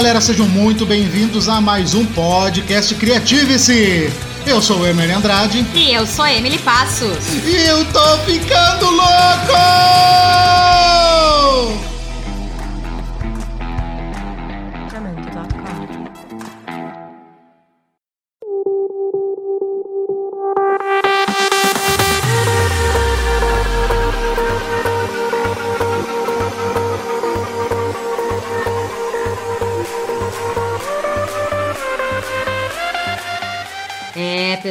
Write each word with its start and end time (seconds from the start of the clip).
galera, 0.00 0.18
sejam 0.18 0.48
muito 0.48 0.86
bem-vindos 0.86 1.46
a 1.46 1.60
mais 1.60 1.92
um 1.92 2.06
podcast 2.06 2.94
Criative-se. 2.94 4.10
Eu 4.46 4.62
sou 4.62 4.78
o 4.78 4.86
Emer 4.86 5.14
Andrade. 5.14 5.62
E 5.74 5.92
eu 5.92 6.06
sou 6.06 6.24
a 6.24 6.32
Emily 6.32 6.56
Passos. 6.56 7.18
E 7.44 7.54
eu 7.68 7.84
tô 7.92 8.16
ficando 8.20 8.86
louco! 8.86 10.59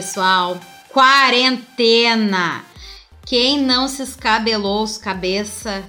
Pessoal, 0.09 0.59
quarentena. 0.91 2.63
Quem 3.23 3.61
não 3.61 3.87
se 3.87 4.01
escabelou 4.01 4.81
os 4.81 4.97
cabeça? 4.97 5.83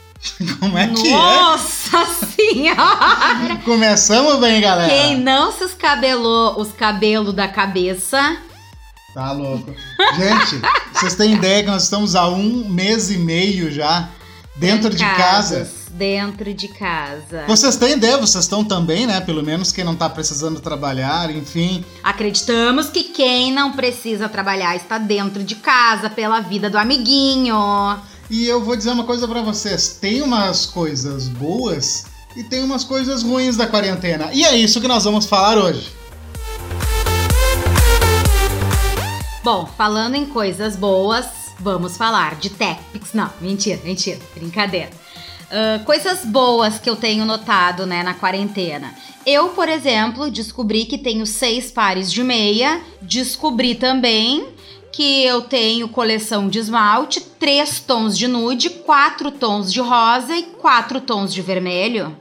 Como 0.58 0.78
é 0.78 0.88
que 0.88 1.10
Nossa 1.10 2.06
senhora! 2.06 3.52
é? 3.52 3.56
Começamos 3.62 4.40
bem, 4.40 4.62
galera. 4.62 4.88
Quem 4.88 5.18
não 5.18 5.52
se 5.52 5.64
escabelou 5.64 6.58
os 6.58 6.72
cabelos 6.72 7.34
da 7.34 7.46
cabeça? 7.46 8.38
Tá 9.12 9.32
louco. 9.32 9.74
Gente, 10.16 10.62
vocês 10.94 11.14
têm 11.14 11.34
ideia 11.34 11.62
que 11.62 11.70
nós 11.70 11.82
estamos 11.82 12.14
há 12.14 12.26
um 12.26 12.66
mês 12.70 13.10
e 13.10 13.18
meio 13.18 13.70
já 13.70 14.08
dentro 14.56 14.90
Em 14.90 14.96
de 14.96 15.04
casa. 15.04 15.70
Dentro 15.98 16.54
de 16.54 16.68
casa. 16.68 17.44
Vocês 17.48 17.74
têm 17.74 17.94
ideia, 17.94 18.16
vocês 18.18 18.44
estão 18.44 18.64
também, 18.64 19.04
né? 19.04 19.20
Pelo 19.20 19.42
menos 19.42 19.72
quem 19.72 19.82
não 19.82 19.96
tá 19.96 20.08
precisando 20.08 20.60
trabalhar, 20.60 21.28
enfim. 21.28 21.84
Acreditamos 22.04 22.88
que 22.88 23.02
quem 23.02 23.52
não 23.52 23.72
precisa 23.72 24.28
trabalhar 24.28 24.76
está 24.76 24.96
dentro 24.96 25.42
de 25.42 25.56
casa 25.56 26.08
pela 26.08 26.38
vida 26.38 26.70
do 26.70 26.78
amiguinho. 26.78 27.56
E 28.30 28.46
eu 28.46 28.62
vou 28.62 28.76
dizer 28.76 28.90
uma 28.90 29.02
coisa 29.02 29.26
pra 29.26 29.42
vocês: 29.42 29.98
tem 30.00 30.22
umas 30.22 30.66
coisas 30.66 31.26
boas 31.26 32.06
e 32.36 32.44
tem 32.44 32.62
umas 32.62 32.84
coisas 32.84 33.24
ruins 33.24 33.56
da 33.56 33.66
quarentena. 33.66 34.30
E 34.32 34.44
é 34.44 34.54
isso 34.54 34.80
que 34.80 34.86
nós 34.86 35.02
vamos 35.02 35.26
falar 35.26 35.58
hoje. 35.58 35.90
Bom, 39.42 39.68
falando 39.76 40.14
em 40.14 40.26
coisas 40.26 40.76
boas, 40.76 41.26
vamos 41.58 41.96
falar 41.96 42.36
de 42.36 42.50
TechPix. 42.50 43.14
Não, 43.14 43.30
mentira, 43.40 43.80
mentira, 43.82 44.20
brincadeira. 44.32 44.90
Ah, 45.50 45.80
coisas 45.84 46.24
boas 46.24 46.78
que 46.78 46.88
eu 46.88 46.96
tenho 46.96 47.24
notado, 47.24 47.86
né, 47.86 48.02
na 48.02 48.14
quarentena. 48.14 48.94
Eu, 49.26 49.50
por 49.50 49.68
exemplo, 49.68 50.30
descobri 50.30 50.84
que 50.84 50.98
tenho 50.98 51.26
seis 51.26 51.70
pares 51.70 52.12
de 52.12 52.22
meia. 52.22 52.80
Descobri 53.02 53.74
também 53.74 54.48
que 54.92 55.24
eu 55.24 55.42
tenho 55.42 55.88
coleção 55.88 56.48
de 56.48 56.58
esmalte, 56.58 57.20
três 57.20 57.78
tons 57.78 58.16
de 58.16 58.26
nude, 58.26 58.70
quatro 58.70 59.30
tons 59.30 59.72
de 59.72 59.80
rosa 59.80 60.34
e 60.34 60.42
quatro 60.42 61.00
tons 61.00 61.32
de 61.32 61.42
vermelho. 61.42 62.16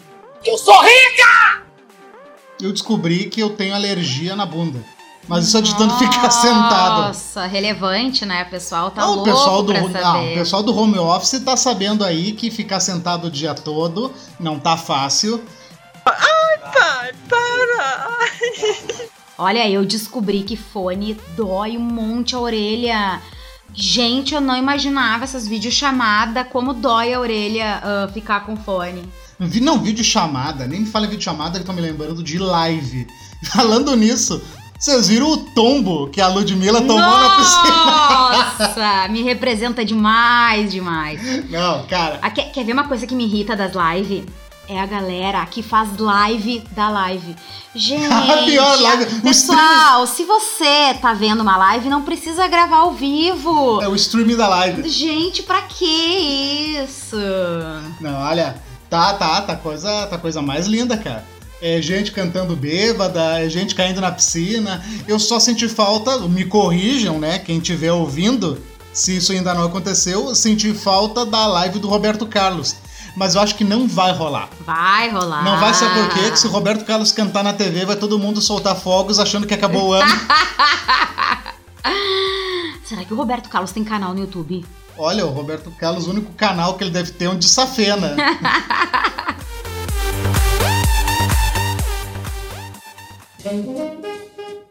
Eu 2.61 2.71
descobri 2.71 3.25
que 3.25 3.41
eu 3.41 3.51
tenho 3.51 3.73
alergia 3.73 4.35
na 4.35 4.45
bunda. 4.45 4.83
Mas 5.27 5.47
isso 5.47 5.57
é 5.57 5.61
de 5.61 5.75
tanto 5.75 5.97
ficar 5.97 6.29
sentado. 6.31 7.01
Nossa, 7.07 7.45
relevante, 7.45 8.25
né? 8.25 8.43
O 8.43 8.49
pessoal 8.49 8.91
tá 8.91 9.01
Ah, 9.01 9.05
louco 9.07 9.21
o 9.21 9.33
pessoal 9.33 9.61
do 9.63 9.73
pra 9.73 9.81
não, 9.81 9.91
saber. 9.91 10.31
o 10.31 10.35
pessoal 10.35 10.63
do 10.63 10.75
home 10.77 10.97
office 10.97 11.39
tá 11.43 11.57
sabendo 11.57 12.03
aí 12.05 12.31
que 12.31 12.49
ficar 12.49 12.79
sentado 12.79 13.27
o 13.27 13.31
dia 13.31 13.53
todo 13.53 14.13
não 14.39 14.57
tá 14.59 14.77
fácil. 14.77 15.43
Olha, 19.37 19.69
eu 19.69 19.85
descobri 19.85 20.41
que 20.43 20.57
fone 20.57 21.15
dói 21.35 21.77
um 21.77 21.81
monte 21.81 22.35
a 22.35 22.39
orelha. 22.39 23.21
Gente, 23.73 24.33
eu 24.33 24.41
não 24.41 24.55
imaginava 24.57 25.23
essas 25.25 25.47
videochamadas, 25.47 26.47
como 26.49 26.73
dói 26.73 27.13
a 27.13 27.19
orelha 27.19 27.79
ah, 27.83 28.09
ficar 28.11 28.45
com 28.45 28.55
fone. 28.57 29.07
Vi- 29.39 29.59
Não, 29.59 29.77
vídeo 29.79 30.03
chamada, 30.03 30.65
nem 30.65 30.79
me 30.79 30.85
fala 30.87 31.05
vídeo 31.05 31.21
chamada, 31.23 31.59
que 31.59 31.65
tô 31.65 31.73
me 31.73 31.81
lembrando 31.81 32.23
de 32.23 32.39
live. 32.39 33.05
Falando 33.53 33.95
nisso, 33.95 34.41
vocês 34.79 35.07
viram 35.07 35.31
o 35.31 35.37
tombo 35.37 36.07
que 36.07 36.21
a 36.21 36.27
Ludmilla 36.27 36.81
tomou 36.81 36.99
na 36.99 37.35
piscina? 37.35 38.67
Nossa, 38.67 39.07
me 39.09 39.23
representa 39.23 39.83
demais, 39.83 40.71
demais. 40.71 41.49
Não, 41.49 41.85
cara. 41.87 42.19
Ah, 42.21 42.29
quer, 42.29 42.51
quer 42.51 42.63
ver 42.63 42.73
uma 42.73 42.87
coisa 42.87 43.07
que 43.07 43.15
me 43.15 43.25
irrita 43.25 43.55
das 43.55 43.71
lives? 43.73 44.25
É 44.69 44.79
a 44.79 44.85
galera 44.85 45.45
que 45.45 45.63
faz 45.63 45.97
live 45.97 46.59
da 46.71 46.89
live. 46.89 47.35
Gente, 47.73 48.11
A 48.11 48.43
pior 48.43 48.81
live, 48.81 49.21
pessoal, 49.21 50.05
se 50.05 50.25
você 50.25 50.93
tá 51.01 51.13
vendo 51.13 51.41
uma 51.41 51.55
live, 51.57 51.89
não 51.89 52.01
precisa 52.01 52.47
gravar 52.47 52.77
ao 52.79 52.91
vivo. 52.91 53.81
É 53.81 53.87
o 53.87 53.95
stream 53.95 54.35
da 54.35 54.47
live. 54.47 54.87
Gente, 54.89 55.43
pra 55.43 55.61
que 55.61 55.85
isso? 56.83 57.15
Não, 58.01 58.19
olha, 58.19 58.61
tá, 58.89 59.13
tá, 59.13 59.41
tá 59.41 59.55
coisa, 59.55 60.07
tá 60.07 60.17
coisa 60.17 60.41
mais 60.41 60.67
linda, 60.67 60.97
cara. 60.97 61.23
É 61.61 61.81
gente 61.81 62.11
cantando 62.11 62.55
bêbada, 62.55 63.39
é 63.39 63.49
gente 63.49 63.73
caindo 63.73 63.99
na 63.99 64.11
piscina. 64.11 64.83
Eu 65.07 65.19
só 65.19 65.39
senti 65.39 65.67
falta, 65.67 66.19
me 66.27 66.45
corrijam, 66.45 67.19
né? 67.19 67.39
Quem 67.39 67.57
estiver 67.57 67.91
ouvindo, 67.91 68.61
se 68.93 69.17
isso 69.17 69.31
ainda 69.31 69.55
não 69.55 69.63
aconteceu, 69.63 70.35
senti 70.35 70.71
falta 70.73 71.25
da 71.25 71.47
live 71.47 71.79
do 71.79 71.87
Roberto 71.87 72.27
Carlos. 72.27 72.75
Mas 73.15 73.33
eu 73.33 73.41
acho 73.41 73.55
que 73.55 73.63
não 73.63 73.87
vai 73.87 74.11
rolar. 74.11 74.49
Vai 74.63 75.09
rolar. 75.09 75.43
Não 75.43 75.59
vai 75.59 75.73
ser 75.73 75.89
por 75.89 76.09
quê? 76.09 76.29
Que 76.29 76.37
se 76.37 76.45
o 76.45 76.51
Roberto 76.51 76.85
Carlos 76.85 77.11
cantar 77.11 77.43
na 77.43 77.53
TV, 77.53 77.83
vai 77.83 77.95
todo 77.95 78.19
mundo 78.19 78.39
soltar 78.39 78.75
fogos 78.75 79.17
achando 79.17 79.47
que 79.47 79.53
acabou 79.55 79.89
o 79.89 79.93
ano. 79.93 80.13
Será 82.85 83.03
que 83.03 83.13
o 83.13 83.17
Roberto 83.17 83.49
Carlos 83.49 83.71
tem 83.71 83.83
canal 83.83 84.13
no 84.13 84.19
YouTube? 84.19 84.63
Olha, 84.95 85.25
o 85.25 85.29
Roberto 85.29 85.71
Carlos, 85.71 86.05
o 86.05 86.11
único 86.11 86.31
canal 86.33 86.75
que 86.75 86.83
ele 86.83 86.91
deve 86.91 87.11
ter 87.11 87.25
é 87.25 87.29
um 87.29 87.37
de 87.37 87.49
safena. 87.49 88.15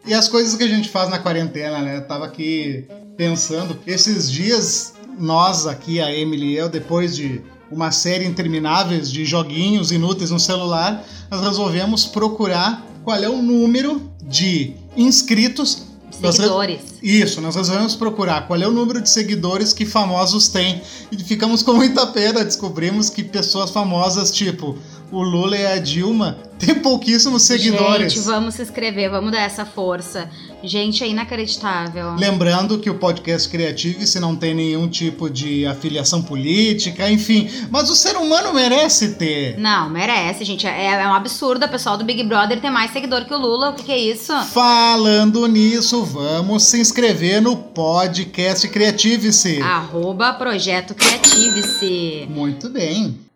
E 0.05 0.13
as 0.13 0.27
coisas 0.27 0.55
que 0.55 0.63
a 0.63 0.67
gente 0.67 0.89
faz 0.89 1.09
na 1.09 1.19
quarentena, 1.19 1.79
né? 1.79 1.97
Eu 1.97 2.07
tava 2.07 2.25
aqui 2.25 2.85
pensando, 3.17 3.77
esses 3.85 4.31
dias, 4.31 4.93
nós 5.19 5.65
aqui, 5.67 5.99
a 5.99 6.13
Emily 6.13 6.53
e 6.53 6.57
eu, 6.57 6.69
depois 6.69 7.15
de 7.15 7.41
uma 7.69 7.91
série 7.91 8.25
intermináveis 8.25 9.11
de 9.11 9.25
joguinhos 9.25 9.91
inúteis 9.91 10.31
no 10.31 10.39
celular, 10.39 11.03
nós 11.29 11.41
resolvemos 11.41 12.05
procurar 12.05 12.85
qual 13.03 13.17
é 13.21 13.27
o 13.27 13.41
número 13.41 14.01
de 14.23 14.73
inscritos. 14.95 15.83
Nós 16.21 16.37
re- 16.37 16.45
Seguidores. 16.45 16.81
isso, 17.03 17.41
nós 17.41 17.55
resolvemos 17.55 17.95
procurar 17.95 18.47
qual 18.47 18.59
é 18.59 18.67
o 18.67 18.71
número 18.71 19.01
de 19.01 19.09
seguidores 19.09 19.71
que 19.73 19.85
famosos 19.85 20.47
têm. 20.47 20.81
E 21.11 21.17
ficamos 21.23 21.61
com 21.61 21.73
muita 21.73 22.07
pena, 22.07 22.43
descobrimos 22.43 23.09
que 23.09 23.23
pessoas 23.23 23.69
famosas, 23.69 24.31
tipo 24.31 24.77
o 25.11 25.21
Lula 25.21 25.57
e 25.57 25.65
a 25.65 25.79
Dilma, 25.79 26.37
têm 26.59 26.75
pouquíssimos 26.75 27.43
seguidores. 27.43 28.13
Gente, 28.13 28.25
vamos 28.25 28.55
se 28.55 28.61
inscrever, 28.61 29.09
vamos 29.09 29.31
dar 29.31 29.41
essa 29.41 29.65
força. 29.65 30.29
Gente, 30.63 31.03
é 31.03 31.07
inacreditável. 31.07 32.15
Lembrando 32.15 32.79
que 32.79 32.89
o 32.89 32.95
podcast 32.95 33.47
Criative 33.47 34.07
se 34.07 34.19
não 34.19 34.35
tem 34.35 34.55
nenhum 34.55 34.87
tipo 34.87 35.29
de 35.29 35.65
afiliação 35.65 36.21
política, 36.21 37.09
enfim. 37.09 37.49
Mas 37.69 37.89
o 37.89 37.95
ser 37.95 38.17
humano 38.17 38.53
merece 38.53 39.15
ter. 39.15 39.57
Não, 39.57 39.89
merece, 39.89 40.43
gente. 40.43 40.65
É, 40.65 40.87
é 40.87 41.07
um 41.07 41.13
absurdo 41.13 41.63
a 41.63 41.67
pessoal 41.67 41.97
do 41.97 42.03
Big 42.03 42.23
Brother 42.23 42.59
ter 42.59 42.71
mais 42.71 42.91
seguidor 42.91 43.25
que 43.25 43.33
o 43.33 43.37
Lula. 43.37 43.69
O 43.69 43.73
que, 43.73 43.83
que 43.83 43.91
é 43.91 43.99
isso? 43.99 44.33
Falando 44.45 45.47
nisso, 45.47 46.03
vamos 46.03 46.63
se 46.63 46.79
inscrever 46.79 47.41
no 47.41 47.55
podcast 47.55 48.67
Criative-se. 48.67 49.61
Arroba 49.61 50.33
Projeto 50.33 50.95
Criative-se. 50.95 52.27
Muito 52.29 52.67
bem. 52.69 53.26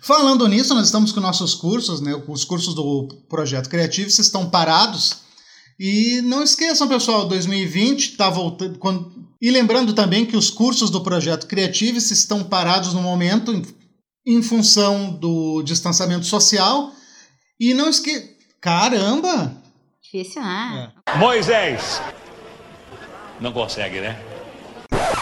Falando 0.00 0.46
nisso, 0.46 0.74
nós 0.74 0.86
estamos 0.86 1.10
com 1.12 1.20
nossos 1.20 1.54
cursos, 1.54 2.00
né? 2.00 2.14
Os 2.28 2.44
cursos 2.44 2.74
do 2.74 3.08
Projeto 3.28 3.68
Criativo 3.68 4.08
estão 4.08 4.48
parados. 4.48 5.22
E 5.78 6.20
não 6.22 6.42
esqueçam, 6.42 6.86
pessoal, 6.88 7.26
2020 7.26 8.10
está 8.12 8.30
voltando. 8.30 8.78
quando- 8.78 9.12
E 9.40 9.50
lembrando 9.50 9.92
também 9.92 10.24
que 10.24 10.36
os 10.36 10.50
cursos 10.50 10.88
do 10.90 11.00
Projeto 11.02 11.46
Criativo 11.48 11.98
estão 11.98 12.44
parados 12.44 12.94
no 12.94 13.02
momento 13.02 13.52
em, 13.52 13.64
em 14.26 14.40
função 14.42 15.10
do 15.12 15.62
distanciamento 15.62 16.26
social. 16.26 16.92
E 17.58 17.74
não 17.74 17.88
esque... 17.88 18.36
Caramba! 18.60 19.60
Difícil, 20.00 20.42
né? 20.42 20.92
Moisés. 21.18 22.00
Não 23.40 23.52
consegue, 23.52 24.00
né? 24.00 24.16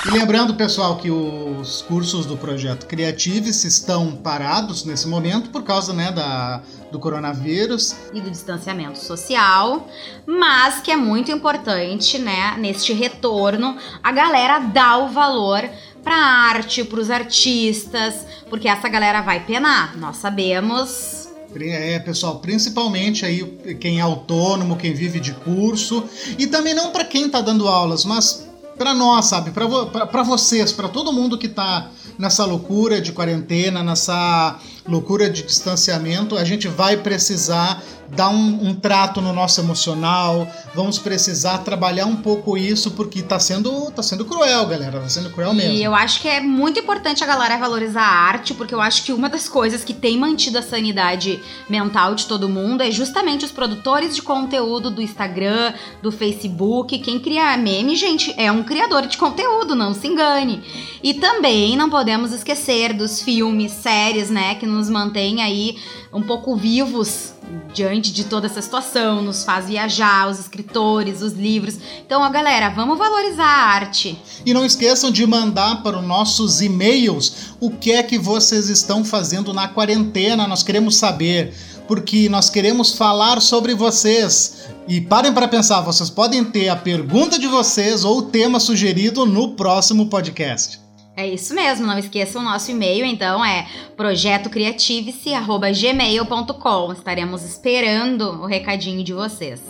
E 0.06 0.10
lembrando, 0.10 0.54
pessoal, 0.54 0.96
que 0.96 1.10
os 1.10 1.82
cursos 1.82 2.24
do 2.24 2.34
projeto 2.34 2.86
Creatives 2.86 3.64
estão 3.64 4.12
parados 4.16 4.82
nesse 4.84 5.06
momento 5.06 5.50
por 5.50 5.62
causa 5.62 5.92
né, 5.92 6.10
da, 6.10 6.62
do 6.90 6.98
coronavírus. 6.98 7.94
e 8.14 8.20
do 8.20 8.30
distanciamento 8.30 8.98
social, 8.98 9.86
mas 10.26 10.80
que 10.80 10.90
é 10.90 10.96
muito 10.96 11.30
importante, 11.30 12.18
né, 12.18 12.56
neste 12.58 12.94
retorno, 12.94 13.76
a 14.02 14.10
galera 14.10 14.58
dá 14.60 14.96
o 14.96 15.08
valor 15.08 15.68
pra 16.02 16.16
arte, 16.16 16.82
pros 16.82 17.10
artistas, 17.10 18.24
porque 18.48 18.68
essa 18.68 18.88
galera 18.88 19.20
vai 19.20 19.44
penar. 19.44 19.98
Nós 19.98 20.16
sabemos 20.16 21.28
É, 21.54 21.98
pessoal, 21.98 22.38
principalmente 22.38 23.26
aí 23.26 23.44
quem 23.78 23.98
é 23.98 24.00
autônomo, 24.00 24.76
quem 24.76 24.94
vive 24.94 25.20
de 25.20 25.32
curso, 25.34 26.04
e 26.38 26.46
também 26.46 26.72
não 26.72 26.90
para 26.90 27.04
quem 27.04 27.26
está 27.26 27.40
dando 27.42 27.68
aulas, 27.68 28.04
mas 28.04 28.49
para 28.80 28.94
nós, 28.94 29.26
sabe? 29.26 29.50
Para 29.50 29.66
vo 29.66 29.90
vocês, 30.24 30.72
para 30.72 30.88
todo 30.88 31.12
mundo 31.12 31.36
que 31.36 31.46
está 31.46 31.90
nessa 32.18 32.46
loucura 32.46 32.98
de 32.98 33.12
quarentena, 33.12 33.82
nessa 33.82 34.58
loucura 34.90 35.30
de 35.30 35.42
distanciamento, 35.42 36.36
a 36.36 36.44
gente 36.44 36.66
vai 36.66 36.96
precisar 36.96 37.80
dar 38.14 38.28
um, 38.28 38.68
um, 38.68 38.74
trato 38.74 39.20
no 39.20 39.32
nosso 39.32 39.60
emocional, 39.60 40.48
vamos 40.74 40.98
precisar 40.98 41.58
trabalhar 41.58 42.06
um 42.06 42.16
pouco 42.16 42.56
isso, 42.56 42.90
porque 42.92 43.22
tá 43.22 43.38
sendo, 43.38 43.90
tá 43.92 44.02
sendo 44.02 44.24
cruel, 44.24 44.66
galera, 44.66 45.00
tá 45.00 45.08
sendo 45.08 45.30
cruel 45.30 45.54
mesmo. 45.54 45.72
E 45.72 45.82
eu 45.82 45.94
acho 45.94 46.20
que 46.20 46.28
é 46.28 46.40
muito 46.40 46.80
importante 46.80 47.22
a 47.22 47.26
galera 47.26 47.56
valorizar 47.56 48.02
a 48.02 48.28
arte, 48.28 48.52
porque 48.54 48.74
eu 48.74 48.80
acho 48.80 49.04
que 49.04 49.12
uma 49.12 49.28
das 49.28 49.48
coisas 49.48 49.84
que 49.84 49.94
tem 49.94 50.18
mantido 50.18 50.58
a 50.58 50.62
sanidade 50.62 51.40
mental 51.68 52.14
de 52.14 52.26
todo 52.26 52.48
mundo 52.48 52.82
é 52.82 52.90
justamente 52.90 53.44
os 53.44 53.52
produtores 53.52 54.14
de 54.14 54.22
conteúdo 54.22 54.90
do 54.90 55.00
Instagram, 55.00 55.72
do 56.02 56.10
Facebook, 56.10 56.98
quem 56.98 57.20
cria 57.20 57.56
meme, 57.56 57.94
gente, 57.94 58.34
é 58.36 58.50
um 58.50 58.62
criador 58.62 59.06
de 59.06 59.16
conteúdo, 59.16 59.74
não 59.74 59.94
se 59.94 60.06
engane. 60.08 60.62
E 61.02 61.14
também 61.14 61.76
não 61.76 61.88
podemos 61.88 62.32
esquecer 62.32 62.92
dos 62.92 63.22
filmes, 63.22 63.72
séries, 63.72 64.30
né, 64.30 64.54
que 64.56 64.66
mantém 64.88 65.42
aí 65.42 65.76
um 66.12 66.22
pouco 66.22 66.56
vivos 66.56 67.32
diante 67.74 68.12
de 68.12 68.24
toda 68.24 68.46
essa 68.46 68.62
situação, 68.62 69.22
nos 69.22 69.44
faz 69.44 69.66
viajar, 69.66 70.28
os 70.28 70.38
escritores, 70.38 71.22
os 71.22 71.32
livros. 71.32 71.76
Então, 72.04 72.22
ó, 72.22 72.30
galera, 72.30 72.70
vamos 72.70 72.98
valorizar 72.98 73.44
a 73.44 73.66
arte. 73.74 74.18
E 74.44 74.54
não 74.54 74.64
esqueçam 74.64 75.10
de 75.10 75.26
mandar 75.26 75.82
para 75.82 75.98
os 75.98 76.06
nossos 76.06 76.60
e-mails 76.62 77.54
o 77.60 77.70
que 77.70 77.92
é 77.92 78.02
que 78.02 78.18
vocês 78.18 78.68
estão 78.68 79.04
fazendo 79.04 79.52
na 79.52 79.68
quarentena, 79.68 80.46
nós 80.46 80.62
queremos 80.62 80.96
saber, 80.96 81.54
porque 81.86 82.28
nós 82.28 82.48
queremos 82.48 82.92
falar 82.92 83.40
sobre 83.40 83.74
vocês. 83.74 84.68
E 84.88 85.00
parem 85.00 85.32
para 85.32 85.48
pensar, 85.48 85.80
vocês 85.80 86.10
podem 86.10 86.44
ter 86.44 86.68
a 86.68 86.76
pergunta 86.76 87.38
de 87.38 87.46
vocês 87.46 88.04
ou 88.04 88.18
o 88.18 88.22
tema 88.22 88.58
sugerido 88.58 89.26
no 89.26 89.54
próximo 89.54 90.06
podcast. 90.06 90.89
É 91.20 91.28
isso 91.28 91.54
mesmo, 91.54 91.86
não 91.86 91.98
esqueça 91.98 92.38
o 92.38 92.42
nosso 92.42 92.70
e-mail, 92.70 93.04
então 93.04 93.44
é 93.44 93.68
projetocriativice.gmail.com. 93.94 96.92
Estaremos 96.94 97.44
esperando 97.44 98.40
o 98.40 98.46
recadinho 98.46 99.04
de 99.04 99.12
vocês. 99.12 99.60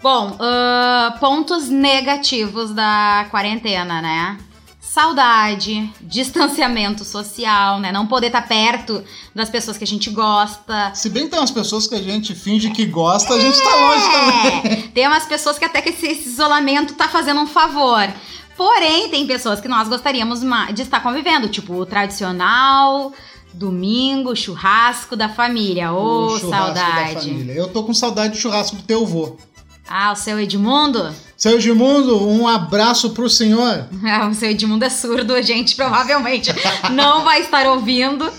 Bom, 0.00 0.30
uh, 0.34 1.18
pontos 1.18 1.68
negativos 1.68 2.70
da 2.70 3.26
quarentena, 3.28 4.00
né? 4.00 4.38
Saudade, 4.80 5.92
distanciamento 6.00 7.04
social, 7.04 7.80
né? 7.80 7.90
Não 7.90 8.06
poder 8.06 8.28
estar 8.28 8.42
tá 8.42 8.46
perto 8.46 9.02
das 9.34 9.50
pessoas 9.50 9.76
que 9.76 9.82
a 9.82 9.86
gente 9.86 10.10
gosta. 10.10 10.94
Se 10.94 11.10
bem 11.10 11.24
que 11.24 11.30
tem 11.30 11.40
umas 11.40 11.50
pessoas 11.50 11.88
que 11.88 11.96
a 11.96 12.02
gente 12.02 12.36
finge 12.36 12.70
que 12.70 12.86
gosta, 12.86 13.34
é, 13.34 13.36
a 13.36 13.40
gente 13.40 13.60
tá 13.64 13.74
longe 13.74 14.08
também. 14.12 14.82
Tem 14.94 15.08
umas 15.08 15.26
pessoas 15.26 15.58
que 15.58 15.64
até 15.64 15.82
que 15.82 15.88
esse, 15.88 16.06
esse 16.06 16.28
isolamento 16.28 16.94
tá 16.94 17.08
fazendo 17.08 17.40
um 17.40 17.48
favor. 17.48 18.08
Porém, 18.56 19.10
tem 19.10 19.26
pessoas 19.26 19.60
que 19.60 19.68
nós 19.68 19.88
gostaríamos 19.88 20.40
de 20.74 20.82
estar 20.82 21.02
convivendo, 21.02 21.48
tipo 21.48 21.74
o 21.74 21.86
tradicional 21.86 23.12
domingo, 23.56 24.36
churrasco 24.36 25.16
da 25.16 25.28
família. 25.28 25.92
Ô, 25.92 26.26
oh, 26.26 26.38
saudade. 26.38 27.50
Eu 27.54 27.68
tô 27.68 27.82
com 27.84 27.94
saudade 27.94 28.34
do 28.34 28.38
churrasco 28.38 28.76
do 28.76 28.82
teu 28.82 29.02
avô. 29.02 29.36
Ah, 29.88 30.12
o 30.12 30.16
seu 30.16 30.38
Edmundo? 30.38 31.14
Seu 31.36 31.58
Edmundo, 31.58 32.28
um 32.28 32.46
abraço 32.46 33.10
pro 33.10 33.30
senhor. 33.30 33.88
o 34.30 34.34
seu 34.34 34.50
Edmundo 34.50 34.84
é 34.84 34.90
surdo, 34.90 35.34
a 35.34 35.42
gente 35.42 35.74
provavelmente 35.76 36.50
não 36.92 37.24
vai 37.24 37.40
estar 37.40 37.66
ouvindo. 37.66 38.30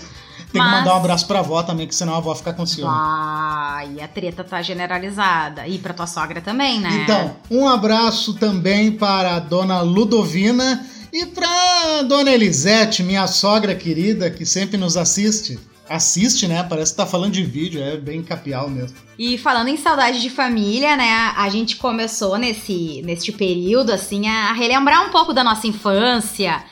Tem 0.52 0.62
Mas... 0.62 0.70
que 0.70 0.78
mandar 0.78 0.94
um 0.94 0.96
abraço 0.96 1.26
pra 1.26 1.40
avó 1.40 1.62
também, 1.62 1.86
que 1.86 1.94
senão 1.94 2.14
a 2.14 2.18
avó 2.18 2.34
fica 2.34 2.52
com 2.52 2.64
ciúme. 2.64 2.90
Ah, 2.90 3.84
e 3.94 4.00
a 4.00 4.08
treta 4.08 4.42
tá 4.42 4.62
generalizada. 4.62 5.66
E 5.66 5.78
pra 5.78 5.92
tua 5.92 6.06
sogra 6.06 6.40
também, 6.40 6.80
né? 6.80 7.02
Então, 7.02 7.36
um 7.50 7.68
abraço 7.68 8.34
também 8.34 8.92
para 8.92 9.36
a 9.36 9.38
dona 9.38 9.80
Ludovina 9.82 10.86
e 11.12 11.26
pra 11.26 12.02
dona 12.02 12.30
Elisete, 12.30 13.02
minha 13.02 13.26
sogra 13.26 13.74
querida, 13.74 14.30
que 14.30 14.46
sempre 14.46 14.76
nos 14.76 14.96
assiste. 14.96 15.58
Assiste, 15.88 16.46
né? 16.46 16.62
Parece 16.62 16.92
que 16.92 16.98
tá 16.98 17.06
falando 17.06 17.32
de 17.32 17.42
vídeo, 17.42 17.82
é 17.82 17.96
bem 17.96 18.22
capial 18.22 18.68
mesmo. 18.68 18.96
E 19.18 19.38
falando 19.38 19.68
em 19.68 19.76
saudade 19.76 20.20
de 20.20 20.28
família, 20.28 20.96
né? 20.96 21.32
A 21.36 21.48
gente 21.48 21.76
começou 21.76 22.36
nesse, 22.36 23.02
nesse 23.04 23.32
período, 23.32 23.90
assim, 23.90 24.28
a 24.28 24.52
relembrar 24.52 25.06
um 25.06 25.10
pouco 25.10 25.32
da 25.32 25.42
nossa 25.42 25.66
infância 25.66 26.62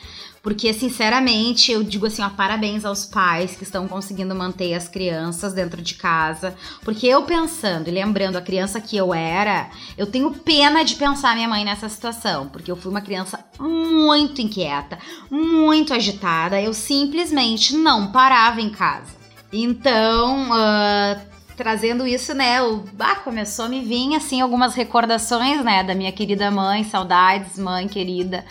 porque, 0.47 0.73
sinceramente, 0.73 1.73
eu 1.73 1.83
digo 1.83 2.05
assim, 2.05 2.21
ó, 2.21 2.29
parabéns 2.29 2.85
aos 2.85 3.03
pais 3.03 3.57
que 3.57 3.63
estão 3.63 3.85
conseguindo 3.85 4.33
manter 4.33 4.73
as 4.75 4.87
crianças 4.87 5.51
dentro 5.51 5.81
de 5.81 5.95
casa. 5.95 6.55
Porque 6.85 7.05
eu 7.05 7.23
pensando 7.23 7.89
e 7.89 7.91
lembrando 7.91 8.37
a 8.37 8.41
criança 8.41 8.79
que 8.79 8.95
eu 8.95 9.13
era, 9.13 9.69
eu 9.97 10.07
tenho 10.07 10.31
pena 10.31 10.85
de 10.85 10.95
pensar 10.95 11.35
minha 11.35 11.49
mãe 11.49 11.65
nessa 11.65 11.89
situação. 11.89 12.47
Porque 12.47 12.71
eu 12.71 12.77
fui 12.77 12.89
uma 12.89 13.01
criança 13.01 13.43
muito 13.59 14.41
inquieta, 14.41 14.97
muito 15.29 15.93
agitada. 15.93 16.61
Eu 16.61 16.73
simplesmente 16.73 17.75
não 17.75 18.13
parava 18.13 18.61
em 18.61 18.69
casa. 18.69 19.17
Então, 19.51 20.49
uh, 20.49 21.21
trazendo 21.57 22.07
isso, 22.07 22.33
né? 22.33 22.63
O, 22.63 22.85
ah, 22.99 23.15
começou 23.15 23.65
a 23.65 23.67
me 23.69 23.81
vir 23.81 24.15
assim 24.15 24.39
algumas 24.39 24.75
recordações, 24.75 25.61
né, 25.61 25.83
da 25.83 25.93
minha 25.93 26.13
querida 26.13 26.49
mãe, 26.49 26.85
saudades, 26.85 27.59
mãe 27.59 27.85
querida. 27.89 28.45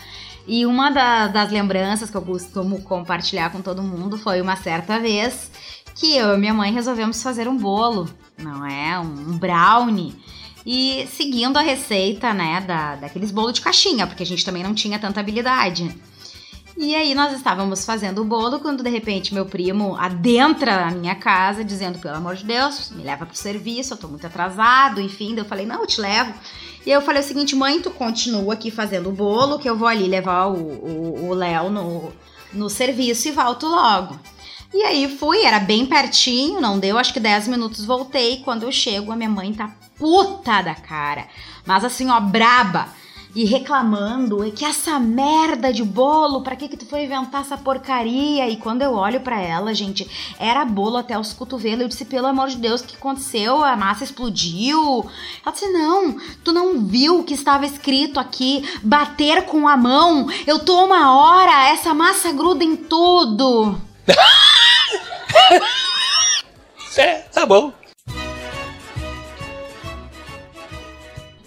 E 0.47 0.65
uma 0.65 0.89
da, 0.89 1.27
das 1.27 1.51
lembranças 1.51 2.09
que 2.09 2.15
eu 2.15 2.21
costumo 2.21 2.81
compartilhar 2.81 3.51
com 3.51 3.61
todo 3.61 3.83
mundo 3.83 4.17
foi 4.17 4.39
uma 4.41 4.55
certa 4.55 4.97
vez 4.97 5.51
que 5.93 6.15
eu 6.15 6.35
e 6.35 6.37
minha 6.37 6.53
mãe 6.53 6.71
resolvemos 6.71 7.21
fazer 7.21 7.47
um 7.47 7.57
bolo, 7.57 8.07
não 8.37 8.65
é? 8.65 8.97
Um 8.99 9.37
brownie. 9.37 10.15
E 10.65 11.07
seguindo 11.11 11.57
a 11.57 11.61
receita, 11.61 12.33
né, 12.33 12.61
da, 12.61 12.95
daqueles 12.95 13.31
bolos 13.31 13.53
de 13.53 13.61
caixinha, 13.61 14.05
porque 14.05 14.23
a 14.23 14.25
gente 14.25 14.45
também 14.45 14.63
não 14.63 14.73
tinha 14.73 14.99
tanta 14.99 15.19
habilidade. 15.19 15.93
E 16.79 16.93
aí 16.93 17.15
nós 17.15 17.33
estávamos 17.33 17.83
fazendo 17.83 18.21
o 18.21 18.25
bolo 18.25 18.59
quando 18.59 18.83
de 18.83 18.89
repente 18.89 19.33
meu 19.33 19.47
primo 19.47 19.95
adentra 19.95 20.85
a 20.85 20.91
minha 20.91 21.15
casa 21.15 21.63
dizendo, 21.63 21.97
pelo 21.97 22.17
amor 22.17 22.35
de 22.35 22.45
Deus, 22.45 22.91
me 22.91 23.03
leva 23.03 23.25
pro 23.25 23.35
serviço, 23.35 23.93
eu 23.93 23.97
tô 23.97 24.07
muito 24.07 24.27
atrasado, 24.27 25.01
enfim. 25.01 25.35
eu 25.35 25.43
falei, 25.43 25.65
não, 25.65 25.81
eu 25.81 25.87
te 25.87 25.99
levo. 25.99 26.31
E 26.85 26.91
eu 26.91 27.01
falei 27.01 27.23
o 27.23 27.25
seguinte, 27.25 27.55
mãe, 27.55 27.81
tu 27.81 27.89
continua 27.89 28.53
aqui 28.53 28.69
fazendo 28.69 29.09
o 29.09 29.11
bolo, 29.11 29.57
que 29.57 29.67
eu 29.67 29.75
vou 29.75 29.87
ali 29.87 30.07
levar 30.07 30.45
o 30.45 31.33
Léo 31.33 31.71
no, 31.71 32.13
no 32.53 32.69
serviço 32.69 33.27
e 33.27 33.31
volto 33.31 33.67
logo. 33.67 34.17
E 34.71 34.83
aí 34.83 35.17
fui, 35.17 35.43
era 35.43 35.59
bem 35.59 35.85
pertinho, 35.85 36.61
não 36.61 36.77
deu, 36.77 36.99
acho 36.99 37.11
que 37.11 37.19
10 37.19 37.47
minutos 37.47 37.85
voltei. 37.85 38.37
Quando 38.45 38.63
eu 38.63 38.71
chego, 38.71 39.11
a 39.11 39.15
minha 39.15 39.29
mãe 39.29 39.51
tá 39.51 39.75
puta 39.97 40.61
da 40.61 40.75
cara. 40.75 41.27
Mas 41.65 41.83
assim, 41.83 42.07
ó, 42.09 42.19
braba 42.19 42.87
e 43.35 43.45
reclamando 43.45 44.43
é 44.43 44.51
que 44.51 44.65
essa 44.65 44.99
merda 44.99 45.71
de 45.71 45.83
bolo, 45.83 46.41
para 46.41 46.55
que 46.55 46.67
que 46.67 46.77
tu 46.77 46.85
foi 46.85 47.03
inventar 47.03 47.41
essa 47.41 47.57
porcaria? 47.57 48.49
E 48.49 48.57
quando 48.57 48.81
eu 48.81 48.93
olho 48.93 49.19
para 49.19 49.41
ela, 49.41 49.73
gente, 49.73 50.09
era 50.39 50.65
bolo 50.65 50.97
até 50.97 51.17
os 51.17 51.33
cotovelos. 51.33 51.81
Eu 51.81 51.87
disse, 51.87 52.05
pelo 52.05 52.27
amor 52.27 52.49
de 52.49 52.57
Deus, 52.57 52.81
o 52.81 52.85
que 52.85 52.95
aconteceu? 52.95 53.63
A 53.63 53.75
massa 53.75 54.03
explodiu? 54.03 55.05
Ela 55.45 55.53
disse, 55.53 55.71
não, 55.71 56.17
tu 56.43 56.51
não 56.51 56.85
viu 56.85 57.23
que 57.23 57.33
estava 57.33 57.65
escrito 57.65 58.19
aqui? 58.19 58.67
Bater 58.81 59.45
com 59.45 59.67
a 59.67 59.77
mão. 59.77 60.27
Eu 60.45 60.59
tô 60.59 60.85
uma 60.85 61.15
hora, 61.15 61.69
essa 61.69 61.93
massa 61.93 62.31
gruda 62.31 62.63
em 62.63 62.75
tudo. 62.75 63.79
é, 66.97 67.15
tá 67.31 67.45
bom. 67.45 67.71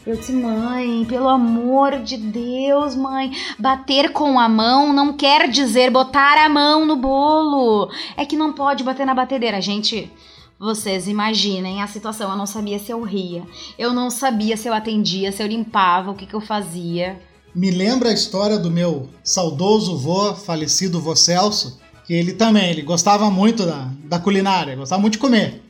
Eu 0.06 0.16
disse, 0.16 0.32
mãe, 0.32 1.04
pelo 1.04 1.28
amor 1.28 1.98
de 1.98 2.16
Deus, 2.16 2.96
mãe, 2.96 3.32
bater 3.58 4.12
com 4.12 4.40
a 4.40 4.48
mão 4.48 4.94
não 4.94 5.12
quer 5.12 5.48
dizer 5.50 5.90
botar 5.90 6.42
a 6.42 6.48
mão 6.48 6.86
no 6.86 6.96
bolo. 6.96 7.90
É 8.16 8.24
que 8.24 8.34
não 8.34 8.52
pode 8.52 8.82
bater 8.82 9.04
na 9.04 9.14
batedeira. 9.14 9.60
Gente, 9.60 10.10
vocês 10.58 11.06
imaginem 11.06 11.82
a 11.82 11.86
situação. 11.86 12.30
Eu 12.30 12.36
não 12.36 12.46
sabia 12.46 12.78
se 12.78 12.90
eu 12.90 13.02
ria, 13.02 13.42
eu 13.78 13.92
não 13.92 14.10
sabia 14.10 14.56
se 14.56 14.68
eu 14.68 14.72
atendia, 14.72 15.32
se 15.32 15.42
eu 15.42 15.46
limpava, 15.46 16.10
o 16.10 16.14
que, 16.14 16.26
que 16.26 16.34
eu 16.34 16.40
fazia. 16.40 17.20
Me 17.54 17.70
lembra 17.70 18.08
a 18.08 18.14
história 18.14 18.58
do 18.58 18.70
meu 18.70 19.08
saudoso 19.22 19.98
vô, 19.98 20.34
falecido 20.34 21.00
vô 21.00 21.14
Celso, 21.14 21.78
que 22.06 22.14
ele 22.14 22.32
também, 22.32 22.70
ele 22.70 22.82
gostava 22.82 23.30
muito 23.30 23.66
da, 23.66 23.90
da 24.04 24.18
culinária, 24.18 24.76
gostava 24.76 25.00
muito 25.00 25.14
de 25.14 25.18
comer. 25.18 25.62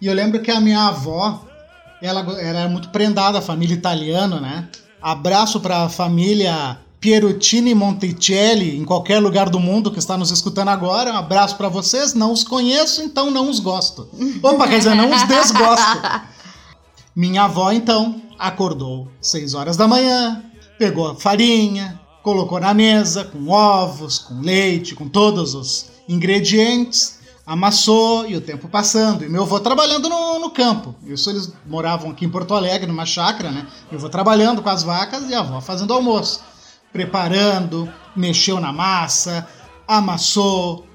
E 0.00 0.06
eu 0.06 0.14
lembro 0.14 0.40
que 0.40 0.50
a 0.50 0.60
minha 0.60 0.86
avó, 0.86 1.44
ela 2.02 2.24
era 2.40 2.68
muito 2.68 2.88
prendada, 2.90 3.38
a 3.38 3.42
família 3.42 3.74
italiana, 3.74 4.40
né? 4.40 4.68
Abraço 5.00 5.60
para 5.60 5.84
a 5.84 5.88
família 5.88 6.78
Pierutini 7.00 7.74
Monticelli, 7.74 8.76
em 8.76 8.84
qualquer 8.84 9.20
lugar 9.20 9.48
do 9.48 9.60
mundo 9.60 9.90
que 9.90 9.98
está 9.98 10.16
nos 10.16 10.30
escutando 10.30 10.68
agora. 10.68 11.12
Um 11.12 11.16
abraço 11.16 11.56
para 11.56 11.68
vocês. 11.68 12.14
Não 12.14 12.32
os 12.32 12.42
conheço, 12.42 13.02
então 13.02 13.30
não 13.30 13.48
os 13.48 13.60
gosto. 13.60 14.08
Opa, 14.42 14.66
quer 14.66 14.78
dizer, 14.78 14.94
não 14.94 15.10
os 15.10 15.26
desgosto. 15.26 15.98
Minha 17.14 17.44
avó, 17.44 17.72
então, 17.72 18.20
acordou 18.38 19.08
6 19.20 19.54
horas 19.54 19.76
da 19.76 19.88
manhã, 19.88 20.42
pegou 20.78 21.08
a 21.08 21.16
farinha, 21.16 22.00
colocou 22.22 22.60
na 22.60 22.72
mesa 22.72 23.24
com 23.24 23.48
ovos, 23.48 24.18
com 24.18 24.40
leite, 24.40 24.94
com 24.94 25.08
todos 25.08 25.54
os 25.54 25.86
ingredientes 26.08 27.17
Amassou 27.48 28.28
e 28.28 28.36
o 28.36 28.42
tempo 28.42 28.68
passando. 28.68 29.24
E 29.24 29.28
meu 29.30 29.44
avô 29.44 29.58
trabalhando 29.58 30.06
no, 30.06 30.38
no 30.38 30.50
campo. 30.50 30.94
Isso 31.06 31.30
eles 31.30 31.50
moravam 31.64 32.10
aqui 32.10 32.26
em 32.26 32.28
Porto 32.28 32.52
Alegre, 32.52 32.86
numa 32.86 33.06
chácara, 33.06 33.50
né? 33.50 33.66
Meu 33.90 33.98
avô 33.98 34.10
trabalhando 34.10 34.60
com 34.60 34.68
as 34.68 34.82
vacas 34.82 35.30
e 35.30 35.34
a 35.34 35.40
avó 35.40 35.58
fazendo 35.58 35.94
almoço. 35.94 36.42
Preparando, 36.92 37.90
mexeu 38.14 38.60
na 38.60 38.70
massa, 38.70 39.48
amassou, 39.86 40.86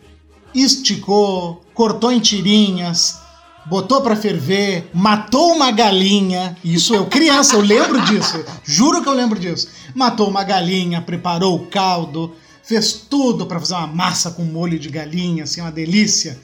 esticou, 0.53 1.63
cortou 1.73 2.11
em 2.11 2.19
tirinhas, 2.19 3.19
botou 3.65 4.01
para 4.01 4.15
ferver, 4.15 4.91
matou 4.93 5.55
uma 5.55 5.71
galinha. 5.71 6.55
Isso 6.63 6.93
eu 6.93 7.07
criança, 7.07 7.55
eu 7.55 7.61
lembro 7.61 7.99
disso. 8.01 8.45
Juro 8.63 9.01
que 9.01 9.09
eu 9.09 9.13
lembro 9.13 9.39
disso. 9.39 9.69
Matou 9.95 10.29
uma 10.29 10.43
galinha, 10.43 11.01
preparou 11.01 11.55
o 11.55 11.65
caldo, 11.65 12.35
fez 12.63 12.93
tudo 12.93 13.45
para 13.45 13.59
fazer 13.59 13.75
uma 13.75 13.87
massa 13.87 14.31
com 14.31 14.43
molho 14.43 14.79
de 14.79 14.89
galinha, 14.89 15.43
assim, 15.43 15.61
uma 15.61 15.71
delícia. 15.71 16.39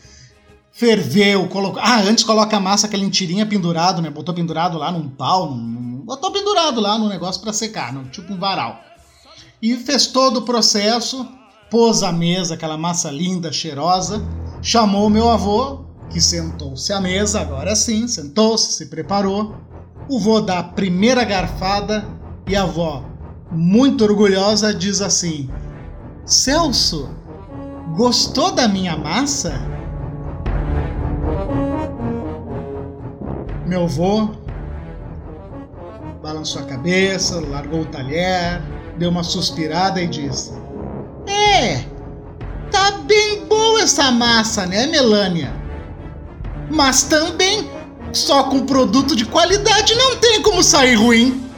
Ferveu, 0.72 1.48
colocou. 1.48 1.82
Ah, 1.82 2.02
antes 2.02 2.24
coloca 2.24 2.56
a 2.56 2.60
massa, 2.60 2.88
aquela 2.88 3.10
tirinha 3.10 3.46
pendurado, 3.46 4.02
né? 4.02 4.10
Botou 4.10 4.36
pendurado 4.36 4.78
lá 4.78 4.92
num 4.92 5.10
pau, 5.10 5.50
num... 5.50 6.02
botou 6.06 6.32
pendurado 6.32 6.80
lá 6.80 6.98
no 6.98 7.10
negócio 7.10 7.42
para 7.42 7.54
secar, 7.54 7.92
no... 7.92 8.04
tipo 8.10 8.34
um 8.34 8.38
varal. 8.38 8.80
E 9.62 9.76
fez 9.76 10.08
todo 10.08 10.38
o 10.38 10.42
processo, 10.44 11.28
pôs 11.70 12.04
a 12.04 12.12
mesa, 12.12 12.54
aquela 12.54 12.78
massa 12.78 13.10
linda, 13.10 13.52
cheirosa, 13.52 14.22
chamou 14.62 15.10
meu 15.10 15.30
avô, 15.30 15.86
que 16.10 16.22
sentou-se 16.22 16.92
à 16.94 17.02
mesa, 17.02 17.42
agora 17.42 17.76
sim, 17.76 18.08
sentou-se, 18.08 18.74
se 18.74 18.86
preparou. 18.88 19.56
O 20.08 20.20
vô 20.20 20.42
dá 20.42 20.60
a 20.60 20.64
primeira 20.64 21.24
garfada 21.24 22.08
e 22.48 22.56
a 22.56 22.64
avó, 22.64 23.04
muito 23.52 24.04
orgulhosa, 24.04 24.74
diz 24.74 25.02
assim: 25.02 25.50
Celso, 26.30 27.10
gostou 27.98 28.52
da 28.52 28.68
minha 28.68 28.96
massa? 28.96 29.60
Meu 33.66 33.86
avô 33.86 34.30
balançou 36.22 36.62
a 36.62 36.66
cabeça, 36.66 37.40
largou 37.40 37.82
o 37.82 37.86
talher, 37.86 38.62
deu 38.96 39.10
uma 39.10 39.24
suspirada 39.24 40.00
e 40.00 40.08
disse: 40.08 40.54
É, 41.26 41.84
tá 42.70 42.92
bem 43.08 43.46
boa 43.48 43.82
essa 43.82 44.12
massa, 44.12 44.68
né, 44.68 44.86
Melânia? 44.86 45.52
Mas 46.70 47.02
também, 47.02 47.68
só 48.14 48.44
com 48.44 48.68
produto 48.68 49.16
de 49.16 49.26
qualidade 49.26 49.96
não 49.96 50.18
tem 50.18 50.44
como 50.44 50.62
sair 50.62 50.94
ruim. 50.94 51.49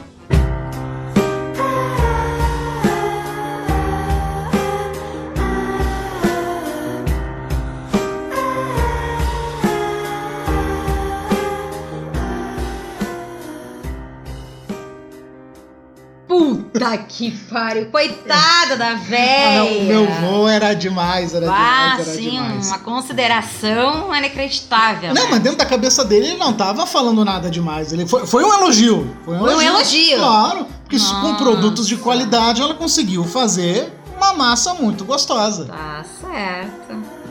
Puta 16.84 16.98
que 16.98 17.30
pariu, 17.50 17.86
coitada 17.86 18.76
da 18.76 18.94
velha. 18.94 19.62
Ah, 19.62 19.84
meu 19.84 20.06
vô 20.06 20.48
era 20.48 20.74
demais, 20.74 21.34
era 21.34 21.46
ah, 21.50 21.96
demais, 21.96 22.08
era 22.08 22.16
sim, 22.16 22.30
demais. 22.30 22.66
uma 22.66 22.78
consideração 22.78 24.14
inacreditável. 24.14 25.14
Não, 25.14 25.24
né? 25.24 25.28
mas 25.30 25.40
dentro 25.40 25.58
da 25.58 25.66
cabeça 25.66 26.04
dele 26.04 26.28
ele 26.28 26.38
não 26.38 26.52
tava 26.52 26.86
falando 26.86 27.24
nada 27.24 27.50
demais. 27.50 27.92
Ele 27.92 28.06
foi, 28.06 28.26
foi 28.26 28.44
um 28.44 28.52
elogio. 28.52 29.16
Foi 29.24 29.36
um, 29.36 29.40
Foi 29.40 29.54
um 29.54 29.60
elogio. 29.60 30.18
Claro, 30.18 30.66
porque 30.82 30.96
isso 30.96 31.14
com 31.20 31.28
Nossa. 31.28 31.44
produtos 31.44 31.86
de 31.86 31.96
qualidade 31.96 32.60
ela 32.60 32.74
conseguiu 32.74 33.24
fazer 33.24 33.92
uma 34.16 34.32
massa 34.32 34.74
muito 34.74 35.04
gostosa. 35.04 35.64
Tá 35.64 36.04
certo. 36.20 37.22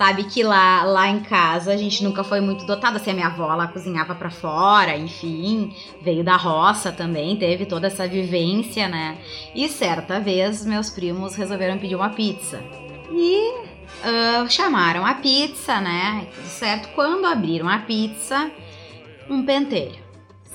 Sabe 0.00 0.24
que 0.24 0.42
lá, 0.42 0.82
lá 0.84 1.08
em 1.08 1.20
casa 1.20 1.74
a 1.74 1.76
gente 1.76 2.02
nunca 2.02 2.24
foi 2.24 2.40
muito 2.40 2.64
dotada, 2.64 2.96
assim, 2.96 3.10
a 3.10 3.14
minha 3.14 3.26
avó 3.26 3.54
lá 3.54 3.66
cozinhava 3.66 4.14
pra 4.14 4.30
fora, 4.30 4.96
enfim, 4.96 5.74
veio 6.00 6.24
da 6.24 6.36
roça 6.36 6.90
também, 6.90 7.36
teve 7.36 7.66
toda 7.66 7.86
essa 7.86 8.08
vivência, 8.08 8.88
né? 8.88 9.18
E 9.54 9.68
certa 9.68 10.18
vez 10.18 10.64
meus 10.64 10.88
primos 10.88 11.34
resolveram 11.34 11.76
pedir 11.76 11.96
uma 11.96 12.08
pizza. 12.08 12.64
E 13.12 13.52
ah, 14.02 14.46
chamaram 14.48 15.04
a 15.04 15.16
pizza, 15.16 15.78
né? 15.82 16.26
Tudo 16.34 16.48
certo. 16.48 16.88
Quando 16.94 17.26
abriram 17.26 17.68
a 17.68 17.80
pizza, 17.80 18.50
um 19.28 19.44
pentelho. 19.44 19.98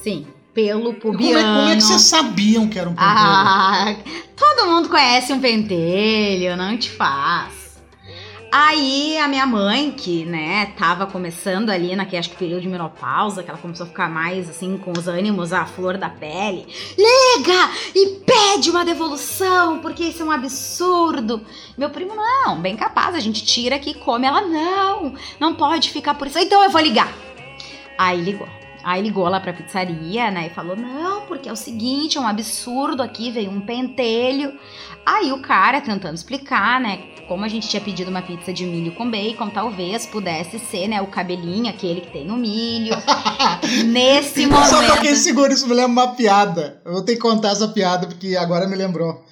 Sim, 0.02 0.26
pelo 0.56 0.96
Como 0.96 1.14
é, 1.14 1.18
pubiano. 1.18 1.60
como 1.60 1.70
é 1.70 1.76
que 1.76 1.82
vocês 1.82 2.02
sabiam 2.02 2.68
que 2.68 2.80
era 2.80 2.90
um 2.90 2.96
pentelho? 2.96 3.16
Ah, 3.16 3.96
todo 4.36 4.72
mundo 4.72 4.90
conhece 4.90 5.32
um 5.32 5.40
pentelho, 5.40 6.58
não 6.58 6.76
te 6.76 6.90
faz. 6.90 7.55
Aí 8.52 9.18
a 9.18 9.28
minha 9.28 9.46
mãe, 9.46 9.92
que, 9.92 10.26
né, 10.26 10.68
tava 10.78 11.06
começando 11.06 11.70
ali 11.70 11.96
naquele, 11.96 12.20
acho 12.20 12.30
que 12.30 12.38
período 12.38 12.62
de 12.62 12.70
menopausa, 12.70 13.44
que 13.44 13.50
ela 13.50 13.60
começou 13.60 13.86
a 13.86 13.90
ficar 13.90 14.10
mais, 14.10 14.50
assim, 14.50 14.78
com 14.78 14.92
os 14.92 15.08
ânimos 15.08 15.52
à 15.52 15.66
flor 15.66 15.98
da 15.98 16.10
pele. 16.10 16.66
Liga 16.98 17.70
e 17.94 18.22
pede 18.26 18.70
uma 18.70 18.86
devolução, 18.86 19.80
porque 19.80 20.06
isso 20.06 20.22
é 20.22 20.26
um 20.26 20.32
absurdo. 20.32 21.42
Meu 21.78 21.90
primo, 21.90 22.16
não, 22.16 22.60
bem 22.62 22.78
capaz, 22.78 23.14
a 23.16 23.20
gente 23.20 23.44
tira 23.44 23.76
aqui 23.76 23.92
e 23.92 23.96
come. 23.96 24.26
Ela, 24.26 24.42
não, 24.42 25.14
não 25.40 25.54
pode 25.56 25.92
ficar 25.92 26.16
por 26.16 26.28
isso. 26.28 26.40
Então 26.40 26.64
eu 26.64 26.70
vou 26.70 26.82
ligar. 26.82 27.12
Aí 27.98 28.22
ligou. 28.22 28.65
Aí 28.86 29.02
ligou 29.02 29.28
lá 29.28 29.40
pra 29.40 29.52
pizzaria, 29.52 30.30
né? 30.30 30.46
E 30.46 30.50
falou: 30.52 30.76
não, 30.76 31.26
porque 31.26 31.50
é 31.50 31.52
o 31.52 31.56
seguinte, 31.56 32.20
é 32.20 32.22
um 32.22 32.28
absurdo 32.28 33.02
aqui, 33.02 33.32
veio 33.32 33.50
um 33.50 33.60
pentelho. 33.60 34.54
Aí 35.04 35.32
o 35.32 35.42
cara 35.42 35.82
tentando 35.82 36.14
explicar, 36.14 36.80
né? 36.80 36.98
Como 37.28 37.44
a 37.44 37.48
gente 37.48 37.68
tinha 37.68 37.82
pedido 37.82 38.12
uma 38.12 38.22
pizza 38.22 38.54
de 38.54 38.64
milho 38.64 38.94
com 38.94 39.10
bacon, 39.10 39.50
talvez 39.50 40.06
pudesse 40.06 40.60
ser, 40.60 40.88
né? 40.88 41.02
O 41.02 41.08
cabelinho, 41.08 41.68
aquele 41.68 42.02
que 42.02 42.12
tem 42.12 42.28
no 42.28 42.38
milho. 42.38 42.94
Nesse 43.92 44.46
momento. 44.46 44.70
Só 44.70 44.86
pra 44.86 45.02
quem 45.02 45.16
segura 45.16 45.52
isso 45.52 45.68
me 45.68 45.74
lembra 45.74 46.04
uma 46.04 46.16
piada. 46.16 46.80
Eu 46.86 46.94
vou 46.94 47.02
ter 47.02 47.16
que 47.16 47.22
contar 47.22 47.54
essa 47.54 47.68
piada 47.68 48.06
porque 48.06 48.36
agora 48.36 48.68
me 48.68 48.76
lembrou. 48.76 49.26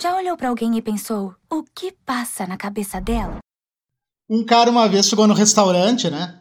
Já 0.00 0.14
olhou 0.14 0.36
pra 0.36 0.48
alguém 0.48 0.76
e 0.78 0.82
pensou: 0.82 1.34
o 1.50 1.64
que 1.64 1.92
passa 2.06 2.46
na 2.46 2.56
cabeça 2.56 3.00
dela? 3.00 3.38
Um 4.30 4.44
cara 4.44 4.70
uma 4.70 4.88
vez 4.88 5.08
chegou 5.08 5.26
no 5.26 5.34
restaurante, 5.34 6.08
né? 6.08 6.38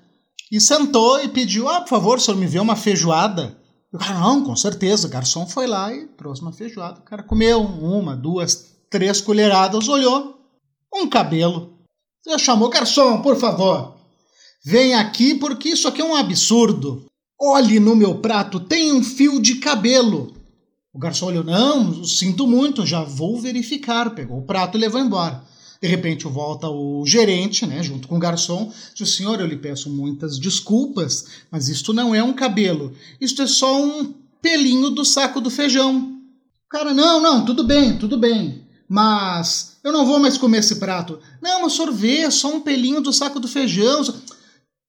E 0.52 0.60
sentou 0.60 1.24
e 1.24 1.30
pediu: 1.30 1.70
Ah, 1.70 1.80
por 1.80 1.88
favor, 1.88 2.18
o 2.18 2.22
senhor 2.22 2.38
me 2.38 2.46
vê 2.46 2.60
uma 2.60 2.76
feijoada? 2.76 3.58
E 3.92 3.96
o 3.96 4.00
cara, 4.00 4.20
não, 4.20 4.44
com 4.44 4.56
certeza. 4.56 5.08
O 5.08 5.10
garçom 5.10 5.48
foi 5.48 5.66
lá 5.66 5.94
e 5.94 6.08
trouxe 6.08 6.42
uma 6.42 6.52
feijoada. 6.52 7.00
O 7.00 7.04
cara 7.04 7.24
comeu 7.24 7.62
uma, 7.62 8.16
duas, 8.16 8.76
três 8.90 9.22
colheradas, 9.22 9.88
olhou. 9.88 10.38
Um 10.94 11.08
cabelo. 11.08 11.78
Você 12.22 12.38
chamou, 12.38 12.70
garçom, 12.70 13.22
por 13.22 13.38
favor. 13.38 13.96
Vem 14.64 14.94
aqui 14.94 15.36
porque 15.36 15.70
isso 15.70 15.88
aqui 15.88 16.02
é 16.02 16.06
um 16.06 16.16
absurdo. 16.16 17.06
Olhe 17.40 17.80
no 17.80 17.96
meu 17.96 18.20
prato, 18.20 18.60
tem 18.60 18.92
um 18.92 19.04
fio 19.04 19.42
de 19.42 19.56
cabelo. 19.56 20.34
O 20.94 21.00
garçom 21.00 21.28
olhou, 21.28 21.44
não, 21.44 22.04
sinto 22.04 22.46
muito, 22.46 22.86
já 22.86 23.02
vou 23.02 23.40
verificar. 23.40 24.14
Pegou 24.14 24.40
o 24.40 24.46
prato 24.46 24.78
e 24.78 24.82
levou 24.82 25.00
embora. 25.00 25.44
De 25.82 25.88
repente 25.88 26.28
volta 26.28 26.70
o 26.70 27.04
gerente, 27.08 27.66
né, 27.66 27.82
junto 27.82 28.08
com 28.08 28.16
o 28.16 28.20
garçom, 28.20 28.72
diz, 28.94 29.16
senhor, 29.16 29.40
eu 29.40 29.48
lhe 29.48 29.56
peço 29.56 29.90
muitas 29.90 30.38
desculpas, 30.38 31.26
mas 31.50 31.70
isto 31.70 31.92
não 31.92 32.14
é 32.14 32.24
um 32.24 32.34
cabelo, 32.34 32.94
isto 33.20 33.42
é 33.42 33.48
só 33.48 33.84
um 33.84 34.14
pelinho 34.42 34.92
do 34.92 35.04
saco 35.04 35.42
do 35.42 35.50
feijão. 35.50 36.20
O 36.66 36.70
cara, 36.70 36.94
não, 36.94 37.20
não, 37.20 37.44
tudo 37.44 37.64
bem, 37.64 37.98
tudo 37.98 38.16
bem, 38.16 38.64
mas 38.88 39.78
eu 39.84 39.92
não 39.92 40.06
vou 40.06 40.20
mais 40.20 40.38
comer 40.38 40.60
esse 40.60 40.76
prato. 40.76 41.20
Não, 41.42 41.64
mas 41.64 41.74
senhor 41.74 41.92
vê, 41.92 42.18
é 42.20 42.30
só 42.30 42.54
um 42.54 42.62
pelinho 42.62 43.02
do 43.02 43.12
saco 43.12 43.40
do 43.40 43.48
feijão. 43.48 44.04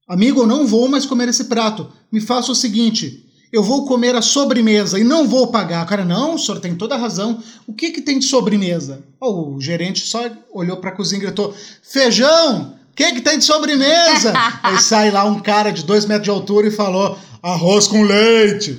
Amigo, 0.07 0.41
eu 0.41 0.47
não 0.47 0.67
vou 0.67 0.89
mais 0.89 1.07
comer 1.07 1.29
esse 1.29 1.45
prato. 1.45 1.91
Me 2.11 2.21
faça 2.21 2.53
o 2.53 2.55
seguinte, 2.55 3.27
eu 3.53 3.63
vou 3.63 3.85
comer 3.85 4.15
a 4.15 4.23
sobremesa 4.23 4.99
e 4.99 5.05
não 5.05 5.29
vou 5.29 5.49
pagar. 5.49 5.85
O 5.85 5.89
cara, 5.89 6.05
não, 6.05 6.35
o 6.35 6.39
senhor 6.39 6.59
tem 6.59 6.75
toda 6.75 6.95
a 6.95 6.99
razão. 6.99 7.43
O 7.67 7.73
que, 7.75 7.91
que 7.91 8.01
tem 8.01 8.19
de 8.19 8.25
sobremesa? 8.25 9.03
Oh, 9.21 9.55
o 9.55 9.61
gerente 9.61 10.07
só 10.07 10.31
olhou 10.53 10.79
para 10.79 10.89
a 10.89 10.95
cozinha 10.95 11.21
e 11.21 11.27
gritou: 11.27 11.55
Feijão! 11.83 12.75
O 12.91 12.95
que, 12.95 13.13
que 13.13 13.21
tem 13.21 13.39
de 13.39 13.45
sobremesa? 13.45 14.33
Aí 14.63 14.79
sai 14.79 15.11
lá 15.11 15.25
um 15.25 15.41
cara 15.41 15.71
de 15.71 15.85
dois 15.85 16.07
metros 16.07 16.25
de 16.25 16.31
altura 16.31 16.69
e 16.69 16.71
falou: 16.71 17.19
Arroz 17.43 17.87
com 17.87 18.03
leite. 18.03 18.79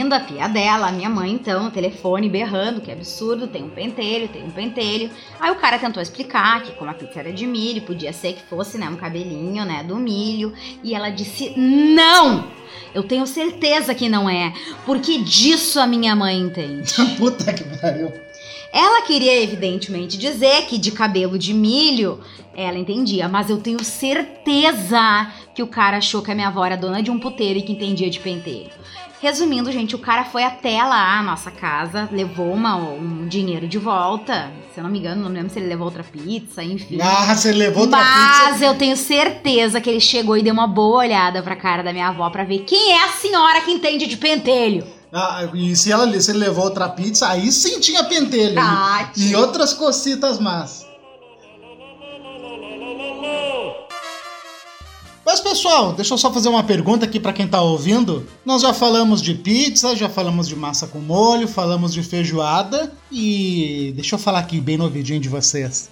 Seguindo 0.00 0.14
a 0.14 0.20
pia 0.20 0.48
dela, 0.48 0.88
a 0.88 0.92
minha 0.92 1.10
mãe, 1.10 1.30
então, 1.30 1.64
no 1.64 1.70
telefone, 1.70 2.26
berrando, 2.26 2.80
que 2.80 2.90
absurdo, 2.90 3.46
tem 3.46 3.62
um 3.62 3.68
pentelho, 3.68 4.28
tem 4.28 4.42
um 4.42 4.50
pentelho. 4.50 5.10
Aí 5.38 5.50
o 5.50 5.56
cara 5.56 5.78
tentou 5.78 6.02
explicar 6.02 6.62
que 6.62 6.72
como 6.72 6.90
a 6.90 6.94
pizza 6.94 7.20
era 7.20 7.30
de 7.30 7.46
milho, 7.46 7.82
podia 7.82 8.10
ser 8.10 8.32
que 8.32 8.42
fosse, 8.44 8.78
né, 8.78 8.88
um 8.88 8.96
cabelinho, 8.96 9.62
né, 9.66 9.84
do 9.84 9.96
milho. 9.96 10.54
E 10.82 10.94
ela 10.94 11.10
disse, 11.10 11.52
não! 11.54 12.46
Eu 12.94 13.02
tenho 13.02 13.26
certeza 13.26 13.94
que 13.94 14.08
não 14.08 14.26
é, 14.26 14.54
porque 14.86 15.18
disso 15.18 15.78
a 15.78 15.86
minha 15.86 16.16
mãe 16.16 16.38
entende. 16.38 16.94
Puta 17.18 17.52
que 17.52 17.64
pariu. 17.76 18.10
Ela 18.72 19.02
queria, 19.02 19.42
evidentemente, 19.42 20.16
dizer 20.16 20.64
que 20.64 20.78
de 20.78 20.92
cabelo 20.92 21.38
de 21.38 21.52
milho 21.52 22.20
ela 22.56 22.78
entendia, 22.78 23.28
mas 23.28 23.50
eu 23.50 23.58
tenho 23.58 23.84
certeza 23.84 25.30
que 25.54 25.62
o 25.62 25.66
cara 25.66 25.98
achou 25.98 26.22
que 26.22 26.30
a 26.30 26.34
minha 26.34 26.48
avó 26.48 26.64
era 26.64 26.76
dona 26.76 27.02
de 27.02 27.10
um 27.10 27.18
puteiro 27.18 27.58
e 27.58 27.62
que 27.62 27.72
entendia 27.72 28.08
de 28.08 28.18
penteiro. 28.18 28.70
Resumindo, 29.20 29.70
gente, 29.70 29.94
o 29.94 29.98
cara 29.98 30.24
foi 30.24 30.42
até 30.44 30.82
lá, 30.82 31.18
a 31.18 31.22
nossa 31.22 31.50
casa, 31.50 32.08
levou 32.10 32.50
uma, 32.54 32.74
um 32.76 33.28
dinheiro 33.28 33.68
de 33.68 33.76
volta. 33.76 34.50
Se 34.72 34.80
eu 34.80 34.84
não 34.84 34.90
me 34.90 34.98
engano, 34.98 35.22
não 35.22 35.30
lembro 35.30 35.52
se 35.52 35.58
ele 35.58 35.68
levou 35.68 35.84
outra 35.84 36.02
pizza, 36.02 36.64
enfim. 36.64 36.98
Ah, 37.02 37.34
você 37.34 37.52
levou 37.52 37.82
outra 37.82 37.98
Mas 37.98 38.52
pizza. 38.52 38.64
eu 38.64 38.74
tenho 38.78 38.96
certeza 38.96 39.78
que 39.78 39.90
ele 39.90 40.00
chegou 40.00 40.38
e 40.38 40.42
deu 40.42 40.54
uma 40.54 40.66
boa 40.66 41.00
olhada 41.00 41.42
pra 41.42 41.54
cara 41.54 41.82
da 41.82 41.92
minha 41.92 42.08
avó 42.08 42.30
pra 42.30 42.44
ver 42.44 42.60
quem 42.60 42.92
é 42.92 43.04
a 43.04 43.08
senhora 43.08 43.60
que 43.60 43.70
entende 43.70 44.06
de 44.06 44.16
pentelho. 44.16 44.86
Ah, 45.12 45.46
e 45.52 45.76
se, 45.76 45.92
ela, 45.92 46.18
se 46.18 46.30
ele 46.30 46.38
levou 46.38 46.64
outra 46.64 46.88
pizza, 46.88 47.28
aí 47.28 47.52
sim 47.52 47.78
tinha 47.78 48.02
pentelho. 48.04 48.58
Ah, 48.58 49.10
e, 49.14 49.32
e 49.32 49.36
outras 49.36 49.74
cocitas 49.74 50.38
más. 50.38 50.86
Mas 55.30 55.38
pessoal, 55.38 55.92
deixa 55.92 56.12
eu 56.12 56.18
só 56.18 56.32
fazer 56.32 56.48
uma 56.48 56.64
pergunta 56.64 57.04
aqui 57.04 57.20
pra 57.20 57.32
quem 57.32 57.46
tá 57.46 57.62
ouvindo. 57.62 58.26
Nós 58.44 58.62
já 58.62 58.74
falamos 58.74 59.22
de 59.22 59.32
pizza, 59.32 59.94
já 59.94 60.08
falamos 60.08 60.48
de 60.48 60.56
massa 60.56 60.88
com 60.88 60.98
molho, 60.98 61.46
falamos 61.46 61.94
de 61.94 62.02
feijoada 62.02 62.92
e 63.12 63.92
deixa 63.94 64.16
eu 64.16 64.18
falar 64.18 64.40
aqui 64.40 64.60
bem 64.60 64.76
no 64.76 64.82
ouvidinho 64.82 65.20
de 65.20 65.28
vocês. 65.28 65.88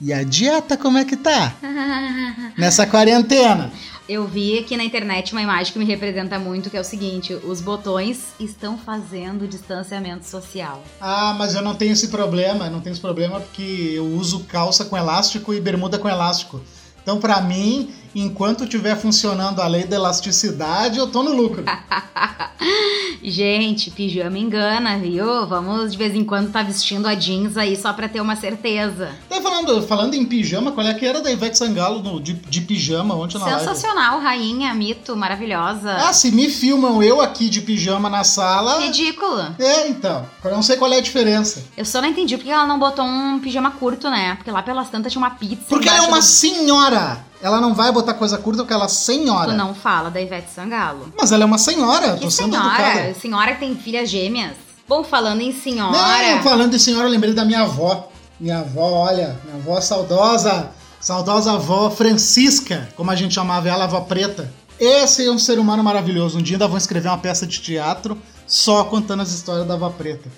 E 0.00 0.12
a 0.12 0.22
dieta 0.22 0.76
como 0.76 0.98
é 0.98 1.04
que 1.04 1.16
tá? 1.16 1.52
Nessa 2.56 2.86
quarentena. 2.86 3.72
Eu 4.08 4.28
vi 4.28 4.60
aqui 4.60 4.76
na 4.76 4.84
internet 4.84 5.32
uma 5.32 5.42
imagem 5.42 5.72
que 5.72 5.78
me 5.80 5.84
representa 5.84 6.38
muito, 6.38 6.70
que 6.70 6.76
é 6.76 6.80
o 6.80 6.84
seguinte: 6.84 7.34
os 7.34 7.60
botões 7.60 8.34
estão 8.38 8.78
fazendo 8.78 9.48
distanciamento 9.48 10.24
social. 10.28 10.80
Ah, 11.00 11.34
mas 11.36 11.56
eu 11.56 11.62
não 11.62 11.74
tenho 11.74 11.92
esse 11.92 12.06
problema, 12.06 12.70
não 12.70 12.80
tenho 12.80 12.92
esse 12.92 13.00
problema 13.00 13.40
porque 13.40 13.90
eu 13.96 14.06
uso 14.06 14.44
calça 14.44 14.84
com 14.84 14.96
elástico 14.96 15.52
e 15.52 15.60
bermuda 15.60 15.98
com 15.98 16.08
elástico. 16.08 16.60
Então, 17.02 17.18
pra 17.18 17.40
mim, 17.40 17.90
enquanto 18.14 18.64
estiver 18.64 18.96
funcionando 18.96 19.60
a 19.60 19.66
lei 19.66 19.84
da 19.84 19.96
elasticidade, 19.96 20.98
eu 20.98 21.06
tô 21.08 21.22
no 21.22 21.32
lucro. 21.34 21.64
Gente, 23.22 23.90
pijama 23.90 24.38
engana, 24.38 24.98
viu? 24.98 25.46
Vamos 25.46 25.92
de 25.92 25.98
vez 25.98 26.14
em 26.14 26.24
quando 26.24 26.50
tá 26.50 26.62
vestindo 26.62 27.06
a 27.06 27.14
jeans 27.14 27.56
aí 27.56 27.76
só 27.76 27.92
pra 27.92 28.08
ter 28.08 28.20
uma 28.20 28.34
certeza. 28.36 29.10
Tá 29.28 29.40
falando, 29.40 29.82
falando 29.82 30.14
em 30.14 30.24
pijama, 30.24 30.72
qual 30.72 30.86
é 30.86 30.94
que 30.94 31.04
era 31.04 31.20
da 31.20 31.30
Ivete 31.30 31.56
Sangalo 31.58 32.02
no, 32.02 32.20
de, 32.20 32.32
de 32.32 32.60
pijama 32.62 33.14
ontem 33.14 33.38
na 33.38 33.44
live? 33.46 33.60
Sensacional, 33.60 34.20
rainha, 34.20 34.72
mito, 34.74 35.16
maravilhosa. 35.16 35.92
Ah, 35.96 36.12
se 36.12 36.30
me 36.30 36.48
filmam 36.48 37.02
eu 37.02 37.20
aqui 37.20 37.48
de 37.48 37.60
pijama 37.60 38.08
na 38.08 38.24
sala. 38.24 38.80
Ridículo. 38.80 39.54
É, 39.58 39.88
então. 39.88 40.26
Eu 40.42 40.50
não 40.52 40.62
sei 40.62 40.76
qual 40.76 40.92
é 40.92 40.96
a 40.98 41.02
diferença. 41.02 41.62
Eu 41.76 41.84
só 41.84 42.00
não 42.00 42.08
entendi 42.08 42.36
porque 42.36 42.50
ela 42.50 42.66
não 42.66 42.78
botou 42.78 43.04
um 43.04 43.38
pijama 43.38 43.70
curto, 43.72 44.08
né? 44.10 44.34
Porque 44.36 44.50
lá 44.50 44.62
pelas 44.62 44.88
tantas 44.88 45.12
tinha 45.12 45.20
uma 45.22 45.30
pizza. 45.30 45.64
Porque 45.68 45.88
ela 45.88 45.98
é 45.98 46.02
uma 46.08 46.18
do- 46.18 46.24
senhora. 46.24 47.24
Ela 47.42 47.60
não 47.60 47.74
vai 47.74 47.90
botar 47.90 48.14
coisa 48.14 48.36
curta 48.36 48.62
porque 48.62 48.74
ela 48.74 48.84
é 48.84 48.88
senhora. 48.88 49.50
Tu 49.52 49.56
não 49.56 49.74
fala 49.74 50.10
da 50.10 50.20
Ivete 50.20 50.50
Sangalo. 50.50 51.12
Mas 51.18 51.32
ela 51.32 51.42
é 51.42 51.46
uma 51.46 51.58
senhora, 51.58 52.16
Que 52.16 52.30
senhora? 52.30 53.14
Senhora 53.14 53.52
que 53.54 53.60
tem 53.60 53.74
filhas 53.74 54.10
gêmeas. 54.10 54.52
Bom, 54.86 55.02
falando 55.04 55.40
em 55.40 55.52
senhora. 55.52 55.92
Não, 56.36 56.42
falando 56.42 56.72
de 56.72 56.78
senhora, 56.80 57.06
eu 57.06 57.10
lembrei 57.10 57.32
da 57.32 57.44
minha 57.44 57.62
avó. 57.62 58.08
Minha 58.38 58.58
avó, 58.60 58.90
olha, 59.06 59.38
minha 59.44 59.56
avó 59.56 59.80
saudosa, 59.80 60.70
saudosa 61.00 61.52
avó 61.52 61.90
Francisca, 61.90 62.88
como 62.96 63.10
a 63.10 63.14
gente 63.14 63.34
chamava 63.34 63.68
ela, 63.68 63.84
avó 63.84 64.00
preta. 64.00 64.52
Esse 64.78 65.26
é 65.26 65.30
um 65.30 65.38
ser 65.38 65.58
humano 65.58 65.84
maravilhoso. 65.84 66.38
Um 66.38 66.42
dia 66.42 66.56
ainda 66.56 66.66
vou 66.66 66.78
escrever 66.78 67.08
uma 67.08 67.18
peça 67.18 67.46
de 67.46 67.60
teatro 67.60 68.16
só 68.46 68.84
contando 68.84 69.20
as 69.22 69.30
histórias 69.30 69.66
da 69.66 69.74
avó 69.74 69.90
preta. 69.90 70.28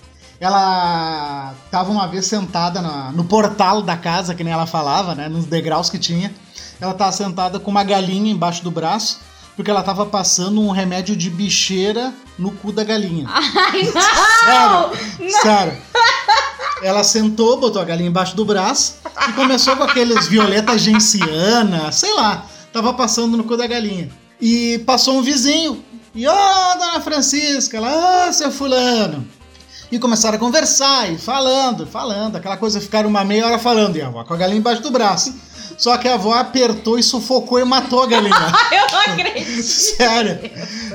Ela 0.40 1.54
estava 1.64 1.90
uma 1.90 2.06
vez 2.08 2.26
sentada 2.26 2.82
na- 2.82 3.12
no 3.12 3.24
portal 3.24 3.80
da 3.80 3.96
casa, 3.96 4.34
que 4.34 4.42
nem 4.42 4.52
ela 4.52 4.66
falava, 4.66 5.14
né, 5.14 5.28
nos 5.28 5.44
degraus 5.46 5.88
que 5.88 5.98
tinha. 5.98 6.34
Ela 6.82 6.90
estava 6.90 7.12
sentada 7.12 7.60
com 7.60 7.70
uma 7.70 7.84
galinha 7.84 8.32
embaixo 8.32 8.64
do 8.64 8.70
braço, 8.70 9.20
porque 9.54 9.70
ela 9.70 9.78
estava 9.78 10.04
passando 10.04 10.60
um 10.60 10.72
remédio 10.72 11.14
de 11.14 11.30
bicheira 11.30 12.12
no 12.36 12.50
cu 12.50 12.72
da 12.72 12.82
galinha. 12.82 13.28
Ai, 13.28 13.92
não! 13.94 14.90
Sério, 14.92 15.32
sério. 15.40 15.82
Ela 16.82 17.04
sentou, 17.04 17.56
botou 17.60 17.80
a 17.80 17.84
galinha 17.84 18.08
embaixo 18.08 18.34
do 18.34 18.44
braço 18.44 18.96
e 19.28 19.32
começou 19.34 19.76
com 19.76 19.84
aqueles 19.84 20.26
violeta 20.26 20.76
genciana, 20.76 21.92
sei 21.92 22.12
lá. 22.14 22.46
Tava 22.72 22.92
passando 22.94 23.36
no 23.36 23.44
cu 23.44 23.56
da 23.56 23.68
galinha. 23.68 24.10
E 24.40 24.80
passou 24.80 25.18
um 25.18 25.22
vizinho. 25.22 25.84
E, 26.12 26.26
ô, 26.26 26.32
dona 26.32 27.00
Francisca, 27.00 27.76
ela, 27.76 28.28
ô, 28.28 28.32
seu 28.32 28.50
fulano. 28.50 29.24
E 29.92 30.00
começaram 30.00 30.34
a 30.34 30.40
conversar 30.40 31.12
e 31.12 31.16
falando, 31.16 31.86
falando, 31.86 32.34
aquela 32.34 32.56
coisa, 32.56 32.80
ficaram 32.80 33.08
uma 33.08 33.22
meia 33.22 33.46
hora 33.46 33.58
falando, 33.58 33.94
e 33.94 34.02
a 34.02 34.08
avó 34.08 34.24
com 34.24 34.34
a 34.34 34.36
galinha 34.36 34.58
embaixo 34.58 34.82
do 34.82 34.90
braço. 34.90 35.32
Só 35.82 35.96
que 35.98 36.06
a 36.06 36.14
avó 36.14 36.32
apertou 36.34 36.96
e 36.96 37.02
sufocou 37.02 37.58
e 37.58 37.64
matou 37.64 38.04
a 38.04 38.06
galinha. 38.06 38.36
Eu 38.70 38.92
não 38.92 39.00
acredito. 39.00 39.62
Sério. 39.64 40.38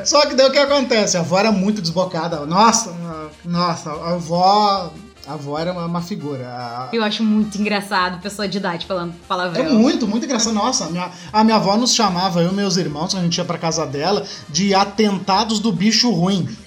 Só 0.05 0.25
que 0.25 0.33
daí 0.33 0.47
o 0.47 0.51
que 0.51 0.57
acontece? 0.59 1.17
A 1.17 1.19
avó 1.19 1.37
era 1.37 1.51
muito 1.51 1.81
desbocada. 1.81 2.45
Nossa, 2.45 2.95
nossa, 3.43 3.89
a 3.91 4.13
avó. 4.13 4.91
A 5.27 5.33
avó 5.33 5.59
era 5.59 5.73
uma, 5.73 5.85
uma 5.87 6.01
figura. 6.01 6.47
A- 6.47 6.87
Eu 6.93 7.03
acho 7.03 7.21
muito 7.21 7.57
engraçado 7.59 8.21
pessoa 8.21 8.47
de 8.47 8.59
idade 8.59 8.85
falando 8.85 9.11
É 9.11 9.27
palavrão. 9.27 9.65
muito, 9.73 10.07
muito 10.07 10.23
engraçado. 10.25 10.53
Nossa, 10.53 10.85
a 10.85 10.89
minha, 10.89 11.11
a 11.33 11.43
minha 11.43 11.57
avó 11.57 11.75
nos 11.75 11.93
chamava, 11.93 12.41
eu 12.41 12.51
e 12.51 12.53
meus 12.53 12.77
irmãos, 12.77 13.11
quando 13.13 13.23
a 13.23 13.25
gente 13.25 13.37
ia 13.37 13.43
pra 13.43 13.57
casa 13.57 13.85
dela, 13.85 14.25
de 14.47 14.73
atentados 14.73 15.59
do 15.59 15.69
bicho 15.73 16.09
ruim. 16.11 16.47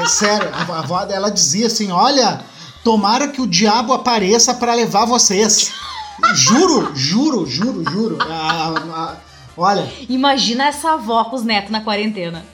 É 0.00 0.06
sério, 0.06 0.50
a, 0.52 0.72
a 0.74 0.78
avó 0.80 1.02
dela 1.06 1.30
dizia 1.30 1.66
assim: 1.66 1.90
olha, 1.90 2.42
tomara 2.84 3.26
que 3.28 3.40
o 3.40 3.46
diabo 3.46 3.92
apareça 3.94 4.52
pra 4.54 4.74
levar 4.74 5.06
vocês. 5.06 5.72
Juro, 6.34 6.92
juro, 6.94 7.46
juro, 7.46 7.84
juro. 7.90 8.18
A- 8.20 8.68
a- 8.68 9.02
a- 9.02 9.16
olha, 9.56 9.90
Imagina 10.08 10.66
essa 10.66 10.92
avó 10.92 11.24
com 11.24 11.36
os 11.36 11.42
netos 11.44 11.70
na 11.70 11.80
quarentena. 11.80 12.44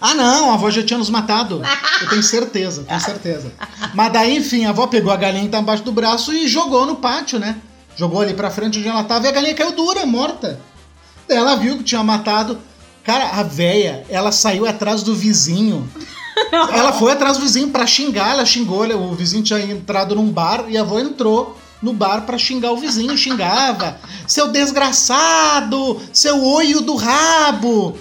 Ah, 0.00 0.14
não, 0.14 0.50
a 0.50 0.54
avó 0.54 0.70
já 0.70 0.82
tinha 0.82 0.98
nos 0.98 1.10
matado. 1.10 1.60
Eu 2.00 2.08
tenho 2.08 2.22
certeza, 2.22 2.84
tenho 2.84 3.00
certeza. 3.00 3.52
Mas 3.94 4.12
daí, 4.12 4.36
enfim, 4.36 4.64
a 4.64 4.70
avó 4.70 4.86
pegou 4.86 5.12
a 5.12 5.16
galinha 5.16 5.44
que 5.44 5.50
tá 5.50 5.58
embaixo 5.58 5.82
do 5.82 5.92
braço 5.92 6.32
e 6.32 6.48
jogou 6.48 6.86
no 6.86 6.96
pátio, 6.96 7.38
né? 7.38 7.56
Jogou 7.96 8.20
ali 8.22 8.32
pra 8.32 8.50
frente 8.50 8.78
onde 8.78 8.88
ela 8.88 9.04
tava 9.04 9.26
e 9.26 9.28
a 9.28 9.32
galinha 9.32 9.54
caiu 9.54 9.72
dura, 9.72 10.06
morta. 10.06 10.58
Daí 11.28 11.36
ela 11.36 11.56
viu 11.56 11.76
que 11.78 11.84
tinha 11.84 12.02
matado. 12.02 12.58
Cara, 13.04 13.30
a 13.38 13.42
véia, 13.42 14.04
ela 14.08 14.32
saiu 14.32 14.66
atrás 14.66 15.02
do 15.02 15.14
vizinho. 15.14 15.88
Ela 16.72 16.92
foi 16.92 17.12
atrás 17.12 17.36
do 17.36 17.42
vizinho 17.42 17.68
pra 17.68 17.86
xingar, 17.86 18.30
ela 18.32 18.46
xingou, 18.46 18.86
o 18.86 19.14
vizinho 19.14 19.42
tinha 19.42 19.60
entrado 19.60 20.14
num 20.14 20.30
bar 20.30 20.64
e 20.68 20.78
a 20.78 20.80
avó 20.80 20.98
entrou 20.98 21.58
no 21.82 21.92
bar 21.92 22.22
pra 22.22 22.38
xingar 22.38 22.72
o 22.72 22.76
vizinho, 22.76 23.16
xingava. 23.16 23.98
Seu 24.26 24.48
desgraçado, 24.48 26.00
seu 26.12 26.42
olho 26.44 26.80
do 26.80 26.94
rabo. 26.94 27.98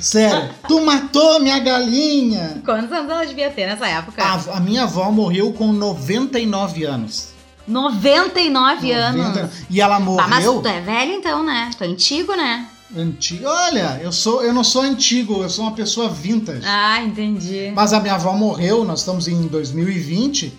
Sério, 0.00 0.50
tu 0.66 0.80
matou 0.84 1.40
minha 1.40 1.58
galinha. 1.58 2.60
Quantos 2.64 2.90
anos 2.92 3.10
ela 3.10 3.24
devia 3.24 3.50
ter 3.50 3.66
nessa 3.66 3.86
época? 3.86 4.22
A, 4.22 4.56
a 4.56 4.60
minha 4.60 4.84
avó 4.84 5.10
morreu 5.10 5.52
com 5.52 5.72
99 5.72 6.84
anos. 6.84 7.28
99 7.66 8.92
anos. 8.92 9.26
90 9.26 9.50
E 9.70 9.80
ela 9.80 9.96
Tá, 9.96 10.28
mas 10.28 10.44
morreu 10.44 10.62
tu 10.62 10.68
é 10.68 10.80
velho 10.80 11.12
então, 11.12 11.42
né? 11.42 11.70
Tu 11.76 11.84
é 11.84 11.86
antigo, 11.86 12.34
né? 12.34 12.68
antiga. 12.96 13.48
Olha, 13.48 14.00
eu 14.02 14.12
sou 14.12 14.42
eu 14.42 14.52
não 14.52 14.62
sou 14.62 14.82
antigo, 14.82 15.42
eu 15.42 15.50
sou 15.50 15.64
uma 15.64 15.72
pessoa 15.74 16.08
vintage. 16.08 16.62
Ah, 16.64 17.02
entendi. 17.02 17.72
Mas 17.74 17.92
a 17.92 18.00
minha 18.00 18.14
avó 18.14 18.32
morreu, 18.32 18.84
nós 18.84 19.00
estamos 19.00 19.26
em 19.26 19.46
2020. 19.46 20.52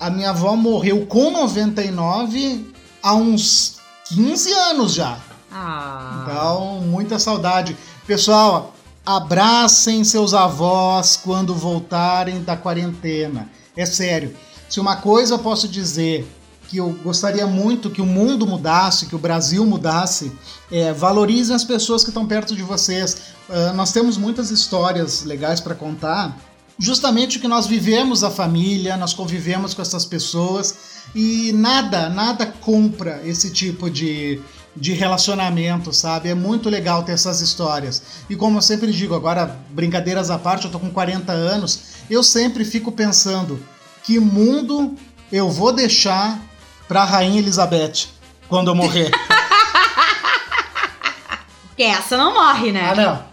A 0.00 0.08
minha 0.08 0.30
avó 0.30 0.56
morreu 0.56 1.04
com 1.04 1.30
99 1.30 2.72
há 3.02 3.14
uns 3.14 3.76
15 4.06 4.50
anos 4.50 4.94
já. 4.94 5.18
Ah. 5.52 6.22
Então, 6.22 6.80
muita 6.80 7.18
saudade. 7.18 7.76
Pessoal, 8.06 8.74
abracem 9.04 10.02
seus 10.02 10.32
avós 10.32 11.16
quando 11.16 11.54
voltarem 11.54 12.42
da 12.42 12.56
quarentena. 12.56 13.50
É 13.76 13.84
sério. 13.84 14.34
Se 14.70 14.80
uma 14.80 14.96
coisa 14.96 15.34
eu 15.34 15.38
posso 15.38 15.68
dizer 15.68 16.26
que 16.66 16.78
eu 16.78 16.90
gostaria 17.02 17.46
muito 17.46 17.90
que 17.90 18.00
o 18.00 18.06
mundo 18.06 18.46
mudasse, 18.46 19.04
que 19.04 19.16
o 19.16 19.18
Brasil 19.18 19.66
mudasse, 19.66 20.32
é 20.70 20.92
valorizem 20.92 21.54
as 21.54 21.64
pessoas 21.64 22.04
que 22.04 22.10
estão 22.10 22.26
perto 22.26 22.56
de 22.56 22.62
vocês. 22.62 23.34
Ah, 23.50 23.72
nós 23.74 23.92
temos 23.92 24.16
muitas 24.16 24.50
histórias 24.50 25.24
legais 25.24 25.60
para 25.60 25.74
contar. 25.74 26.38
Justamente 26.80 27.38
que 27.38 27.46
nós 27.46 27.66
vivemos 27.66 28.24
a 28.24 28.30
família, 28.30 28.96
nós 28.96 29.12
convivemos 29.12 29.74
com 29.74 29.82
essas 29.82 30.06
pessoas 30.06 30.74
e 31.14 31.52
nada, 31.52 32.08
nada 32.08 32.46
compra 32.46 33.20
esse 33.22 33.52
tipo 33.52 33.90
de, 33.90 34.40
de 34.74 34.94
relacionamento, 34.94 35.92
sabe? 35.92 36.30
É 36.30 36.34
muito 36.34 36.70
legal 36.70 37.02
ter 37.02 37.12
essas 37.12 37.42
histórias. 37.42 38.02
E 38.30 38.36
como 38.36 38.56
eu 38.56 38.62
sempre 38.62 38.90
digo, 38.92 39.14
agora, 39.14 39.58
brincadeiras 39.68 40.30
à 40.30 40.38
parte, 40.38 40.64
eu 40.64 40.70
tô 40.70 40.80
com 40.80 40.88
40 40.88 41.30
anos, 41.30 41.80
eu 42.08 42.22
sempre 42.22 42.64
fico 42.64 42.90
pensando 42.90 43.60
que 44.02 44.18
mundo 44.18 44.96
eu 45.30 45.50
vou 45.50 45.74
deixar 45.74 46.40
pra 46.88 47.04
Rainha 47.04 47.40
Elizabeth 47.40 48.06
quando 48.48 48.68
eu 48.68 48.74
morrer. 48.74 49.10
Porque 51.68 51.82
essa 51.82 52.16
não 52.16 52.32
morre, 52.32 52.72
né? 52.72 52.88
ah, 52.90 52.94
não. 52.94 53.29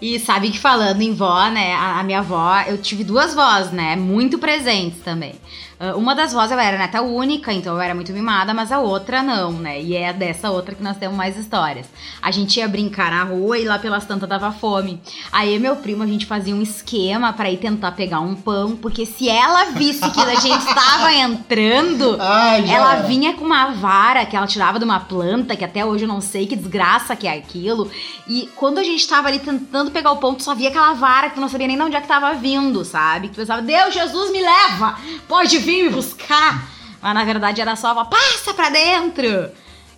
E 0.00 0.18
sabe 0.18 0.50
que 0.50 0.58
falando 0.58 1.00
em 1.00 1.14
vó, 1.14 1.48
né? 1.48 1.72
A, 1.74 2.00
a 2.00 2.02
minha 2.02 2.18
avó, 2.18 2.60
eu 2.66 2.76
tive 2.78 3.02
duas 3.02 3.34
vós, 3.34 3.70
né? 3.70 3.96
Muito 3.96 4.38
presentes 4.38 5.00
também. 5.02 5.34
Uh, 5.78 5.98
uma 5.98 6.14
das 6.14 6.32
vozes 6.32 6.52
eu 6.52 6.58
era 6.58 6.78
neta 6.78 7.02
única, 7.02 7.52
então 7.52 7.74
eu 7.74 7.80
era 7.80 7.94
muito 7.94 8.12
mimada, 8.12 8.54
mas 8.54 8.72
a 8.72 8.78
outra 8.78 9.22
não, 9.22 9.52
né? 9.52 9.80
E 9.80 9.94
é 9.94 10.12
dessa 10.12 10.50
outra 10.50 10.74
que 10.74 10.82
nós 10.82 10.96
temos 10.96 11.16
mais 11.16 11.36
histórias. 11.36 11.86
A 12.22 12.30
gente 12.30 12.58
ia 12.58 12.66
brincar 12.66 13.10
na 13.10 13.24
rua 13.24 13.58
e 13.58 13.64
lá 13.64 13.78
pelas 13.78 14.04
tantas 14.06 14.28
dava 14.28 14.50
fome. 14.52 15.00
Aí 15.30 15.58
meu 15.58 15.76
primo, 15.76 16.02
a 16.02 16.06
gente 16.06 16.24
fazia 16.24 16.54
um 16.54 16.62
esquema 16.62 17.32
para 17.32 17.50
ir 17.50 17.58
tentar 17.58 17.92
pegar 17.92 18.20
um 18.20 18.34
pão, 18.34 18.76
porque 18.76 19.04
se 19.04 19.28
ela 19.28 19.66
visse 19.66 20.08
que 20.10 20.20
a 20.20 20.34
gente 20.36 20.66
estava 20.66 21.12
entrando, 21.12 22.16
Ai, 22.20 22.70
ela 22.70 22.94
era. 22.96 23.02
vinha 23.06 23.34
com 23.34 23.44
uma 23.44 23.72
vara 23.72 24.24
que 24.24 24.34
ela 24.36 24.46
tirava 24.46 24.78
de 24.78 24.84
uma 24.84 25.00
planta, 25.00 25.56
que 25.56 25.64
até 25.64 25.84
hoje 25.84 26.04
eu 26.04 26.08
não 26.08 26.20
sei 26.20 26.46
que 26.46 26.56
desgraça 26.56 27.14
que 27.14 27.26
é 27.26 27.36
aquilo. 27.36 27.90
E 28.26 28.48
quando 28.56 28.78
a 28.78 28.82
gente 28.82 29.06
tava 29.06 29.28
ali 29.28 29.38
tentando 29.38 29.90
pegar 29.90 30.10
o 30.12 30.16
pão, 30.16 30.34
tu 30.34 30.42
só 30.42 30.54
via 30.54 30.68
aquela 30.70 30.94
vara 30.94 31.28
que 31.28 31.34
tu 31.34 31.40
não 31.40 31.48
sabia 31.48 31.66
nem 31.66 31.76
de 31.76 31.82
onde 31.82 31.96
é 31.96 32.00
que 32.00 32.08
tava 32.08 32.32
vindo, 32.34 32.84
sabe? 32.84 33.28
Que 33.28 33.34
tu 33.34 33.36
pensava, 33.36 33.60
Deus, 33.62 33.92
Jesus, 33.92 34.32
me 34.32 34.40
leva! 34.40 34.96
Pode 35.28 35.58
vir 35.66 35.84
me 35.84 35.90
buscar! 35.90 36.70
Mas 37.02 37.14
na 37.14 37.24
verdade 37.24 37.60
era 37.60 37.76
só, 37.76 37.92
passa 38.04 38.54
pra 38.54 38.70
dentro! 38.70 39.50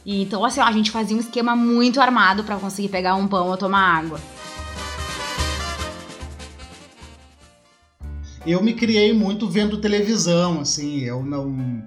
E 0.04 0.22
então, 0.22 0.44
assim, 0.44 0.60
ó, 0.60 0.64
a 0.64 0.72
gente 0.72 0.90
fazia 0.90 1.16
um 1.16 1.20
esquema 1.20 1.54
muito 1.54 2.00
armado 2.00 2.42
pra 2.42 2.56
conseguir 2.56 2.88
pegar 2.88 3.14
um 3.14 3.28
pão 3.28 3.48
ou 3.48 3.56
tomar 3.56 3.98
água. 3.98 4.18
Eu 8.46 8.62
me 8.62 8.72
criei 8.72 9.12
muito 9.12 9.46
vendo 9.48 9.76
televisão, 9.80 10.60
assim, 10.60 11.00
eu 11.00 11.22
não, 11.22 11.82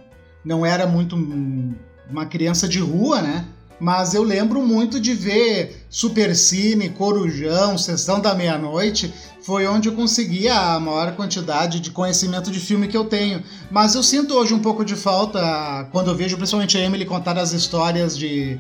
não 0.46 0.64
era 0.66 0.86
muito 0.86 1.16
um- 1.16 1.74
uma 2.10 2.26
criança 2.26 2.68
de 2.68 2.80
rua, 2.80 3.22
né? 3.22 3.46
Mas 3.82 4.14
eu 4.14 4.22
lembro 4.22 4.62
muito 4.62 5.00
de 5.00 5.16
ver 5.16 5.84
Supercine, 5.90 6.90
Corujão, 6.90 7.80
Sessão 7.80 8.20
da 8.20 8.36
Meia-Noite. 8.36 9.12
Foi 9.42 9.66
onde 9.66 9.90
eu 9.90 9.96
consegui 9.96 10.48
a 10.48 10.80
maior 10.80 11.16
quantidade 11.16 11.80
de 11.80 11.90
conhecimento 11.90 12.52
de 12.52 12.60
filme 12.60 12.88
que 12.88 12.96
eu 12.96 13.06
tenho. 13.06 13.44
Mas 13.72 13.96
eu 13.96 14.04
sinto 14.04 14.36
hoje 14.36 14.54
um 14.54 14.60
pouco 14.60 14.86
de 14.86 14.96
falta 14.96 15.90
quando 15.92 16.12
eu 16.12 16.16
vejo 16.16 16.38
principalmente 16.38 16.78
a 16.78 16.82
Emily 16.82 17.06
contar 17.08 17.40
as 17.40 17.54
histórias 17.54 18.16
de, 18.16 18.60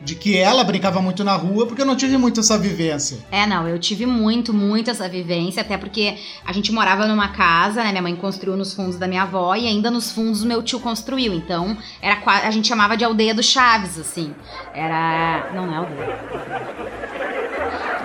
de 0.00 0.14
que 0.14 0.36
ela 0.36 0.62
brincava 0.64 1.00
muito 1.00 1.24
na 1.24 1.34
rua, 1.34 1.66
porque 1.66 1.82
eu 1.82 1.86
não 1.86 1.96
tive 1.96 2.16
muito 2.16 2.40
essa 2.40 2.58
vivência. 2.58 3.18
É, 3.30 3.46
não, 3.46 3.66
eu 3.66 3.78
tive 3.78 4.06
muito, 4.06 4.52
muito 4.52 4.90
essa 4.90 5.08
vivência, 5.08 5.62
até 5.62 5.76
porque 5.76 6.16
a 6.44 6.52
gente 6.52 6.72
morava 6.72 7.06
numa 7.06 7.28
casa, 7.28 7.82
né? 7.82 7.90
Minha 7.90 8.02
mãe 8.02 8.16
construiu 8.16 8.56
nos 8.56 8.72
fundos 8.74 8.96
da 8.96 9.08
minha 9.08 9.22
avó 9.22 9.54
e 9.54 9.66
ainda 9.66 9.90
nos 9.90 10.10
fundos 10.10 10.44
meu 10.44 10.62
tio 10.62 10.80
construiu. 10.80 11.32
Então, 11.32 11.76
era 12.00 12.20
a 12.26 12.50
gente 12.50 12.68
chamava 12.68 12.96
de 12.96 13.04
aldeia 13.04 13.34
do 13.34 13.42
Chaves, 13.42 13.98
assim. 13.98 14.34
Era. 14.74 15.50
Não, 15.54 15.66
não 15.66 15.74
é 15.74 15.76
aldeia. 15.78 17.35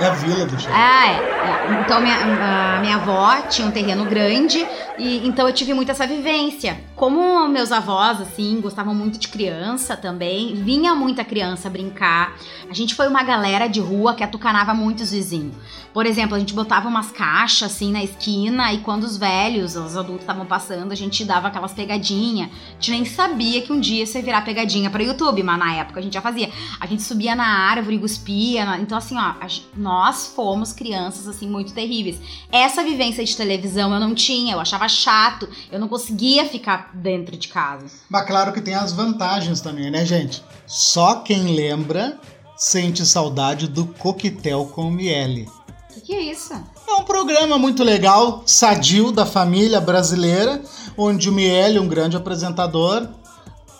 É 0.01 0.07
a 0.07 0.13
vila 0.13 0.45
do 0.47 0.59
Chaves. 0.59 0.67
Ah, 0.71 1.07
é. 1.07 1.75
é. 1.77 1.81
Então 1.81 2.01
minha, 2.01 2.15
a 2.17 2.79
minha 2.81 2.95
avó 2.95 3.39
tinha 3.43 3.67
um 3.67 3.71
terreno 3.71 4.03
grande 4.05 4.65
e 4.97 5.27
então 5.27 5.47
eu 5.47 5.53
tive 5.53 5.75
muito 5.75 5.91
essa 5.91 6.07
vivência. 6.07 6.79
Como 6.95 7.47
meus 7.47 7.71
avós, 7.71 8.19
assim, 8.19 8.59
gostavam 8.59 8.95
muito 8.95 9.19
de 9.19 9.27
criança 9.27 9.95
também, 9.95 10.55
vinha 10.55 10.95
muita 10.95 11.23
criança 11.23 11.69
brincar. 11.69 12.35
A 12.67 12.73
gente 12.73 12.95
foi 12.95 13.07
uma 13.07 13.21
galera 13.21 13.67
de 13.67 13.79
rua 13.79 14.15
que 14.15 14.23
atucanava 14.23 14.73
muito 14.73 15.01
os 15.03 15.11
vizinhos. 15.11 15.55
Por 15.93 16.05
exemplo, 16.05 16.35
a 16.35 16.39
gente 16.39 16.53
botava 16.53 16.87
umas 16.87 17.11
caixas 17.11 17.71
assim 17.71 17.91
na 17.91 18.03
esquina 18.03 18.73
e 18.73 18.79
quando 18.79 19.03
os 19.03 19.17
velhos, 19.17 19.75
os 19.75 19.95
adultos 19.95 20.21
estavam 20.21 20.45
passando, 20.45 20.91
a 20.91 20.95
gente 20.95 21.23
dava 21.23 21.49
aquelas 21.49 21.73
pegadinhas. 21.73 22.49
A 22.49 22.73
gente 22.73 22.91
nem 22.91 23.05
sabia 23.05 23.61
que 23.61 23.71
um 23.71 23.79
dia 23.79 24.03
isso 24.03 24.17
ia 24.17 24.23
virar 24.23 24.41
pegadinha 24.41 24.89
para 24.89 25.03
YouTube, 25.03 25.43
mas 25.43 25.59
na 25.59 25.75
época 25.75 25.99
a 25.99 26.03
gente 26.03 26.13
já 26.13 26.21
fazia. 26.21 26.49
A 26.79 26.87
gente 26.87 27.03
subia 27.03 27.35
na 27.35 27.45
árvore, 27.45 27.99
cuspia. 27.99 28.77
Então, 28.79 28.97
assim, 28.97 29.17
ó, 29.17 29.33
a 29.39 29.47
nós 29.91 30.27
fomos 30.27 30.71
crianças, 30.71 31.27
assim, 31.27 31.49
muito 31.49 31.73
terríveis. 31.73 32.17
Essa 32.49 32.81
vivência 32.81 33.25
de 33.25 33.35
televisão 33.35 33.93
eu 33.93 33.99
não 33.99 34.15
tinha, 34.15 34.53
eu 34.53 34.59
achava 34.61 34.87
chato, 34.87 35.49
eu 35.69 35.77
não 35.77 35.89
conseguia 35.89 36.45
ficar 36.45 36.91
dentro 36.93 37.35
de 37.35 37.49
casa. 37.49 37.87
Mas 38.09 38.25
claro 38.25 38.53
que 38.53 38.61
tem 38.61 38.73
as 38.73 38.93
vantagens 38.93 39.59
também, 39.59 39.91
né, 39.91 40.05
gente? 40.05 40.41
Só 40.65 41.15
quem 41.15 41.53
lembra 41.53 42.17
sente 42.55 43.05
saudade 43.05 43.67
do 43.67 43.85
coquetel 43.85 44.71
com 44.73 44.89
miele. 44.89 45.49
O 45.89 45.93
que, 45.95 45.99
que 45.99 46.13
é 46.13 46.21
isso? 46.21 46.53
É 46.53 46.93
um 46.93 47.03
programa 47.03 47.57
muito 47.57 47.83
legal, 47.83 48.43
sadio 48.45 49.11
da 49.11 49.25
família 49.25 49.81
brasileira, 49.81 50.61
onde 50.97 51.29
o 51.29 51.33
Miele, 51.33 51.79
um 51.79 51.87
grande 51.87 52.15
apresentador, 52.15 53.09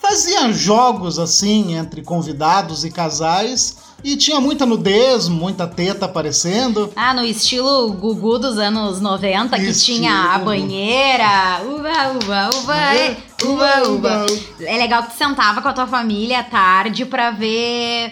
fazia 0.01 0.51
jogos 0.51 1.19
assim 1.19 1.75
entre 1.75 2.01
convidados 2.01 2.83
e 2.83 2.91
casais 2.91 3.77
e 4.03 4.17
tinha 4.17 4.41
muita 4.41 4.65
nudez, 4.65 5.27
muita 5.27 5.67
teta 5.67 6.05
aparecendo. 6.05 6.91
Ah, 6.95 7.13
no 7.13 7.23
estilo 7.23 7.93
Gugu 7.93 8.39
dos 8.39 8.57
anos 8.57 8.99
90, 8.99 9.55
que 9.57 9.65
Estilo 9.67 9.99
tinha 9.99 10.33
a 10.33 10.39
banheira, 10.39 11.61
uba, 11.63 12.11
uba, 12.23 12.49
uba, 12.57 12.95
e, 12.95 13.17
uba, 13.45 13.89
uba. 13.89 14.25
É 14.61 14.77
legal 14.77 15.03
que 15.03 15.11
tu 15.13 15.17
sentava 15.17 15.61
com 15.61 15.67
a 15.67 15.73
tua 15.73 15.85
família 15.85 16.39
à 16.39 16.43
tarde 16.43 17.05
pra 17.05 17.29
ver 17.29 18.11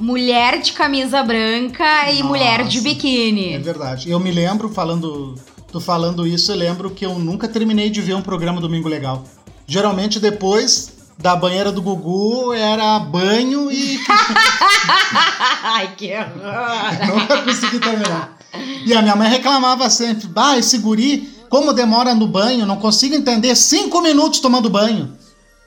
mulher 0.00 0.62
de 0.62 0.72
camisa 0.72 1.22
branca 1.22 2.10
e 2.10 2.14
Nossa. 2.18 2.24
mulher 2.24 2.64
de 2.64 2.78
É 2.78 2.80
biquíni. 2.80 3.58
verdade. 3.58 4.10
Eu 4.10 4.18
me 4.18 4.30
lembro 4.30 4.70
falando, 4.70 5.34
tu 5.70 5.78
falando 5.78 6.26
isso, 6.26 6.50
eu 6.52 6.56
lembro 6.56 6.88
que 6.88 7.04
eu 7.04 7.18
nunca 7.18 7.46
terminei 7.46 7.90
de 7.90 8.00
ver 8.00 8.14
um 8.14 8.22
programa 8.22 8.60
Domingo 8.62 8.88
Legal. 8.88 9.24
Geralmente 9.66 10.18
depois 10.18 10.96
da 11.18 11.34
banheira 11.34 11.72
do 11.72 11.82
Gugu 11.82 12.52
era 12.52 12.98
banho 13.00 13.70
e 13.70 14.00
Ai, 15.62 15.94
que 15.96 16.12
horror. 16.14 17.06
nunca 17.18 17.42
consegui 17.42 17.80
terminar. 17.80 18.38
E 18.86 18.94
a 18.94 19.02
minha 19.02 19.16
mãe 19.16 19.28
reclamava 19.28 19.90
sempre: 19.90 20.28
"Bah, 20.28 20.56
esse 20.56 20.78
guri, 20.78 21.28
como 21.50 21.72
demora 21.72 22.14
no 22.14 22.26
banho, 22.26 22.64
não 22.64 22.76
consigo 22.76 23.14
entender 23.14 23.54
cinco 23.56 24.00
minutos 24.00 24.38
tomando 24.40 24.70
banho". 24.70 25.12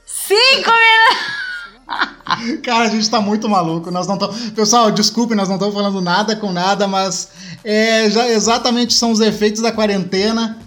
Cinco 0.06 0.72
minutos! 0.72 1.42
Cara, 2.64 2.86
a 2.86 2.90
gente 2.90 3.10
tá 3.10 3.20
muito 3.20 3.50
maluco. 3.50 3.92
Nós 3.92 4.08
não 4.08 4.18
tamo... 4.18 4.34
Pessoal, 4.52 4.90
desculpe, 4.92 5.36
nós 5.36 5.50
não 5.50 5.56
estamos 5.56 5.76
falando 5.76 6.00
nada 6.00 6.36
com 6.38 6.52
nada, 6.52 6.88
mas 6.88 7.30
é, 7.64 8.10
já 8.10 8.30
exatamente 8.30 8.94
são 8.94 9.12
os 9.12 9.20
efeitos 9.20 9.62
da 9.62 9.74
quarentena. 9.74 10.58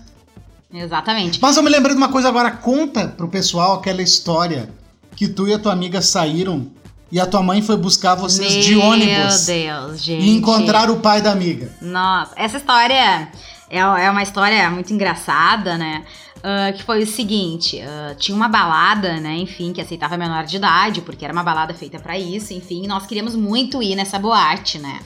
Exatamente. 0.75 1.39
Mas 1.41 1.57
eu 1.57 1.63
me 1.63 1.71
lembrei 1.71 1.95
de 1.95 1.99
uma 1.99 2.09
coisa 2.09 2.29
agora. 2.29 2.51
Conta 2.51 3.07
pro 3.09 3.29
pessoal 3.29 3.75
aquela 3.75 4.03
história 4.03 4.69
que 5.15 5.29
tu 5.29 5.47
e 5.47 5.55
a 5.55 5.59
tua 5.59 5.73
amiga 5.73 6.03
saíram 6.03 6.67
e 7.13 7.21
a 7.21 7.27
tua 7.27 7.43
mãe 7.43 7.63
foi 7.63 7.77
buscar 7.77 8.17
vocês 8.17 8.65
de 8.65 8.77
ônibus 8.77 9.47
Meu 9.47 9.57
Deus, 9.57 10.03
gente. 10.03 10.25
e 10.25 10.31
encontrar 10.31 10.91
o 10.91 10.97
pai 10.97 11.23
da 11.23 11.31
amiga. 11.31 11.73
Nossa, 11.81 12.33
essa 12.35 12.57
história 12.57 13.29
é, 13.71 13.79
é 13.79 14.11
uma 14.11 14.23
história 14.23 14.69
muito 14.71 14.93
engraçada, 14.93 15.79
né? 15.79 16.05
Ah, 16.47 16.73
que 16.73 16.83
foi 16.83 17.03
o 17.03 17.07
seguinte: 17.07 17.81
ah, 17.81 18.15
tinha 18.19 18.37
uma 18.37 18.49
balada, 18.49 19.19
né? 19.19 19.35
Enfim, 19.37 19.73
que 19.73 19.81
aceitava 19.81 20.19
menor 20.19 20.45
de 20.45 20.57
idade, 20.57 21.01
porque 21.01 21.25
era 21.25 21.33
uma 21.33 21.43
balada 21.43 21.73
feita 21.73 21.99
pra 21.99 22.19
isso, 22.19 22.53
enfim, 22.53 22.85
e 22.85 22.87
nós 22.87 23.07
queríamos 23.07 23.35
muito 23.35 23.83
ir 23.83 23.97
nessa 23.97 24.19
boate, 24.19 24.79
né? 24.79 25.01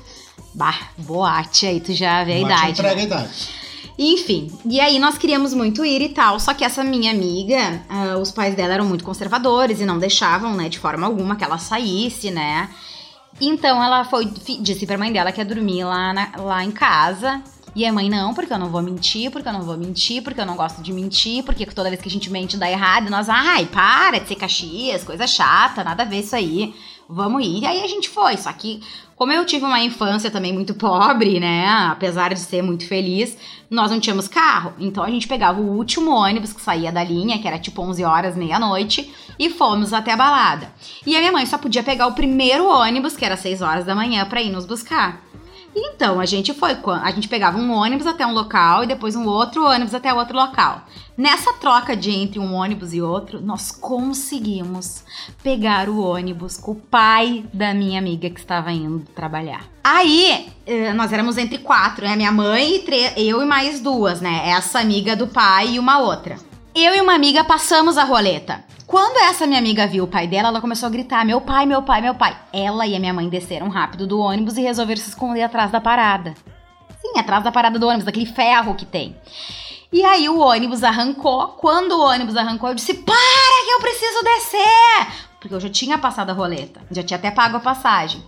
Bah, 0.53 0.77
boate, 0.97 1.67
aí 1.67 1.79
tu 1.79 1.95
já 1.95 2.25
vê 2.25 2.39
a 2.39 2.41
Mate 2.41 2.71
idade. 2.71 2.83
né? 2.83 2.89
a 2.89 3.03
idade. 3.05 3.49
Enfim, 3.99 4.49
e 4.65 4.79
aí 4.81 4.99
nós 5.01 5.19
queríamos 5.19 5.53
muito 5.53 5.85
ir 5.85 6.01
e 6.01 6.09
tal, 6.11 6.39
só 6.39 6.55
que 6.55 6.65
essa 6.65 6.85
minha 6.85 7.11
amiga, 7.11 7.83
ah, 7.89 8.17
os 8.19 8.31
pais 8.31 8.55
dela 8.55 8.75
eram 8.75 8.85
muito 8.85 9.03
conservadores 9.03 9.81
e 9.81 9.85
não 9.85 9.99
deixavam, 9.99 10.55
né, 10.55 10.69
de 10.69 10.79
forma 10.79 11.05
alguma 11.05 11.35
que 11.35 11.43
ela 11.43 11.59
saísse, 11.59 12.31
né? 12.31 12.69
Então 13.41 13.83
ela 13.83 14.05
foi, 14.05 14.25
disse 14.61 14.87
pra 14.87 14.97
mãe 14.99 15.13
dela 15.13 15.33
que 15.33 15.41
ia 15.41 15.45
dormir 15.45 15.83
lá, 15.85 16.13
na- 16.13 16.33
lá 16.37 16.65
em 16.65 16.71
casa. 16.71 17.43
E 17.75 17.85
a 17.87 17.93
mãe, 17.93 18.09
não, 18.09 18.35
porque 18.35 18.53
eu 18.53 18.59
não 18.59 18.71
vou 18.71 18.83
mentir, 18.83 19.31
porque 19.31 19.49
eu 19.49 19.53
não 19.53 19.63
vou 19.63 19.77
mentir, 19.77 20.23
porque 20.23 20.41
eu 20.41 20.47
não 20.47 20.57
gosto 20.57 20.83
de 20.83 20.93
mentir, 20.93 21.45
porque 21.45 21.65
toda 21.67 21.89
vez 21.91 22.01
que 22.01 22.09
a 22.09 22.11
gente 22.11 22.31
mente 22.31 22.57
dá 22.57 22.69
errado. 22.69 23.09
Nós, 23.11 23.29
ai, 23.29 23.67
para 23.67 24.19
de 24.19 24.27
ser 24.27 24.35
Caxias, 24.37 25.05
coisa 25.05 25.27
chata, 25.27 25.85
nada 25.85 26.03
a 26.03 26.07
ver 26.07 26.21
isso 26.21 26.35
aí. 26.35 26.75
Vamos 27.09 27.43
ir. 27.43 27.61
E 27.61 27.67
aí 27.67 27.83
a 27.83 27.87
gente 27.87 28.09
foi. 28.09 28.37
Só 28.37 28.53
que, 28.53 28.83
como 29.17 29.33
eu 29.33 29.47
tive 29.47 29.65
uma 29.65 29.81
infância 29.81 30.31
também 30.31 30.53
muito 30.53 30.75
pobre, 30.75 31.41
né? 31.41 31.67
Apesar 31.91 32.35
de 32.35 32.41
ser 32.41 32.63
muito 32.63 32.87
feliz, 32.87 33.37
nós 33.71 33.91
não 33.91 33.99
tínhamos 33.99 34.29
carro. 34.29 34.75
Então 34.79 35.03
a 35.03 35.11
gente 35.11 35.27
pegava 35.27 35.59
o 35.59 35.77
último 35.77 36.11
ônibus 36.11 36.53
que 36.53 36.61
saía 36.61 36.93
da 36.93 37.03
linha, 37.03 37.39
que 37.39 37.49
era 37.49 37.59
tipo 37.59 37.81
11 37.81 38.05
horas, 38.05 38.37
meia-noite, 38.37 39.11
e 39.39 39.49
fomos 39.49 39.93
até 39.95 40.13
a 40.13 40.17
balada. 40.17 40.71
E 41.07 41.17
a 41.17 41.21
minha 41.21 41.33
mãe 41.33 41.47
só 41.47 41.57
podia 41.57 41.83
pegar 41.83 42.07
o 42.07 42.13
primeiro 42.13 42.69
ônibus, 42.69 43.17
que 43.17 43.25
era 43.25 43.37
6 43.37 43.63
horas 43.63 43.87
da 43.87 43.95
manhã, 43.95 44.27
pra 44.27 44.43
ir 44.43 44.51
nos 44.51 44.67
buscar. 44.67 45.28
Então, 45.81 46.19
a 46.19 46.27
gente 46.27 46.53
foi, 46.53 46.77
a 47.03 47.11
gente 47.11 47.29
pegava 47.29 47.57
um 47.57 47.73
ônibus 47.73 48.07
até 48.07 48.27
um 48.27 48.33
local 48.33 48.83
e 48.83 48.87
depois 48.87 49.15
um 49.15 49.27
outro 49.27 49.65
ônibus 49.65 49.95
até 49.95 50.13
outro 50.13 50.37
local. 50.37 50.83
Nessa 51.17 51.53
troca 51.55 51.97
de 51.97 52.11
entre 52.11 52.39
um 52.39 52.55
ônibus 52.55 52.93
e 52.93 53.01
outro, 53.01 53.41
nós 53.41 53.71
conseguimos 53.71 55.05
pegar 55.43 55.89
o 55.89 56.01
ônibus 56.01 56.57
com 56.57 56.73
o 56.73 56.77
pai 56.77 57.45
da 57.53 57.73
minha 57.75 57.99
amiga 57.99 58.29
que 58.31 58.41
estava 58.41 58.73
indo 58.73 59.05
trabalhar. 59.15 59.65
Aí, 59.83 60.49
eh, 60.67 60.93
nós 60.93 61.13
éramos 61.13 61.39
entre 61.39 61.59
quatro, 61.59 62.05
né? 62.05 62.15
Minha 62.15 62.33
mãe, 62.33 62.85
e 63.17 63.29
eu 63.29 63.43
e 63.43 63.47
mais 63.47 63.81
duas, 63.81 64.21
né? 64.21 64.49
Essa 64.51 64.81
amiga 64.81 65.17
do 65.17 65.27
pai 65.27 65.75
e 65.75 65.79
uma 65.79 65.99
outra. 65.99 66.37
Eu 66.75 66.95
e 66.95 67.01
uma 67.01 67.15
amiga 67.15 67.43
passamos 67.45 67.97
a 67.97 68.05
roleta. 68.05 68.65
Quando 68.89 69.19
essa 69.19 69.47
minha 69.47 69.59
amiga 69.59 69.87
viu 69.87 70.05
o 70.05 70.09
pai 70.09 70.27
dela, 70.27 70.49
ela 70.49 70.63
começou 70.63 70.87
a 70.87 70.91
gritar: 70.91 71.23
Meu 71.23 71.43
pai, 71.43 71.67
meu 71.67 71.83
pai, 71.83 72.01
meu 72.01 72.15
pai. 72.15 72.35
Ela 72.51 72.87
e 72.87 72.97
a 72.97 72.99
minha 72.99 73.13
mãe 73.13 73.29
desceram 73.29 73.69
rápido 73.69 74.07
do 74.07 74.19
ônibus 74.19 74.57
e 74.57 74.63
resolveram 74.63 75.03
se 75.03 75.11
esconder 75.11 75.43
atrás 75.43 75.71
da 75.71 75.79
parada. 75.79 76.33
Sim, 76.99 77.19
atrás 77.19 77.45
da 77.45 77.53
parada 77.53 77.79
do 77.79 77.87
ônibus, 77.87 78.07
daquele 78.07 78.25
ferro 78.25 78.75
que 78.75 78.87
tem. 78.87 79.15
E 79.93 80.03
aí 80.03 80.27
o 80.31 80.39
ônibus 80.39 80.83
arrancou. 80.83 81.49
Quando 81.49 81.93
o 81.93 82.01
ônibus 82.01 82.35
arrancou, 82.35 82.71
eu 82.71 82.75
disse: 82.75 82.95
Para 82.95 83.15
que 83.15 83.73
eu 83.73 83.81
preciso 83.81 84.25
descer! 84.25 85.29
Porque 85.39 85.55
eu 85.55 85.61
já 85.61 85.69
tinha 85.69 85.99
passado 85.99 86.31
a 86.31 86.33
roleta, 86.33 86.81
já 86.91 87.03
tinha 87.03 87.19
até 87.19 87.31
pago 87.31 87.59
a 87.59 87.61
passagem. 87.61 88.25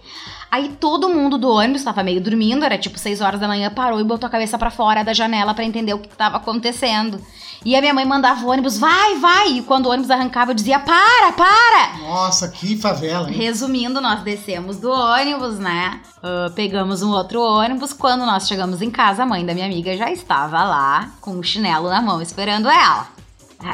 Aí 0.50 0.76
todo 0.78 1.08
mundo 1.08 1.38
do 1.38 1.48
ônibus 1.48 1.80
estava 1.80 2.02
meio 2.02 2.20
dormindo, 2.20 2.66
era 2.66 2.76
tipo 2.76 2.98
6 2.98 3.22
horas 3.22 3.40
da 3.40 3.48
manhã, 3.48 3.70
parou 3.70 3.98
e 3.98 4.04
botou 4.04 4.26
a 4.26 4.30
cabeça 4.30 4.58
para 4.58 4.70
fora 4.70 5.02
da 5.02 5.14
janela 5.14 5.54
para 5.54 5.64
entender 5.64 5.94
o 5.94 5.98
que 5.98 6.08
estava 6.08 6.36
acontecendo. 6.36 7.18
E 7.64 7.76
a 7.76 7.80
minha 7.80 7.92
mãe 7.92 8.06
mandava 8.06 8.44
o 8.44 8.48
ônibus, 8.48 8.78
vai, 8.78 9.18
vai! 9.18 9.48
E 9.58 9.62
quando 9.62 9.86
o 9.86 9.90
ônibus 9.90 10.10
arrancava, 10.10 10.52
eu 10.52 10.54
dizia, 10.54 10.78
para, 10.78 11.32
para! 11.32 11.98
Nossa, 11.98 12.48
que 12.48 12.76
favela, 12.76 13.30
hein? 13.30 13.36
Resumindo, 13.36 14.00
nós 14.00 14.22
descemos 14.22 14.78
do 14.78 14.90
ônibus, 14.90 15.58
né? 15.58 16.00
Uh, 16.18 16.50
pegamos 16.52 17.02
um 17.02 17.10
outro 17.10 17.42
ônibus. 17.42 17.92
Quando 17.92 18.24
nós 18.24 18.48
chegamos 18.48 18.80
em 18.80 18.90
casa, 18.90 19.24
a 19.24 19.26
mãe 19.26 19.44
da 19.44 19.52
minha 19.52 19.66
amiga 19.66 19.94
já 19.96 20.10
estava 20.10 20.64
lá, 20.64 21.10
com 21.20 21.38
o 21.38 21.42
chinelo 21.42 21.90
na 21.90 22.00
mão, 22.00 22.22
esperando 22.22 22.68
ela. 22.68 23.08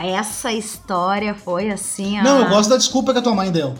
Essa 0.02 0.52
história 0.52 1.32
foi 1.34 1.70
assim, 1.70 2.18
ó. 2.18 2.24
Não, 2.24 2.40
eu 2.40 2.48
gosto 2.48 2.70
da 2.70 2.76
desculpa 2.76 3.12
que 3.12 3.20
a 3.20 3.22
tua 3.22 3.34
mãe 3.34 3.52
deu. 3.52 3.72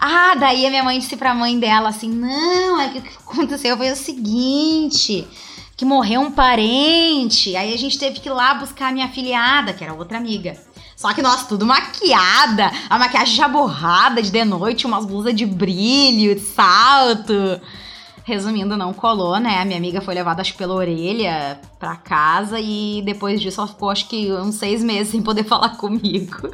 Ah, 0.00 0.34
daí 0.34 0.66
a 0.66 0.70
minha 0.70 0.82
mãe 0.82 0.98
disse 0.98 1.16
pra 1.16 1.34
mãe 1.34 1.58
dela 1.58 1.88
assim: 1.88 2.08
não, 2.08 2.80
é 2.80 2.88
que 2.88 2.98
o 2.98 3.02
que 3.02 3.16
aconteceu 3.16 3.76
foi 3.76 3.90
o 3.90 3.96
seguinte. 3.96 5.26
Que 5.82 5.86
morreu 5.86 6.20
um 6.20 6.30
parente. 6.30 7.56
Aí 7.56 7.74
a 7.74 7.76
gente 7.76 7.98
teve 7.98 8.20
que 8.20 8.28
ir 8.28 8.32
lá 8.32 8.54
buscar 8.54 8.90
a 8.90 8.92
minha 8.92 9.06
afiliada, 9.06 9.72
que 9.72 9.82
era 9.82 9.92
outra 9.92 10.16
amiga. 10.16 10.56
Só 10.94 11.12
que 11.12 11.20
nós 11.20 11.48
tudo 11.48 11.66
maquiada, 11.66 12.70
a 12.88 12.96
maquiagem 13.00 13.34
já 13.34 13.48
borrada 13.48 14.22
de 14.22 14.30
de 14.30 14.44
noite, 14.44 14.86
umas 14.86 15.04
blusas 15.04 15.34
de 15.34 15.44
brilho, 15.44 16.36
de 16.36 16.40
salto. 16.40 17.60
Resumindo, 18.22 18.76
não 18.76 18.92
colou, 18.92 19.40
né? 19.40 19.60
A 19.60 19.64
minha 19.64 19.76
amiga 19.76 20.00
foi 20.00 20.14
levada, 20.14 20.40
acho, 20.40 20.54
pela 20.54 20.72
orelha 20.72 21.60
pra 21.80 21.96
casa 21.96 22.60
e 22.60 23.02
depois 23.04 23.40
disso 23.40 23.60
ela 23.60 23.66
ficou, 23.66 23.90
acho 23.90 24.06
que, 24.08 24.32
uns 24.32 24.54
seis 24.54 24.84
meses 24.84 25.10
sem 25.10 25.20
poder 25.20 25.42
falar 25.50 25.70
comigo. 25.70 26.48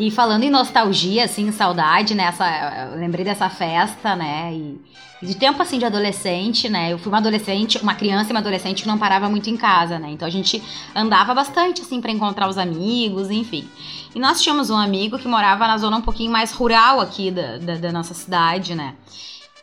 E 0.00 0.10
falando 0.10 0.44
em 0.44 0.50
nostalgia, 0.50 1.26
assim, 1.26 1.52
saudade, 1.52 2.14
né? 2.14 2.24
Essa, 2.24 2.94
lembrei 2.96 3.22
dessa 3.22 3.50
festa, 3.50 4.16
né? 4.16 4.50
E, 4.50 4.80
e, 5.20 5.26
de 5.26 5.34
tempo, 5.34 5.60
assim, 5.60 5.78
de 5.78 5.84
adolescente, 5.84 6.70
né? 6.70 6.90
Eu 6.90 6.98
fui 6.98 7.12
uma 7.12 7.18
adolescente, 7.18 7.76
uma 7.82 7.94
criança 7.94 8.30
e 8.30 8.32
uma 8.32 8.40
adolescente 8.40 8.80
que 8.80 8.88
não 8.88 8.96
parava 8.96 9.28
muito 9.28 9.50
em 9.50 9.58
casa, 9.58 9.98
né? 9.98 10.08
Então 10.08 10.26
a 10.26 10.30
gente 10.30 10.62
andava 10.96 11.34
bastante, 11.34 11.82
assim, 11.82 12.00
para 12.00 12.10
encontrar 12.10 12.48
os 12.48 12.56
amigos, 12.56 13.30
enfim. 13.30 13.68
E 14.14 14.18
nós 14.18 14.40
tínhamos 14.40 14.70
um 14.70 14.76
amigo 14.76 15.18
que 15.18 15.28
morava 15.28 15.66
na 15.66 15.76
zona 15.76 15.98
um 15.98 16.02
pouquinho 16.02 16.32
mais 16.32 16.50
rural 16.50 16.98
aqui 16.98 17.30
da, 17.30 17.58
da, 17.58 17.74
da 17.74 17.92
nossa 17.92 18.14
cidade, 18.14 18.74
né? 18.74 18.94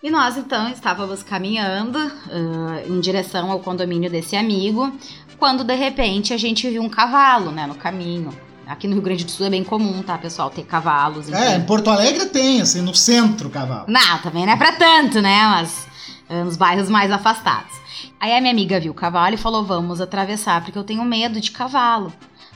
E 0.04 0.12
nós, 0.12 0.38
então, 0.38 0.69
estávamos 0.69 1.23
caminhando 1.23 1.97
uh, 1.97 2.88
em 2.88 3.00
direção 3.00 3.50
ao 3.50 3.60
condomínio 3.60 4.12
desse 4.12 4.36
amigo, 4.36 4.95
quando, 5.39 5.63
de 5.63 5.73
repente, 5.73 6.32
a 6.32 6.38
gente 6.38 6.69
viu 6.69 6.84
um 6.84 6.89
cavalo, 6.89 7.50
né, 7.50 7.65
no 7.65 7.73
caminho. 7.73 8.45
Aqui 8.67 8.88
no 8.88 8.95
Rio 8.95 9.01
Grande 9.01 9.23
do 9.23 9.32
Sul 9.32 9.45
é 9.45 9.49
bem 9.49 9.63
comum, 9.63 10.03
tá, 10.03 10.17
pessoal? 10.17 10.49
Ter 10.49 10.63
cavalos. 10.63 11.32
É, 11.32 11.56
em 11.56 11.63
Porto 11.63 11.89
Alegre 11.89 12.25
tem, 12.25 12.62
assim, 12.62 12.82
no 12.82 12.93
centro 12.93 13.49
cavalo. 13.49 13.86
Não, 13.88 14.19
também 14.19 14.45
não 14.45 14.53
é 14.53 14.58
pra 14.58 14.73
tanto, 14.73 15.21
né? 15.21 15.43
Mas 15.47 15.88
uh, 16.30 16.43
nos 16.43 16.58
bairros 16.58 16.89
mais 16.89 17.10
afastados. 17.10 17.73
Aí 18.19 18.36
a 18.36 18.41
minha 18.41 18.51
amiga 18.51 18.80
viu 18.80 18.91
o 18.91 18.95
cavalo 18.95 19.36
e 19.36 19.38
falou: 19.38 19.63
Vamos 19.63 20.01
atravessar, 20.01 20.62
porque 20.63 20.77
eu 20.77 20.84
tenho 20.84 21.03
medo 21.06 21.39
de 21.39 21.51
cavalo. 21.51 22.12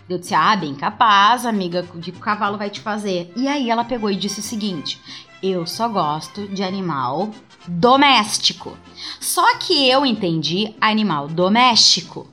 Eu 0.09 0.17
disse: 0.19 0.35
Ah, 0.35 0.55
bem 0.55 0.75
capaz, 0.75 1.45
amiga, 1.45 1.87
o 1.93 1.99
que 1.99 2.09
o 2.09 2.13
cavalo 2.13 2.57
vai 2.57 2.69
te 2.69 2.81
fazer? 2.81 3.31
E 3.35 3.47
aí 3.47 3.69
ela 3.69 3.85
pegou 3.85 4.11
e 4.11 4.15
disse 4.15 4.41
o 4.41 4.43
seguinte: 4.43 4.99
Eu 5.41 5.65
só 5.65 5.87
gosto 5.87 6.45
de 6.47 6.61
animal 6.61 7.31
doméstico. 7.67 8.77
Só 9.19 9.55
que 9.57 9.87
eu 9.87 10.05
entendi 10.05 10.75
animal 10.81 11.27
doméstico. 11.27 12.27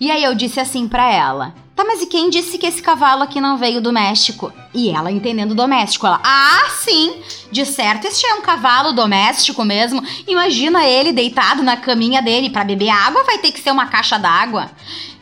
E 0.00 0.10
aí 0.10 0.24
eu 0.24 0.34
disse 0.34 0.58
assim 0.58 0.88
para 0.88 1.12
ela: 1.12 1.54
Tá, 1.74 1.84
mas 1.84 2.02
e 2.02 2.06
quem 2.06 2.30
disse 2.30 2.56
que 2.56 2.66
esse 2.66 2.80
cavalo 2.80 3.22
aqui 3.22 3.40
não 3.40 3.58
veio 3.58 3.80
do 3.80 3.92
México? 3.92 4.52
E 4.74 4.90
ela 4.90 5.12
entendendo 5.12 5.54
doméstico, 5.54 6.06
ela, 6.06 6.20
ah, 6.24 6.68
sim, 6.70 7.14
de 7.52 7.64
certo 7.64 8.06
este 8.06 8.26
é 8.26 8.34
um 8.34 8.42
cavalo 8.42 8.92
doméstico 8.92 9.64
mesmo. 9.64 10.02
Imagina 10.26 10.84
ele 10.84 11.12
deitado 11.12 11.62
na 11.62 11.76
caminha 11.76 12.20
dele 12.20 12.50
para 12.50 12.64
beber 12.64 12.88
água, 12.88 13.22
vai 13.22 13.38
ter 13.38 13.52
que 13.52 13.60
ser 13.60 13.70
uma 13.70 13.86
caixa 13.86 14.18
d'água. 14.18 14.70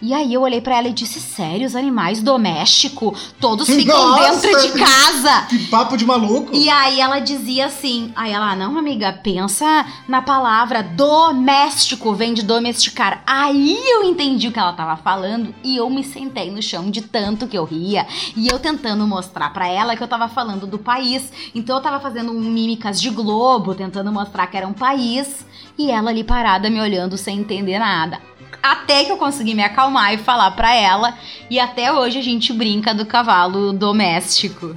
E 0.05 0.13
aí 0.13 0.35
eu 0.35 0.43
olhei 0.43 0.61
para 0.61 0.79
ela 0.79 0.89
e 0.89 0.93
disse: 0.93 1.21
Sério, 1.21 1.65
os 1.65 1.77
animais 1.77 2.21
domésticos, 2.21 3.35
todos 3.39 3.69
ficam 3.69 3.97
Nossa, 4.09 4.33
dentro 4.33 4.61
de 4.61 4.73
casa. 4.73 5.47
Que 5.49 5.59
papo 5.67 5.97
de 5.97 6.05
maluco. 6.05 6.51
E 6.53 6.69
aí 6.69 7.01
ela 7.01 7.21
dizia 7.21 7.67
assim: 7.67 8.13
Aí 8.17 8.33
ela, 8.33 8.57
não, 8.57 8.77
amiga, 8.77 9.13
pensa 9.13 9.87
na 10.09 10.21
palavra 10.21 10.83
doméstico, 10.83 12.13
vem 12.15 12.35
de 12.35 12.43
domesticar. 12.43 13.23
Aí 13.25 13.79
eu 13.87 14.03
entendi 14.03 14.49
o 14.49 14.53
que 14.53 14.59
ela 14.59 14.73
tava 14.73 14.97
falando 14.97 15.55
e 15.63 15.77
eu 15.77 15.89
me 15.89 16.03
sentei 16.03 16.51
no 16.51 16.61
chão 16.61 16.91
de 16.91 17.03
tanto 17.03 17.47
que 17.47 17.57
eu 17.57 17.65
ria. 17.65 18.05
E 18.37 18.49
eu 18.49 18.59
tentando 18.59 19.07
mostrar 19.07 19.42
para 19.51 19.69
ela 19.69 19.97
que 19.97 20.03
eu 20.03 20.09
tava 20.09 20.29
falando 20.29 20.67
do 20.67 20.79
país. 20.79 21.33
Então 21.55 21.77
eu 21.77 21.83
tava 21.83 22.01
fazendo 22.01 22.33
mímicas 22.33 23.01
de 23.01 23.11
globo, 23.11 23.75
tentando 23.75 24.13
mostrar 24.13 24.47
que 24.47 24.57
era 24.57 24.67
um 24.67 24.73
país. 24.73 25.47
E 25.79 25.91
ela 25.91 26.11
ali 26.11 26.25
parada 26.25 26.69
me 26.69 26.81
olhando 26.81 27.17
sem 27.17 27.39
entender 27.39 27.79
nada 27.79 28.21
até 28.63 29.05
que 29.05 29.11
eu 29.11 29.17
consegui 29.17 29.55
me 29.55 29.65
acalmar 29.65 30.15
e 30.15 30.19
falar 30.19 30.53
para 30.53 30.75
ela. 30.75 31.19
E 31.51 31.59
até 31.59 31.93
hoje 31.93 32.19
a 32.19 32.23
gente 32.23 32.53
brinca 32.53 32.95
do 32.95 33.05
cavalo 33.05 33.73
doméstico. 33.73 34.77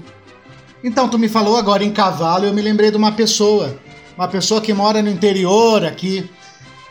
Então, 0.84 1.08
tu 1.08 1.20
me 1.20 1.30
falou 1.30 1.58
agora 1.58 1.84
em 1.84 1.92
cavalo, 1.92 2.46
eu 2.46 2.54
me 2.54 2.62
lembrei 2.62 2.92
de 2.92 2.98
uma 2.98 3.12
pessoa. 3.12 3.78
Uma 4.18 4.28
pessoa 4.28 4.62
que 4.62 4.74
mora 4.74 5.02
no 5.02 5.10
interior 5.10 5.86
aqui. 5.86 6.30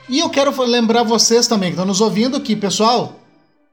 E 0.09 0.19
eu 0.19 0.29
quero 0.29 0.55
lembrar 0.63 1.03
vocês 1.03 1.47
também 1.47 1.71
que 1.71 1.75
estão 1.75 1.87
nos 1.87 2.01
ouvindo 2.01 2.41
que, 2.41 2.55
pessoal, 2.55 3.21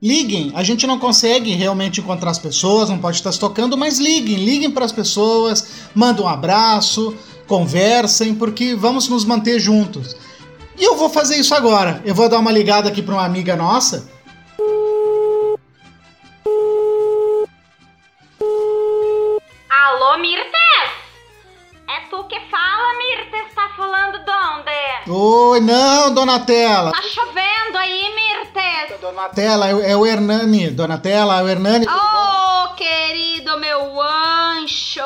liguem. 0.02 0.52
A 0.56 0.64
gente 0.64 0.88
não 0.88 0.98
consegue 0.98 1.54
realmente 1.54 2.02
encontrar 2.02 2.32
as 2.32 2.40
pessoas, 2.40 2.90
não 2.90 2.98
pode 2.98 3.18
estar 3.18 3.32
se 3.32 3.40
tocando, 3.40 3.78
mas 3.78 4.00
liguem, 4.00 4.44
liguem 4.44 4.72
para 4.72 4.84
as 4.84 4.92
pessoas, 4.92 5.90
mandem 5.94 6.26
um 6.26 6.28
abraço, 6.28 7.16
conversem, 7.48 8.34
porque 8.34 8.74
vamos 8.74 9.08
nos 9.08 9.24
manter 9.24 9.60
juntos. 9.60 10.16
E 10.80 10.84
eu 10.84 10.96
vou 10.96 11.10
fazer 11.10 11.36
isso 11.36 11.54
agora. 11.54 12.02
Eu 12.04 12.16
vou 12.16 12.28
dar 12.28 12.40
uma 12.40 12.52
ligada 12.52 12.90
aqui 12.90 13.04
para 13.04 13.14
uma 13.14 13.26
amiga 13.26 13.56
nossa. 13.56 14.10
Alô, 19.70 20.18
Mirtes? 20.18 20.52
É 21.88 22.00
tu 22.10 22.24
que 22.24 22.40
fala, 22.50 22.98
Mirtes? 22.98 23.54
Tá 23.54 23.70
falando 23.78 24.02
onde? 24.26 24.40
Oi, 25.13 25.60
não, 25.60 26.13
Donatella. 26.13 26.93
Tá 26.93 27.02
chovendo 27.02 27.78
aí, 27.78 28.15
Mirtes? 28.15 28.97
Donatella, 29.02 29.67
é, 29.67 29.91
é 29.91 29.97
o 29.97 30.06
Hernani. 30.06 30.69
Donatella, 30.69 31.41
é 31.41 31.43
o 31.43 31.50
Hernani. 31.50 31.86
Oh, 31.86 32.74
querido 32.76 33.58
meu 33.58 34.02
ancho! 34.02 35.02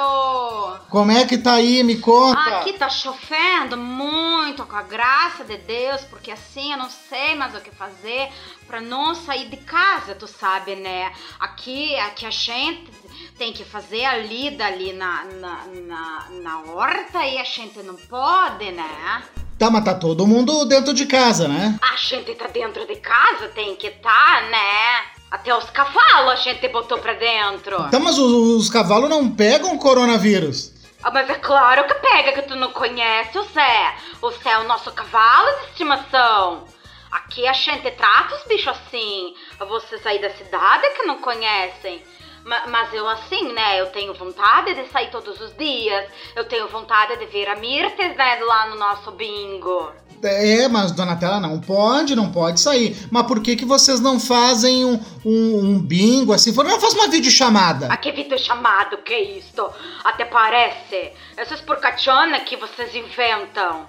Como 0.91 1.11
é 1.11 1.25
que 1.25 1.39
tá 1.39 1.53
aí? 1.53 1.81
Me 1.81 1.97
conta. 1.97 2.39
Aqui 2.39 2.73
tá 2.73 2.87
chovendo 2.87 3.77
muito, 3.77 4.63
com 4.67 4.75
a 4.75 4.83
graça 4.83 5.43
de 5.43 5.57
Deus, 5.57 6.01
porque 6.01 6.29
assim 6.29 6.71
eu 6.71 6.77
não 6.77 6.89
sei 6.89 7.33
mais 7.33 7.55
o 7.55 7.61
que 7.61 7.71
fazer 7.71 8.29
pra 8.67 8.79
não 8.79 9.15
sair 9.15 9.49
de 9.49 9.57
casa, 9.57 10.13
tu 10.13 10.27
sabe, 10.27 10.75
né? 10.75 11.11
Aqui, 11.39 11.95
aqui 12.01 12.27
a 12.27 12.31
gente 12.31 12.91
tem 13.39 13.51
que 13.51 13.65
fazer 13.65 14.05
a 14.05 14.17
lida 14.17 14.67
ali 14.67 14.93
na, 14.93 15.23
na, 15.23 15.65
na, 15.65 16.27
na 16.43 16.59
horta 16.71 17.25
e 17.25 17.39
a 17.39 17.43
gente 17.43 17.81
não 17.81 17.95
pode, 17.95 18.71
né? 18.71 19.23
Tá, 19.57 19.69
mas 19.69 19.85
tá 19.85 19.93
todo 19.95 20.27
mundo 20.27 20.65
dentro 20.65 20.93
de 20.93 21.05
casa, 21.05 21.47
né? 21.47 21.79
A 21.81 21.95
gente 21.95 22.35
tá 22.35 22.47
dentro 22.47 22.85
de 22.85 22.95
casa, 22.97 23.47
tem 23.49 23.75
que 23.77 23.89
tá, 23.89 24.41
né? 24.51 25.15
Até 25.31 25.55
os 25.55 25.69
cavalos 25.69 26.33
a 26.33 26.35
gente 26.35 26.67
botou 26.67 26.97
pra 26.97 27.13
dentro. 27.13 27.89
Tá, 27.89 27.99
mas 27.99 28.17
os, 28.17 28.31
os 28.31 28.69
cavalos 28.69 29.09
não 29.09 29.29
pegam 29.31 29.77
coronavírus. 29.77 30.73
Ah, 31.01 31.11
mas 31.11 31.29
é 31.29 31.35
claro 31.35 31.85
que 31.87 31.93
pega 31.95 32.33
que 32.33 32.41
tu 32.41 32.55
não 32.55 32.71
conhece 32.71 33.37
o 33.37 33.43
Zé. 33.43 33.95
O 34.21 34.31
Zé 34.31 34.51
é 34.51 34.57
o 34.59 34.63
nosso 34.63 34.91
cavalo 34.91 35.59
de 35.59 35.65
estimação. 35.67 36.65
Aqui 37.11 37.47
a 37.47 37.53
gente 37.53 37.91
trata 37.91 38.35
os 38.35 38.43
bichos 38.43 38.75
assim. 38.75 39.35
Vocês 39.57 40.05
aí 40.05 40.19
da 40.19 40.31
cidade 40.31 40.89
que 40.95 41.03
não 41.03 41.19
conhecem. 41.19 42.03
Ma- 42.45 42.67
Mas 42.67 42.93
eu 42.93 43.07
assim, 43.09 43.51
né? 43.53 43.81
Eu 43.81 43.87
tenho 43.87 44.13
vontade 44.13 44.73
de 44.75 44.87
sair 44.91 45.09
todos 45.09 45.39
os 45.41 45.55
dias. 45.57 46.05
Eu 46.35 46.45
tenho 46.45 46.67
vontade 46.69 47.17
de 47.17 47.25
ver 47.25 47.47
a 47.49 47.55
Mirtes, 47.55 48.15
né? 48.15 48.35
Lá 48.41 48.69
no 48.69 48.75
nosso 48.77 49.11
bingo. 49.11 49.91
É, 50.23 50.67
mas 50.67 50.91
Donatella 50.91 51.39
não 51.39 51.59
pode, 51.59 52.15
não 52.15 52.31
pode 52.31 52.59
sair. 52.59 52.97
Mas 53.11 53.27
por 53.27 53.41
que 53.41 53.55
que 53.55 53.65
vocês 53.65 53.99
não 53.99 54.19
fazem 54.19 54.85
um, 54.85 54.99
um, 55.25 55.59
um 55.59 55.79
bingo 55.79 56.33
assim? 56.33 56.51
Não 56.53 56.79
faz 56.79 56.93
uma 56.93 57.07
videochamada. 57.07 57.87
Ah, 57.91 57.97
que 57.97 58.11
vídeo 58.11 58.37
chamado, 58.39 58.97
que 58.99 59.13
é 59.13 59.37
isto? 59.37 59.69
Até 60.03 60.25
parece. 60.25 61.11
Essas 61.35 61.61
porcachonas 61.61 62.43
que 62.43 62.55
vocês 62.57 62.95
inventam. 62.95 63.85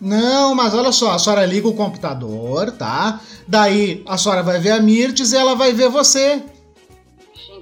Não, 0.00 0.54
mas 0.54 0.74
olha 0.74 0.92
só, 0.92 1.12
a 1.12 1.18
senhora 1.18 1.44
liga 1.46 1.68
o 1.68 1.74
computador, 1.76 2.70
tá? 2.72 3.20
Daí 3.46 4.02
a 4.06 4.16
senhora 4.18 4.42
vai 4.42 4.58
ver 4.58 4.72
a 4.72 4.80
Mirtes 4.80 5.32
e 5.32 5.36
ela 5.36 5.54
vai 5.54 5.72
ver 5.72 5.88
você. 5.88 6.42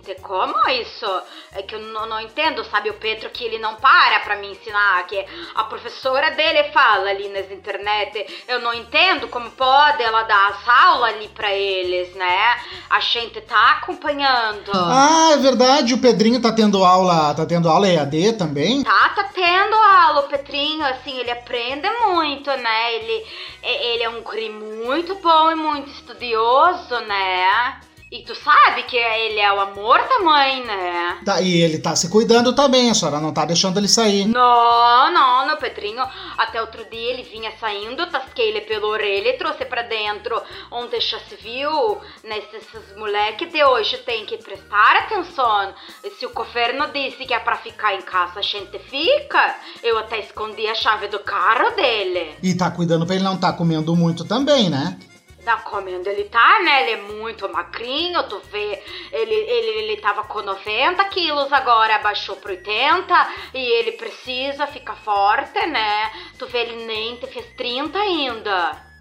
Gente, 0.04 0.20
como 0.20 0.54
isso? 0.68 1.06
É 1.52 1.62
que 1.62 1.76
eu 1.76 1.80
não, 1.80 2.06
não 2.06 2.20
entendo, 2.20 2.64
sabe? 2.64 2.90
O 2.90 2.94
Pedro 2.94 3.30
que 3.30 3.44
ele 3.44 3.58
não 3.58 3.76
para 3.76 4.20
pra 4.20 4.36
me 4.36 4.50
ensinar, 4.50 5.06
que 5.06 5.24
a 5.54 5.64
professora 5.64 6.30
dele 6.32 6.64
fala 6.72 7.10
ali 7.10 7.28
nas 7.28 7.50
internet. 7.50 8.44
Eu 8.48 8.60
não 8.60 8.74
entendo 8.74 9.28
como 9.28 9.50
pode 9.52 10.02
ela 10.02 10.22
dar 10.22 10.50
as 10.50 10.68
aulas 10.68 11.14
ali 11.14 11.28
pra 11.28 11.52
eles, 11.52 12.14
né? 12.14 12.60
A 12.90 12.98
gente 13.00 13.40
tá 13.42 13.72
acompanhando. 13.72 14.72
Ah, 14.74 15.30
é 15.34 15.36
verdade, 15.36 15.94
o 15.94 15.98
Pedrinho 15.98 16.40
tá 16.40 16.52
tendo 16.52 16.84
aula, 16.84 17.34
tá 17.34 17.46
tendo 17.46 17.68
aula 17.68 17.88
EAD 17.88 18.32
também? 18.32 18.82
Tá, 18.82 19.08
tá 19.10 19.24
tendo 19.32 19.74
aula, 19.74 20.20
o 20.20 20.28
Pedrinho, 20.28 20.84
assim, 20.84 21.16
ele 21.18 21.30
aprende 21.30 21.88
muito, 22.06 22.50
né? 22.50 22.94
Ele, 22.94 23.26
ele 23.62 24.02
é 24.02 24.08
um 24.08 24.22
guri 24.22 24.50
muito 24.50 25.14
bom 25.16 25.50
e 25.52 25.54
muito 25.54 25.90
estudioso, 25.90 26.98
né? 27.06 27.80
E 28.12 28.22
tu 28.24 28.34
sabe 28.34 28.82
que 28.82 28.94
ele 28.94 29.40
é 29.40 29.50
o 29.50 29.58
amor 29.58 29.98
da 30.06 30.18
mãe, 30.18 30.62
né? 30.66 31.22
Tá, 31.24 31.40
e 31.40 31.62
ele 31.62 31.78
tá 31.78 31.96
se 31.96 32.10
cuidando 32.10 32.54
também, 32.54 32.90
a 32.90 32.94
senhora 32.94 33.18
não 33.18 33.32
tá 33.32 33.46
deixando 33.46 33.78
ele 33.78 33.88
sair. 33.88 34.26
Não, 34.26 35.10
não, 35.10 35.46
não, 35.46 35.56
Pedrinho. 35.56 36.04
Até 36.36 36.60
outro 36.60 36.84
dia 36.90 37.10
ele 37.10 37.22
vinha 37.22 37.50
saindo, 37.58 38.06
tasquei 38.10 38.50
ele 38.50 38.60
pela 38.60 38.86
orelha 38.86 39.30
e 39.30 39.38
trouxe 39.38 39.64
pra 39.64 39.80
dentro. 39.80 40.42
Ontem 40.70 41.00
já 41.00 41.18
se 41.20 41.36
viu, 41.36 42.02
nesses 42.22 42.94
moleques 42.98 43.50
de 43.50 43.64
hoje 43.64 43.96
tem 44.04 44.26
que 44.26 44.36
prestar 44.36 44.96
atenção. 44.96 45.72
Se 46.18 46.26
o 46.26 46.34
governo 46.34 46.88
disse 46.92 47.24
que 47.24 47.32
é 47.32 47.40
pra 47.40 47.56
ficar 47.56 47.94
em 47.94 48.02
casa, 48.02 48.40
a 48.40 48.42
gente 48.42 48.78
fica. 48.78 49.56
Eu 49.82 49.96
até 49.96 50.20
escondi 50.20 50.66
a 50.66 50.74
chave 50.74 51.08
do 51.08 51.20
carro 51.20 51.70
dele. 51.74 52.36
E 52.42 52.54
tá 52.54 52.70
cuidando 52.70 53.06
pra 53.06 53.14
ele 53.14 53.24
não 53.24 53.38
tá 53.38 53.54
comendo 53.54 53.96
muito 53.96 54.22
também, 54.22 54.68
né? 54.68 54.98
Tá 55.44 55.56
comendo 55.56 56.08
ele 56.08 56.24
tá, 56.24 56.62
né? 56.62 56.82
Ele 56.82 56.90
é 56.92 57.02
muito 57.02 57.48
magrinho, 57.52 58.22
tu 58.28 58.40
vê. 58.50 58.80
Ele, 59.10 59.34
ele, 59.34 59.78
ele 59.80 60.00
tava 60.00 60.22
com 60.24 60.40
90 60.40 61.04
quilos, 61.06 61.52
agora 61.52 61.96
abaixou 61.96 62.36
pro 62.36 62.50
80 62.50 63.28
e 63.52 63.58
ele 63.58 63.92
precisa 63.92 64.68
ficar 64.68 64.94
forte, 64.94 65.66
né? 65.66 66.12
Tu 66.38 66.46
vê, 66.46 66.58
ele 66.58 66.86
nem 66.86 67.18
fez 67.18 67.44
30 67.56 67.98
ainda. 67.98 68.92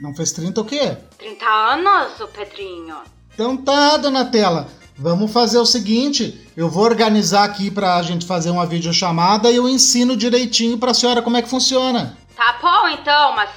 Não 0.00 0.14
fez 0.14 0.32
30 0.32 0.60
o 0.60 0.64
quê? 0.64 0.96
30 1.18 1.46
anos, 1.46 2.20
o 2.20 2.28
Pedrinho. 2.28 2.96
Então 3.32 3.56
tá, 3.56 3.96
Donatella. 3.96 4.68
Vamos 4.98 5.32
fazer 5.32 5.58
o 5.58 5.64
seguinte, 5.64 6.46
eu 6.54 6.68
vou 6.68 6.84
organizar 6.84 7.44
aqui 7.44 7.70
pra 7.70 8.02
gente 8.02 8.26
fazer 8.26 8.50
uma 8.50 8.66
videochamada 8.66 9.50
e 9.50 9.56
eu 9.56 9.66
ensino 9.66 10.14
direitinho 10.14 10.76
pra 10.76 10.92
senhora 10.92 11.22
como 11.22 11.38
é 11.38 11.42
que 11.42 11.48
funciona. 11.48 12.18
Tá 12.36 12.58
bom, 12.60 12.88
então, 12.88 13.34
mas 13.34 13.50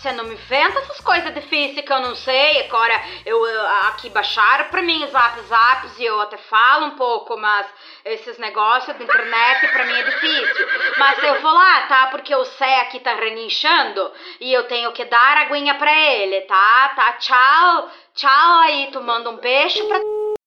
você 0.00 0.12
não 0.12 0.24
me 0.24 0.32
inventa 0.32 0.78
essas 0.78 1.00
coisas 1.00 1.34
difíceis 1.34 1.84
que 1.84 1.92
eu 1.92 2.00
não 2.00 2.14
sei. 2.14 2.62
Agora, 2.62 2.94
eu, 3.26 3.44
eu 3.46 3.66
aqui 3.88 4.08
baixaram 4.08 4.64
pra 4.70 4.82
mim 4.82 5.04
os 5.04 5.10
zaps 5.10 5.98
e 5.98 6.04
eu 6.04 6.18
até 6.22 6.38
falo 6.38 6.86
um 6.86 6.96
pouco, 6.96 7.36
mas 7.36 7.66
esses 8.04 8.38
negócios 8.38 8.96
da 8.96 9.04
internet 9.04 9.68
pra 9.68 9.84
mim 9.84 9.92
é 9.92 10.02
difícil. 10.02 10.68
Mas 10.96 11.22
eu 11.22 11.42
vou 11.42 11.52
lá, 11.52 11.82
tá? 11.82 12.06
Porque 12.06 12.34
o 12.34 12.44
Sé 12.46 12.80
aqui 12.80 13.00
tá 13.00 13.14
relinchando 13.14 14.10
e 14.40 14.50
eu 14.50 14.66
tenho 14.66 14.90
que 14.92 15.04
dar 15.04 15.36
aguinha 15.36 15.74
pra 15.74 15.92
ele, 15.92 16.40
tá? 16.42 16.92
Tá? 16.96 17.12
Tchau. 17.14 17.90
Tchau 18.14 18.60
aí, 18.60 18.88
tu 18.92 19.02
manda 19.02 19.28
um 19.28 19.36
beijo 19.36 19.86
pra. 19.86 20.39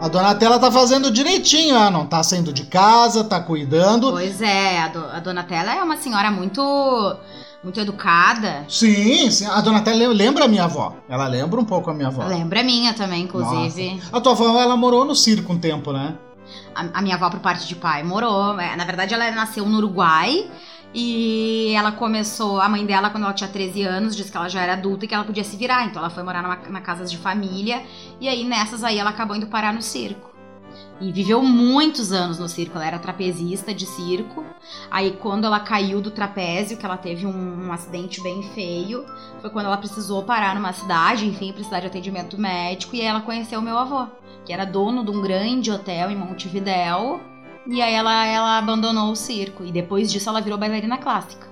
A 0.00 0.08
Donatella 0.08 0.58
tá 0.58 0.72
fazendo 0.72 1.10
direitinho, 1.10 1.76
ela 1.76 1.90
não 1.90 2.06
tá 2.06 2.22
saindo 2.22 2.54
de 2.54 2.64
casa, 2.64 3.22
tá 3.22 3.38
cuidando. 3.38 4.10
Pois 4.10 4.40
é, 4.40 4.80
a, 4.80 4.88
do, 4.88 5.04
a 5.04 5.20
Donatella 5.20 5.74
é 5.74 5.82
uma 5.82 5.98
senhora 5.98 6.30
muito 6.30 6.62
muito 7.62 7.78
educada. 7.78 8.64
Sim, 8.66 9.30
sim. 9.30 9.44
A 9.44 9.60
Donatella 9.60 10.08
lembra 10.08 10.46
a 10.46 10.48
minha 10.48 10.64
avó. 10.64 10.96
Ela 11.06 11.28
lembra 11.28 11.60
um 11.60 11.66
pouco 11.66 11.90
a 11.90 11.94
minha 11.94 12.08
avó. 12.08 12.26
Lembra 12.26 12.60
a 12.60 12.64
minha 12.64 12.94
também, 12.94 13.24
inclusive. 13.24 13.96
Nossa. 13.96 14.16
A 14.16 14.20
tua 14.22 14.32
avó, 14.32 14.58
ela 14.58 14.74
morou 14.74 15.04
no 15.04 15.14
circo 15.14 15.52
um 15.52 15.58
tempo, 15.58 15.92
né? 15.92 16.14
A, 16.74 16.98
a 16.98 17.02
minha 17.02 17.16
avó, 17.16 17.28
por 17.28 17.40
parte 17.40 17.68
de 17.68 17.74
pai, 17.74 18.02
morou. 18.02 18.58
É, 18.58 18.74
na 18.76 18.84
verdade, 18.86 19.12
ela 19.12 19.30
nasceu 19.32 19.66
no 19.66 19.76
Uruguai. 19.76 20.50
E 20.92 21.72
ela 21.74 21.92
começou, 21.92 22.60
a 22.60 22.68
mãe 22.68 22.84
dela, 22.84 23.10
quando 23.10 23.22
ela 23.24 23.32
tinha 23.32 23.48
13 23.48 23.82
anos, 23.82 24.16
disse 24.16 24.30
que 24.30 24.36
ela 24.36 24.48
já 24.48 24.62
era 24.62 24.72
adulta 24.72 25.04
e 25.04 25.08
que 25.08 25.14
ela 25.14 25.24
podia 25.24 25.44
se 25.44 25.56
virar. 25.56 25.86
Então 25.86 26.00
ela 26.00 26.10
foi 26.10 26.22
morar 26.22 26.42
numa, 26.42 26.56
na 26.56 26.80
casa 26.80 27.04
de 27.04 27.16
família. 27.16 27.82
E 28.20 28.28
aí 28.28 28.44
nessas 28.44 28.82
aí 28.82 28.98
ela 28.98 29.10
acabou 29.10 29.36
indo 29.36 29.46
parar 29.46 29.72
no 29.72 29.82
circo. 29.82 30.30
E 31.00 31.12
viveu 31.12 31.42
muitos 31.42 32.12
anos 32.12 32.40
no 32.40 32.48
circo. 32.48 32.76
Ela 32.76 32.86
era 32.86 32.98
trapezista 32.98 33.72
de 33.72 33.86
circo. 33.86 34.44
Aí 34.90 35.12
quando 35.12 35.44
ela 35.44 35.60
caiu 35.60 36.00
do 36.00 36.10
trapézio, 36.10 36.76
que 36.76 36.84
ela 36.84 36.96
teve 36.96 37.24
um, 37.24 37.68
um 37.68 37.72
acidente 37.72 38.20
bem 38.20 38.42
feio, 38.42 39.06
foi 39.40 39.48
quando 39.48 39.66
ela 39.66 39.76
precisou 39.76 40.24
parar 40.24 40.56
numa 40.56 40.72
cidade, 40.72 41.24
enfim, 41.24 41.52
precisar 41.52 41.78
de 41.78 41.86
atendimento 41.86 42.36
médico. 42.36 42.96
E 42.96 43.00
aí 43.00 43.06
ela 43.06 43.20
conheceu 43.20 43.60
o 43.60 43.62
meu 43.62 43.78
avô, 43.78 44.06
que 44.44 44.52
era 44.52 44.64
dono 44.64 45.04
de 45.04 45.10
um 45.12 45.22
grande 45.22 45.70
hotel 45.70 46.10
em 46.10 46.16
Montevidéu 46.16 47.20
e 47.66 47.80
aí 47.80 47.94
ela, 47.94 48.26
ela 48.26 48.58
abandonou 48.58 49.10
o 49.10 49.16
circo. 49.16 49.64
E 49.64 49.72
depois 49.72 50.10
disso 50.10 50.28
ela 50.28 50.40
virou 50.40 50.58
bailarina 50.58 50.98
clássica. 50.98 51.48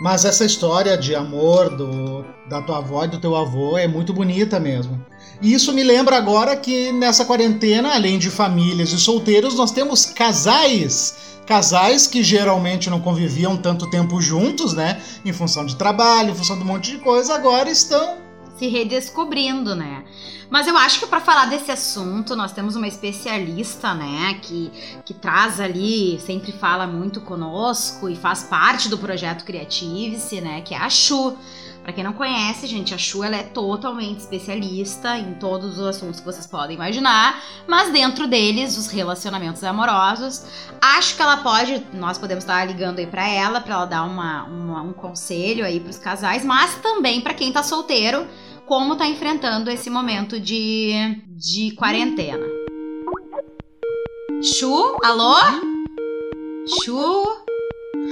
Mas 0.00 0.24
essa 0.24 0.44
história 0.44 0.96
de 0.96 1.14
amor 1.14 1.70
do, 1.76 2.24
da 2.48 2.62
tua 2.62 2.78
avó 2.78 3.04
e 3.04 3.08
do 3.08 3.18
teu 3.18 3.34
avô 3.34 3.76
é 3.76 3.88
muito 3.88 4.12
bonita 4.12 4.60
mesmo. 4.60 5.04
E 5.42 5.52
isso 5.52 5.72
me 5.72 5.82
lembra 5.82 6.16
agora 6.16 6.56
que 6.56 6.92
nessa 6.92 7.24
quarentena, 7.24 7.94
além 7.94 8.18
de 8.18 8.30
famílias 8.30 8.92
e 8.92 8.98
solteiros, 8.98 9.56
nós 9.56 9.72
temos 9.72 10.06
casais. 10.06 11.40
Casais 11.46 12.06
que 12.06 12.22
geralmente 12.22 12.90
não 12.90 13.00
conviviam 13.00 13.56
tanto 13.56 13.90
tempo 13.90 14.20
juntos, 14.20 14.74
né? 14.74 15.00
Em 15.24 15.32
função 15.32 15.66
de 15.66 15.74
trabalho, 15.74 16.30
em 16.30 16.34
função 16.34 16.56
de 16.56 16.62
um 16.62 16.66
monte 16.66 16.92
de 16.92 16.98
coisa, 16.98 17.34
agora 17.34 17.68
estão 17.68 18.27
se 18.58 18.66
redescobrindo, 18.66 19.74
né? 19.74 20.04
Mas 20.50 20.66
eu 20.66 20.76
acho 20.76 21.00
que 21.00 21.06
para 21.06 21.20
falar 21.20 21.46
desse 21.46 21.70
assunto, 21.70 22.34
nós 22.34 22.52
temos 22.52 22.74
uma 22.74 22.88
especialista, 22.88 23.94
né, 23.94 24.38
que, 24.42 24.72
que 25.04 25.12
traz 25.12 25.60
ali, 25.60 26.18
sempre 26.20 26.52
fala 26.52 26.86
muito 26.86 27.20
conosco 27.20 28.08
e 28.08 28.16
faz 28.16 28.44
parte 28.44 28.88
do 28.88 28.96
projeto 28.96 29.44
Creative-se, 29.44 30.40
né, 30.40 30.62
que 30.62 30.74
é 30.74 30.78
a 30.78 30.88
Chu. 30.88 31.36
Para 31.82 31.92
quem 31.94 32.04
não 32.04 32.12
conhece, 32.12 32.66
gente, 32.66 32.92
a 32.92 32.98
Chu 32.98 33.24
ela 33.24 33.36
é 33.36 33.42
totalmente 33.42 34.18
especialista 34.20 35.16
em 35.18 35.34
todos 35.34 35.78
os 35.78 35.86
assuntos 35.86 36.20
que 36.20 36.26
vocês 36.26 36.46
podem 36.46 36.76
imaginar, 36.76 37.42
mas 37.66 37.90
dentro 37.90 38.26
deles 38.26 38.76
os 38.76 38.88
relacionamentos 38.88 39.64
amorosos. 39.64 40.44
Acho 40.80 41.16
que 41.16 41.22
ela 41.22 41.38
pode, 41.38 41.86
nós 41.94 42.18
podemos 42.18 42.44
estar 42.44 42.62
ligando 42.66 42.98
aí 42.98 43.06
para 43.06 43.26
ela 43.26 43.60
para 43.60 43.74
ela 43.74 43.84
dar 43.86 44.02
uma, 44.02 44.44
uma, 44.44 44.82
um 44.82 44.92
conselho 44.92 45.64
aí 45.64 45.80
para 45.80 45.90
os 45.90 45.98
casais, 45.98 46.44
mas 46.44 46.74
também 46.76 47.22
para 47.22 47.32
quem 47.32 47.50
tá 47.52 47.62
solteiro 47.62 48.26
como 48.68 48.96
tá 48.96 49.08
enfrentando 49.08 49.70
esse 49.70 49.88
momento 49.88 50.38
de, 50.38 50.92
de 51.26 51.74
quarentena. 51.74 52.46
Chu, 54.42 54.98
alô? 55.02 55.34
Chu? 56.84 57.47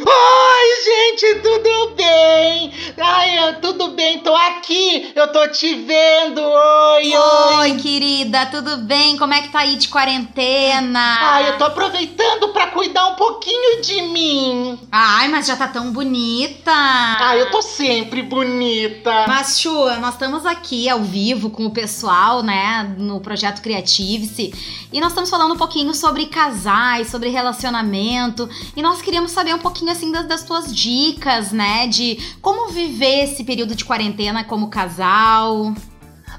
Oi, 0.09 0.85
gente, 0.85 1.41
tudo 1.43 1.97
bem? 1.97 2.73
Ai, 2.97 3.39
eu, 3.41 3.61
tudo 3.61 3.89
bem, 3.89 4.21
tô 4.21 4.35
aqui, 4.37 5.11
eu 5.17 5.33
tô 5.33 5.49
te 5.49 5.75
vendo. 5.75 6.41
Oi, 6.41 7.17
oi. 7.17 7.55
Oi, 7.57 7.75
querida, 7.79 8.47
tudo 8.47 8.77
bem? 8.79 9.19
Como 9.19 9.35
é 9.35 9.43
que 9.43 9.49
tá 9.49 9.61
aí 9.61 9.75
de 9.75 9.89
quarentena? 9.89 11.19
Ai, 11.21 11.51
eu 11.51 11.59
tô 11.59 11.65
aproveitando 11.65 12.51
pra 12.51 12.69
cuidar 12.69 13.09
um 13.09 13.15
pouquinho 13.17 13.83
de 13.83 14.03
mim. 14.03 14.79
Ai, 14.93 15.27
mas 15.27 15.47
já 15.47 15.57
tá 15.57 15.67
tão 15.67 15.91
bonita. 15.93 16.71
Ai, 16.71 17.41
eu 17.41 17.51
tô 17.51 17.61
sempre 17.61 18.23
bonita. 18.23 19.25
Mas, 19.27 19.59
Chu, 19.59 19.75
nós 19.99 20.15
estamos 20.15 20.47
aqui 20.47 20.89
ao 20.89 21.01
vivo 21.01 21.51
com 21.51 21.67
o 21.67 21.71
pessoal, 21.73 22.45
né, 22.45 22.95
no 22.97 23.21
projeto 23.21 23.61
Creative-se, 23.61 24.55
e 24.93 25.01
nós 25.01 25.11
estamos 25.11 25.29
falando 25.29 25.55
um 25.55 25.59
pouquinho 25.59 25.93
sobre 25.93 26.27
casais, 26.27 27.11
sobre 27.11 27.29
relacionamento, 27.29 28.49
e 28.77 28.81
nós 28.81 29.03
queríamos 29.03 29.33
saber 29.33 29.53
um 29.53 29.59
pouquinho 29.59 29.96
assim 29.97 30.13
das, 30.13 30.27
das 30.27 30.43
tuas 30.43 30.75
dicas, 30.75 31.53
né? 31.53 31.87
De 31.87 32.37
como 32.43 32.69
viver 32.71 33.25
esse 33.25 33.43
período 33.43 33.75
de 33.75 33.85
quarentena 33.85 34.45
como 34.45 34.69
casal. 34.69 35.75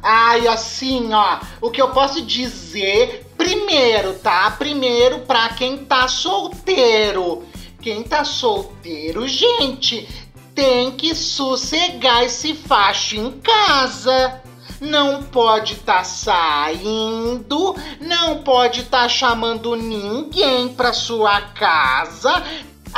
Ai, 0.01 0.47
assim, 0.47 1.11
ó, 1.11 1.39
o 1.59 1.71
que 1.71 1.82
eu 1.82 1.89
posso 1.89 2.21
dizer 2.21 3.25
primeiro, 3.36 4.13
tá? 4.13 4.51
Primeiro 4.51 5.19
pra 5.21 5.49
quem 5.49 5.77
tá 5.77 6.07
solteiro. 6.07 7.43
Quem 7.82 8.03
tá 8.03 8.23
solteiro, 8.23 9.27
gente, 9.27 10.07
tem 10.53 10.91
que 10.91 11.15
sossegar 11.15 12.23
esse 12.23 12.53
facho 12.53 13.15
em 13.15 13.32
casa. 13.39 14.41
Não 14.79 15.23
pode 15.23 15.73
estar 15.73 15.99
tá 15.99 16.03
saindo, 16.03 17.75
não 17.99 18.43
pode 18.43 18.82
estar 18.82 19.03
tá 19.03 19.09
chamando 19.09 19.75
ninguém 19.75 20.69
pra 20.69 20.93
sua 20.93 21.41
casa, 21.41 22.43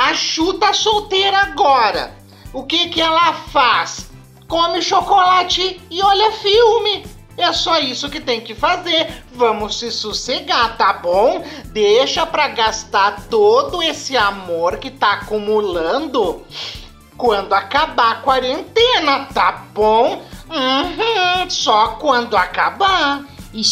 a 0.00 0.14
Chu 0.14 0.54
tá 0.54 0.72
solteira 0.72 1.36
agora. 1.42 2.14
O 2.54 2.64
que 2.64 2.88
que 2.88 3.02
ela 3.02 3.34
faz? 3.34 4.08
Come 4.48 4.80
chocolate 4.80 5.78
e 5.90 6.02
olha 6.02 6.32
filme. 6.32 7.04
É 7.36 7.52
só 7.52 7.78
isso 7.78 8.08
que 8.08 8.18
tem 8.18 8.40
que 8.40 8.54
fazer. 8.54 9.22
Vamos 9.34 9.78
se 9.78 9.90
sossegar, 9.90 10.78
tá 10.78 10.94
bom? 10.94 11.44
Deixa 11.66 12.24
pra 12.24 12.48
gastar 12.48 13.26
todo 13.28 13.82
esse 13.82 14.16
amor 14.16 14.78
que 14.78 14.90
tá 14.90 15.12
acumulando 15.12 16.46
quando 17.18 17.52
acabar 17.52 18.12
a 18.12 18.20
quarentena, 18.22 19.26
tá 19.34 19.66
bom? 19.74 20.22
Uhum, 20.48 21.50
só 21.50 21.88
quando 22.00 22.38
acabar. 22.38 23.22
E 23.52 23.64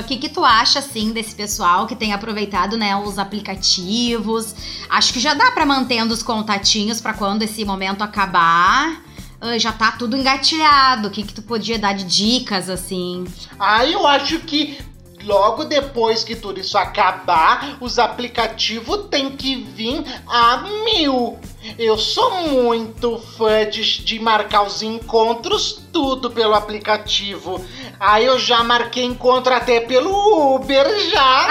o 0.00 0.02
que, 0.04 0.16
que 0.16 0.28
tu 0.28 0.44
acha, 0.44 0.80
assim, 0.80 1.12
desse 1.12 1.34
pessoal 1.34 1.86
que 1.86 1.96
tem 1.96 2.12
aproveitado, 2.12 2.76
né, 2.76 2.94
os 2.96 3.18
aplicativos? 3.18 4.54
Acho 4.88 5.12
que 5.12 5.20
já 5.20 5.34
dá 5.34 5.50
pra 5.50 5.64
mantendo 5.64 6.12
os 6.12 6.22
contatinhos 6.22 7.00
pra 7.00 7.14
quando 7.14 7.42
esse 7.42 7.64
momento 7.64 8.02
acabar. 8.02 9.02
ah, 9.40 9.58
já 9.58 9.72
tá 9.72 9.92
tudo 9.92 10.16
engatilhado. 10.16 11.08
O 11.08 11.10
que, 11.10 11.22
que 11.22 11.32
tu 11.32 11.42
podia 11.42 11.78
dar 11.78 11.94
de 11.94 12.04
dicas, 12.04 12.68
assim? 12.68 13.24
Ah, 13.58 13.86
eu 13.86 14.06
acho 14.06 14.40
que 14.40 14.78
logo 15.24 15.64
depois 15.64 16.24
que 16.24 16.36
tudo 16.36 16.60
isso 16.60 16.76
acabar, 16.76 17.76
os 17.80 17.98
aplicativos 17.98 19.06
têm 19.10 19.30
que 19.30 19.56
vir 19.56 20.04
a 20.26 20.58
mil. 20.84 21.38
Eu 21.78 21.98
sou 21.98 22.30
muito 22.48 23.18
fã 23.36 23.68
de, 23.68 24.04
de 24.04 24.18
marcar 24.20 24.62
os 24.62 24.82
encontros 24.82 25.82
tudo 25.92 26.30
pelo 26.30 26.54
aplicativo. 26.54 27.60
Aí 27.98 28.24
eu 28.24 28.38
já 28.38 28.62
marquei 28.62 29.04
encontro 29.04 29.52
até 29.52 29.80
pelo 29.80 30.54
Uber 30.54 30.86
já. 31.10 31.48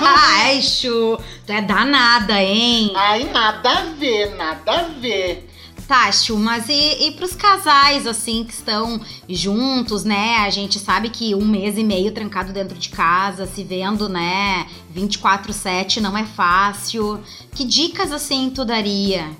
Ai, 0.40 0.62
Chu, 0.62 1.18
tu 1.44 1.52
é 1.52 1.60
danada, 1.60 2.40
hein? 2.40 2.92
Ai, 2.94 3.24
nada 3.24 3.70
a 3.70 3.82
ver, 3.98 4.34
nada 4.36 4.72
a 4.72 4.82
ver. 4.84 5.47
Tá, 5.88 6.10
mas 6.36 6.68
e, 6.68 7.06
e 7.06 7.12
pros 7.12 7.34
casais, 7.34 8.06
assim, 8.06 8.44
que 8.44 8.52
estão 8.52 9.00
juntos, 9.26 10.04
né? 10.04 10.36
A 10.40 10.50
gente 10.50 10.78
sabe 10.78 11.08
que 11.08 11.34
um 11.34 11.46
mês 11.46 11.78
e 11.78 11.82
meio 11.82 12.12
trancado 12.12 12.52
dentro 12.52 12.78
de 12.78 12.90
casa, 12.90 13.46
se 13.46 13.64
vendo, 13.64 14.06
né? 14.06 14.68
24-7 14.94 16.00
não 16.02 16.14
é 16.14 16.26
fácil. 16.26 17.18
Que 17.54 17.64
dicas, 17.64 18.12
assim, 18.12 18.50
tu 18.54 18.66
daria? 18.66 19.30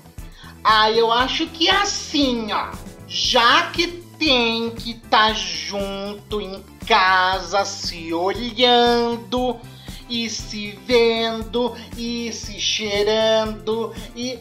Ah, 0.63 0.89
eu 0.89 1.11
acho 1.11 1.45
que 1.45 1.69
assim, 1.69 2.51
ó. 2.51 2.71
Já 3.07 3.67
que 3.67 3.85
tem 4.17 4.71
que 4.71 4.93
estar 4.93 5.35
junto 5.35 6.41
em 6.41 6.63
casa, 6.87 7.63
se 7.63 8.11
olhando 8.11 9.55
e 10.09 10.27
se 10.27 10.71
vendo 10.87 11.75
e 11.95 12.33
se 12.33 12.59
cheirando 12.59 13.93
e 14.15 14.39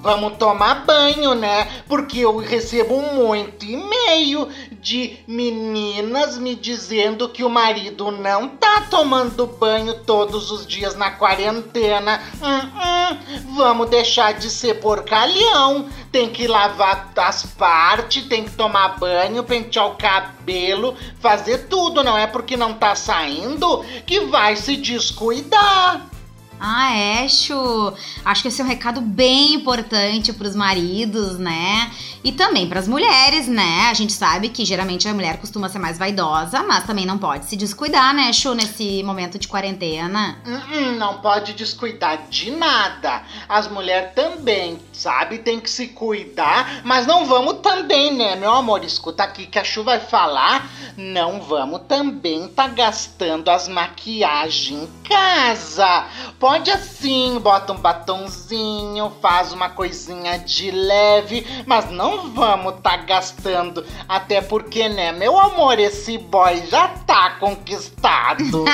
vamos 0.00 0.36
tomar 0.36 0.86
banho, 0.86 1.34
né? 1.34 1.68
Porque 1.86 2.20
eu 2.20 2.36
recebo 2.36 3.00
muito 3.00 3.64
e-mail 3.64 4.48
de 4.80 5.18
meninas 5.26 6.38
me 6.38 6.54
dizendo 6.54 7.28
que 7.28 7.44
o 7.44 7.50
marido 7.50 8.10
não 8.10 8.48
tá 8.48 8.86
tomando 8.90 9.46
banho 9.46 10.02
todos 10.04 10.50
os 10.50 10.66
dias 10.66 10.94
na 10.94 11.10
quarentena. 11.10 12.22
Hum, 12.40 12.68
hum, 12.68 13.54
vamos 13.56 13.90
deixar 13.90 14.34
de 14.34 14.48
ser 14.50 14.74
porcalhão. 14.74 15.88
Tem 16.10 16.28
que 16.28 16.46
lavar 16.46 17.12
as 17.16 17.44
partes, 17.44 18.24
tem 18.26 18.44
que 18.44 18.52
tomar 18.52 18.98
banho, 18.98 19.44
pentear 19.44 19.88
o 19.88 19.96
cabelo, 19.96 20.96
fazer 21.20 21.68
tudo, 21.68 22.02
não 22.02 22.16
é 22.16 22.26
porque 22.26 22.56
não 22.56 22.72
tá 22.72 22.94
saindo 22.94 23.84
que 24.06 24.20
vai 24.20 24.56
se 24.56 24.76
descuidar. 24.76 26.17
Ah, 26.60 26.94
é, 26.94 27.28
Chu. 27.28 27.92
Acho 28.24 28.42
que 28.42 28.48
esse 28.48 28.60
é 28.60 28.64
um 28.64 28.68
recado 28.68 29.00
bem 29.00 29.54
importante 29.54 30.32
pros 30.32 30.56
maridos, 30.56 31.38
né? 31.38 31.90
E 32.24 32.32
também 32.32 32.68
pras 32.68 32.88
mulheres, 32.88 33.46
né? 33.46 33.88
A 33.88 33.94
gente 33.94 34.12
sabe 34.12 34.48
que 34.48 34.64
geralmente 34.64 35.08
a 35.08 35.14
mulher 35.14 35.38
costuma 35.38 35.68
ser 35.68 35.78
mais 35.78 35.98
vaidosa, 35.98 36.62
mas 36.64 36.84
também 36.84 37.06
não 37.06 37.16
pode 37.16 37.46
se 37.46 37.56
descuidar, 37.56 38.12
né, 38.12 38.32
Chu, 38.32 38.54
nesse 38.54 39.02
momento 39.04 39.38
de 39.38 39.46
quarentena. 39.46 40.36
Hum, 40.44 40.60
hum, 40.72 40.92
não 40.96 41.20
pode 41.20 41.52
descuidar 41.52 42.26
de 42.28 42.50
nada. 42.50 43.22
As 43.48 43.68
mulheres 43.70 44.12
também, 44.14 44.80
sabe? 44.92 45.38
Tem 45.38 45.60
que 45.60 45.70
se 45.70 45.88
cuidar, 45.88 46.82
mas 46.84 47.06
não 47.06 47.24
vamos 47.24 47.60
também, 47.60 48.12
né, 48.14 48.34
meu 48.34 48.52
amor? 48.52 48.84
Escuta 48.84 49.22
aqui 49.22 49.46
que 49.46 49.58
a 49.58 49.64
Chu 49.64 49.84
vai 49.84 50.00
falar. 50.00 50.68
Não 50.96 51.40
vamos 51.40 51.82
também 51.86 52.48
tá 52.48 52.66
gastando 52.66 53.48
as 53.48 53.68
maquiagens 53.68 54.82
em 54.82 54.88
casa. 55.08 56.06
Pode 56.40 56.47
assim, 56.48 57.38
bota 57.40 57.72
um 57.72 57.76
batonzinho, 57.76 59.12
faz 59.20 59.52
uma 59.52 59.68
coisinha 59.68 60.38
de 60.38 60.70
leve, 60.70 61.46
mas 61.66 61.90
não 61.90 62.30
vamos 62.30 62.74
tá 62.82 62.96
gastando. 62.96 63.84
Até 64.08 64.40
porque, 64.40 64.88
né, 64.88 65.12
meu 65.12 65.38
amor, 65.38 65.78
esse 65.78 66.16
boy 66.18 66.66
já 66.66 66.88
tá 66.88 67.36
conquistado. 67.38 68.64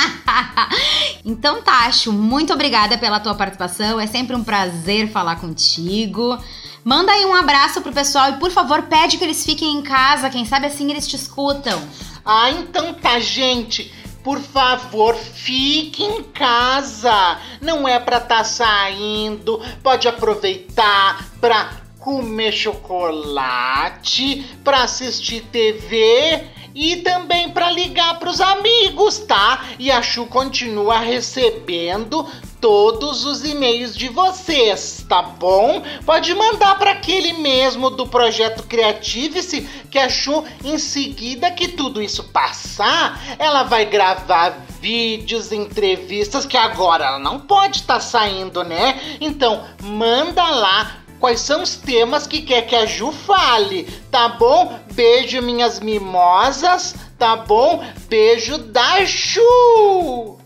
então 1.24 1.62
tá, 1.62 1.90
Chu, 1.90 2.12
muito 2.12 2.52
obrigada 2.52 2.96
pela 2.98 3.20
tua 3.20 3.34
participação. 3.34 3.98
É 3.98 4.06
sempre 4.06 4.36
um 4.36 4.44
prazer 4.44 5.10
falar 5.10 5.36
contigo. 5.36 6.38
Manda 6.84 7.12
aí 7.12 7.24
um 7.24 7.34
abraço 7.34 7.80
pro 7.80 7.92
pessoal 7.92 8.30
e, 8.30 8.32
por 8.34 8.50
favor, 8.50 8.82
pede 8.82 9.16
que 9.16 9.24
eles 9.24 9.44
fiquem 9.44 9.78
em 9.78 9.82
casa. 9.82 10.28
Quem 10.28 10.44
sabe 10.44 10.66
assim 10.66 10.90
eles 10.90 11.08
te 11.08 11.16
escutam. 11.16 11.82
Ah, 12.24 12.50
então 12.50 12.92
tá, 12.92 13.18
gente. 13.18 13.92
Por 14.24 14.40
favor, 14.40 15.14
fique 15.14 16.02
em 16.02 16.22
casa. 16.22 17.38
Não 17.60 17.86
é 17.86 18.00
pra 18.00 18.18
tá 18.18 18.42
saindo. 18.42 19.60
Pode 19.82 20.08
aproveitar 20.08 21.28
pra 21.42 21.74
comer 22.00 22.52
chocolate, 22.52 24.46
pra 24.64 24.84
assistir 24.84 25.42
TV 25.52 26.42
e 26.74 26.96
também 26.96 27.50
para 27.50 27.70
ligar 27.70 28.18
pros 28.18 28.40
amigos, 28.40 29.18
tá? 29.18 29.62
E 29.78 29.92
a 29.92 30.02
Chu 30.02 30.26
continua 30.26 30.98
recebendo 30.98 32.26
todos 32.64 33.26
os 33.26 33.44
e-mails 33.44 33.94
de 33.94 34.08
vocês, 34.08 35.04
tá 35.06 35.20
bom? 35.20 35.82
Pode 36.06 36.34
mandar 36.34 36.78
para 36.78 36.92
aquele 36.92 37.34
mesmo 37.34 37.90
do 37.90 38.06
projeto 38.06 38.62
Creative-se 38.62 39.68
que 39.90 39.98
a 39.98 40.08
Chu 40.08 40.42
em 40.64 40.78
seguida 40.78 41.50
que 41.50 41.68
tudo 41.68 42.00
isso 42.00 42.24
passar, 42.24 43.22
ela 43.38 43.64
vai 43.64 43.84
gravar 43.84 44.64
vídeos, 44.80 45.52
entrevistas 45.52 46.46
que 46.46 46.56
agora 46.56 47.04
ela 47.04 47.18
não 47.18 47.38
pode 47.38 47.80
estar 47.80 47.96
tá 47.96 48.00
saindo, 48.00 48.64
né? 48.64 48.98
Então, 49.20 49.62
manda 49.82 50.48
lá 50.48 51.00
quais 51.20 51.40
são 51.40 51.60
os 51.60 51.76
temas 51.76 52.26
que 52.26 52.40
quer 52.40 52.62
que 52.62 52.74
a 52.74 52.86
Ju 52.86 53.12
fale, 53.12 53.84
tá 54.10 54.26
bom? 54.26 54.80
Beijo, 54.94 55.42
minhas 55.42 55.80
mimosas, 55.80 56.94
tá 57.18 57.36
bom? 57.36 57.84
Beijo 58.08 58.56
da 58.56 59.04
Ju! 59.04 60.38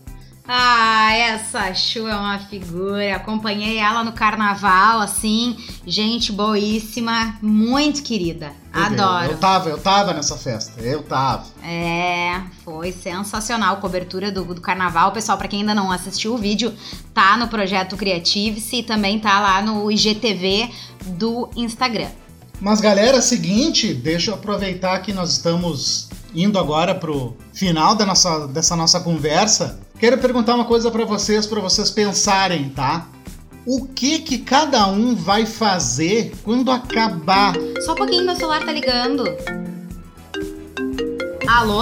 Ah, 0.51 1.13
essa 1.13 1.75
Chu 1.75 2.07
é 2.07 2.15
uma 2.15 2.39
figura. 2.39 3.15
Acompanhei 3.15 3.77
ela 3.77 4.03
no 4.03 4.13
carnaval, 4.13 4.99
assim. 4.99 5.55
Gente 5.85 6.31
boíssima, 6.31 7.37
muito 7.39 8.01
querida. 8.01 8.51
Adoro. 8.73 9.33
Eu 9.33 9.37
tava, 9.37 9.69
eu 9.69 9.77
tava 9.77 10.11
nessa 10.11 10.35
festa. 10.35 10.81
Eu 10.81 11.03
tava. 11.03 11.45
É, 11.63 12.41
foi 12.65 12.91
sensacional. 12.91 13.77
Cobertura 13.77 14.31
do, 14.31 14.43
do 14.43 14.59
carnaval. 14.59 15.11
Pessoal, 15.11 15.37
para 15.37 15.47
quem 15.47 15.59
ainda 15.59 15.75
não 15.75 15.91
assistiu 15.91 16.33
o 16.33 16.37
vídeo, 16.39 16.73
tá 17.13 17.37
no 17.37 17.47
projeto 17.47 17.95
Creative-se 17.95 18.77
e 18.77 18.83
também 18.83 19.19
tá 19.19 19.39
lá 19.39 19.61
no 19.61 19.91
IGTV 19.91 20.67
do 21.05 21.47
Instagram. 21.55 22.09
Mas 22.59 22.81
galera, 22.81 23.21
seguinte, 23.21 23.93
deixa 23.93 24.31
eu 24.31 24.35
aproveitar 24.35 24.97
que 25.03 25.13
nós 25.13 25.29
estamos 25.29 26.09
indo 26.33 26.57
agora 26.57 26.95
pro 26.95 27.35
final 27.53 27.93
da 27.93 28.05
nossa, 28.05 28.47
dessa 28.47 28.75
nossa 28.75 28.99
conversa. 28.99 29.79
Quero 29.99 30.17
perguntar 30.17 30.55
uma 30.55 30.63
coisa 30.63 30.89
para 30.89 31.03
vocês, 31.03 31.45
para 31.45 31.59
vocês 31.59 31.91
pensarem, 31.91 32.69
tá? 32.69 33.05
O 33.67 33.85
que 33.85 34.19
que 34.19 34.37
cada 34.37 34.87
um 34.87 35.13
vai 35.13 35.45
fazer 35.45 36.31
quando 36.41 36.71
acabar? 36.71 37.53
Só 37.81 37.91
um 37.91 37.95
pouquinho, 37.95 38.25
meu 38.25 38.33
celular 38.33 38.65
tá 38.65 38.71
ligando. 38.71 39.25
Alô? 41.45 41.81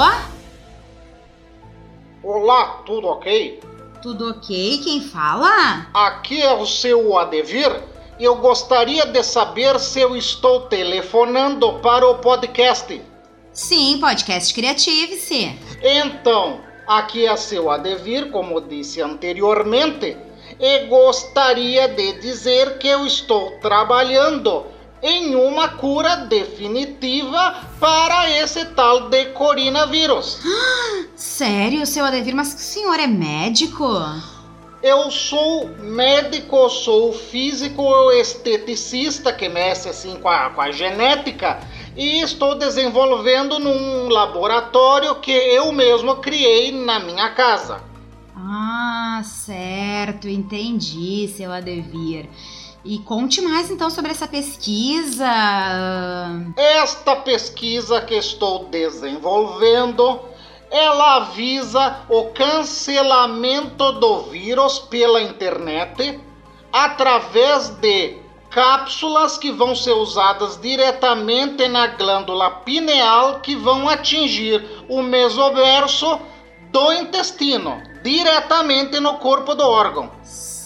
Olá, 2.23 2.81
tudo 2.87 3.05
ok? 3.05 3.59
Tudo 4.01 4.31
ok? 4.31 4.79
Quem 4.83 4.99
fala? 4.99 5.87
Aqui 5.93 6.41
é 6.41 6.51
o 6.51 6.65
seu 6.65 7.15
Adevir. 7.19 7.83
Eu 8.19 8.37
gostaria 8.37 9.05
de 9.05 9.21
saber 9.21 9.79
se 9.79 9.99
eu 9.99 10.17
estou 10.17 10.61
telefonando 10.61 11.73
para 11.81 12.09
o 12.09 12.15
podcast. 12.15 12.99
Sim, 13.53 13.99
podcast 13.99 14.51
Creative-se. 14.55 15.55
Então, 15.83 16.66
aqui 16.87 17.27
é 17.27 17.35
seu 17.35 17.69
Adevir, 17.69 18.31
como 18.31 18.61
disse 18.61 19.01
anteriormente, 19.01 20.17
e 20.59 20.79
gostaria 20.85 21.87
de 21.89 22.13
dizer 22.13 22.77
que 22.77 22.87
eu 22.87 23.05
estou 23.05 23.51
trabalhando 23.59 24.65
em 25.03 25.35
uma 25.35 25.67
cura 25.69 26.15
definitiva 26.15 27.55
para 27.79 28.31
esse 28.39 28.65
tal 28.67 29.09
de 29.09 29.25
coronavírus. 29.27 30.39
Sério, 31.15 31.85
seu 31.85 32.05
Adevir? 32.05 32.33
Mas 32.33 32.53
o 32.53 32.57
senhor 32.57 32.99
é 32.99 33.07
médico? 33.07 33.85
Eu 34.81 35.09
sou 35.11 35.67
médico, 35.79 36.69
sou 36.69 37.11
físico 37.11 38.11
esteticista 38.11 39.33
que 39.33 39.49
mexe 39.49 39.89
assim 39.89 40.15
com 40.17 40.29
a, 40.29 40.49
com 40.51 40.61
a 40.61 40.71
genética 40.71 41.59
e 41.97 42.21
estou 42.21 42.53
desenvolvendo 42.53 43.57
num 43.57 44.07
laboratório 44.07 45.15
que 45.15 45.31
eu 45.31 45.71
mesmo 45.71 46.17
criei 46.17 46.71
na 46.71 46.99
minha 46.99 47.31
casa. 47.31 47.81
Ah, 48.35 49.19
certo, 49.23 50.29
entendi, 50.29 51.27
seu 51.35 51.51
Adevir. 51.51 52.29
E 52.85 52.99
conte 52.99 53.41
mais 53.41 53.71
então 53.71 53.89
sobre 53.89 54.11
essa 54.11 54.27
pesquisa. 54.27 55.25
Esta 56.55 57.15
pesquisa 57.15 57.99
que 57.99 58.13
estou 58.13 58.65
desenvolvendo, 58.65 60.21
ela 60.69 61.15
avisa 61.15 62.05
o 62.07 62.25
cancelamento 62.25 63.93
do 63.93 64.21
vírus 64.29 64.77
pela 64.77 65.19
internet 65.19 66.19
através 66.71 67.69
de 67.69 68.26
cápsulas 68.49 69.37
que 69.37 69.51
vão 69.51 69.75
ser 69.75 69.93
usadas 69.93 70.59
diretamente 70.59 71.67
na 71.67 71.87
glândula 71.87 72.49
pineal 72.49 73.39
que 73.39 73.55
vão 73.55 73.87
atingir 73.87 74.63
o 74.87 75.01
mesoverso 75.01 76.19
do 76.71 76.91
intestino, 76.93 77.81
diretamente 78.03 78.99
no 78.99 79.15
corpo 79.15 79.55
do 79.55 79.63
órgão. 79.63 80.11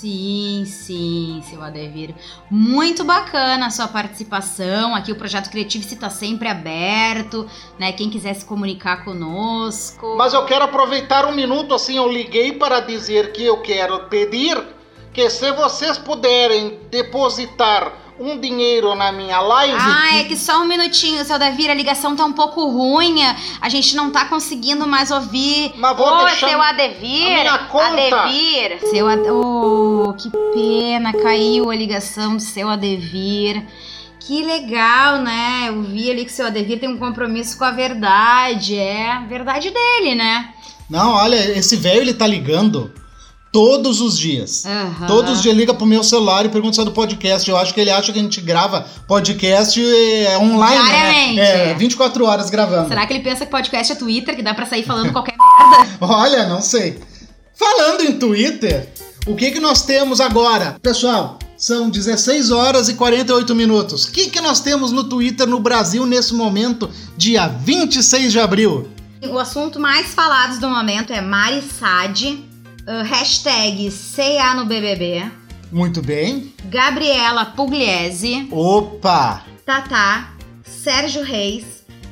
Sim, 0.01 0.63
sim, 0.65 1.43
seu 1.47 1.61
Adevir. 1.61 2.15
Muito 2.49 3.03
bacana 3.03 3.67
a 3.67 3.69
sua 3.69 3.87
participação. 3.87 4.95
Aqui 4.95 5.11
o 5.11 5.15
projeto 5.15 5.51
Criativo 5.51 5.85
está 5.85 6.09
sempre 6.09 6.47
aberto, 6.47 7.47
né? 7.77 7.91
Quem 7.91 8.09
quiser 8.09 8.33
se 8.33 8.43
comunicar 8.43 9.05
conosco. 9.05 10.15
Mas 10.17 10.33
eu 10.33 10.43
quero 10.45 10.65
aproveitar 10.65 11.27
um 11.27 11.35
minuto 11.35 11.75
assim, 11.75 11.97
eu 11.97 12.11
liguei 12.11 12.53
para 12.53 12.79
dizer 12.79 13.31
que 13.31 13.43
eu 13.45 13.61
quero 13.61 14.05
pedir 14.05 14.57
que 15.13 15.29
se 15.29 15.51
vocês 15.51 15.97
puderem 15.97 16.79
depositar 16.89 17.93
um 18.19 18.39
dinheiro 18.39 18.93
na 18.93 19.11
minha 19.11 19.39
live. 19.41 19.75
Ah, 19.77 20.17
é 20.17 20.23
que 20.25 20.37
só 20.37 20.61
um 20.61 20.65
minutinho, 20.65 21.25
seu 21.25 21.39
Davi, 21.39 21.67
a 21.69 21.73
ligação 21.73 22.15
tá 22.15 22.23
um 22.23 22.33
pouco 22.33 22.67
ruim. 22.67 23.15
A 23.59 23.67
gente 23.67 23.95
não 23.95 24.11
tá 24.11 24.25
conseguindo 24.25 24.87
mais 24.87 25.09
ouvir. 25.09 25.73
Mas 25.75 25.97
vou 25.97 26.07
Ô, 26.07 26.25
deixar 26.25 26.49
seu 26.49 26.61
a 26.61 26.69
Adevir! 26.69 27.29
minha 27.29 27.57
conta. 27.65 28.21
Adevir! 28.21 28.79
Seu 28.89 29.07
Ad... 29.07 29.27
Oh, 29.29 30.13
que 30.13 30.29
pena, 30.53 31.11
caiu 31.13 31.71
a 31.71 31.75
ligação 31.75 32.35
do 32.35 32.41
seu 32.41 32.69
Adevir. 32.69 33.65
Que 34.19 34.43
legal, 34.43 35.17
né? 35.17 35.65
Eu 35.69 35.81
vi 35.81 36.11
ali 36.11 36.23
que 36.23 36.31
o 36.31 36.33
seu 36.35 36.45
Adevir 36.45 36.79
tem 36.79 36.89
um 36.89 36.99
compromisso 36.99 37.57
com 37.57 37.63
a 37.63 37.71
verdade. 37.71 38.77
É 38.77 39.11
a 39.13 39.21
verdade 39.21 39.71
dele, 39.71 40.13
né? 40.13 40.53
Não, 40.87 41.15
olha, 41.15 41.57
esse 41.57 41.75
velho 41.75 42.01
ele 42.01 42.13
tá 42.13 42.27
ligando 42.27 42.93
todos 43.51 43.99
os 44.01 44.17
dias. 44.17 44.65
Aham. 44.65 45.07
Todos 45.07 45.31
os 45.33 45.41
dias 45.41 45.55
liga 45.55 45.73
pro 45.73 45.85
meu 45.85 46.03
celular 46.03 46.45
e 46.45 46.49
pergunta 46.49 46.75
se 46.75 46.81
é 46.81 46.85
do 46.85 46.91
podcast. 46.91 47.49
Eu 47.49 47.57
acho 47.57 47.73
que 47.73 47.81
ele 47.81 47.89
acha 47.91 48.11
que 48.13 48.19
a 48.19 48.21
gente 48.21 48.39
grava 48.41 48.85
podcast 49.07 49.79
é, 49.83 50.37
online, 50.37 50.83
Diariamente. 50.83 51.35
né? 51.35 51.71
É, 51.71 51.73
24 51.73 52.25
horas 52.25 52.49
gravando. 52.49 52.87
Será 52.87 53.05
que 53.05 53.13
ele 53.13 53.23
pensa 53.23 53.45
que 53.45 53.51
podcast 53.51 53.91
é 53.91 53.95
Twitter, 53.95 54.35
que 54.35 54.41
dá 54.41 54.53
pra 54.53 54.65
sair 54.65 54.83
falando 54.83 55.11
qualquer 55.13 55.35
merda? 55.37 55.97
Olha, 55.99 56.47
não 56.47 56.61
sei. 56.61 56.99
Falando 57.53 58.01
em 58.03 58.17
Twitter, 58.17 58.89
o 59.27 59.35
que 59.35 59.51
que 59.51 59.59
nós 59.59 59.83
temos 59.83 60.19
agora? 60.19 60.77
Pessoal, 60.81 61.37
são 61.57 61.89
16 61.89 62.49
horas 62.49 62.89
e 62.89 62.95
48 62.95 63.53
minutos. 63.53 64.05
O 64.05 64.11
que 64.11 64.29
que 64.29 64.41
nós 64.41 64.61
temos 64.61 64.91
no 64.91 65.03
Twitter 65.03 65.45
no 65.45 65.59
Brasil 65.59 66.05
nesse 66.07 66.33
momento, 66.33 66.89
dia 67.15 67.47
26 67.47 68.31
de 68.31 68.39
abril? 68.39 68.87
O 69.29 69.37
assunto 69.37 69.79
mais 69.79 70.07
falado 70.07 70.59
do 70.59 70.67
momento 70.67 71.13
é 71.13 71.21
Mari 71.21 71.61
Sade, 71.61 72.43
uh, 72.91 73.03
hashtag 73.03 73.89
CA 73.91 74.53
no 74.55 74.65
BBB, 74.65 75.31
Muito 75.71 76.01
bem. 76.01 76.53
Gabriela 76.65 77.45
Pugliese, 77.45 78.47
Opa! 78.51 79.43
Tatá, 79.65 80.33
Sérgio 80.65 81.23
Reis, 81.23 81.63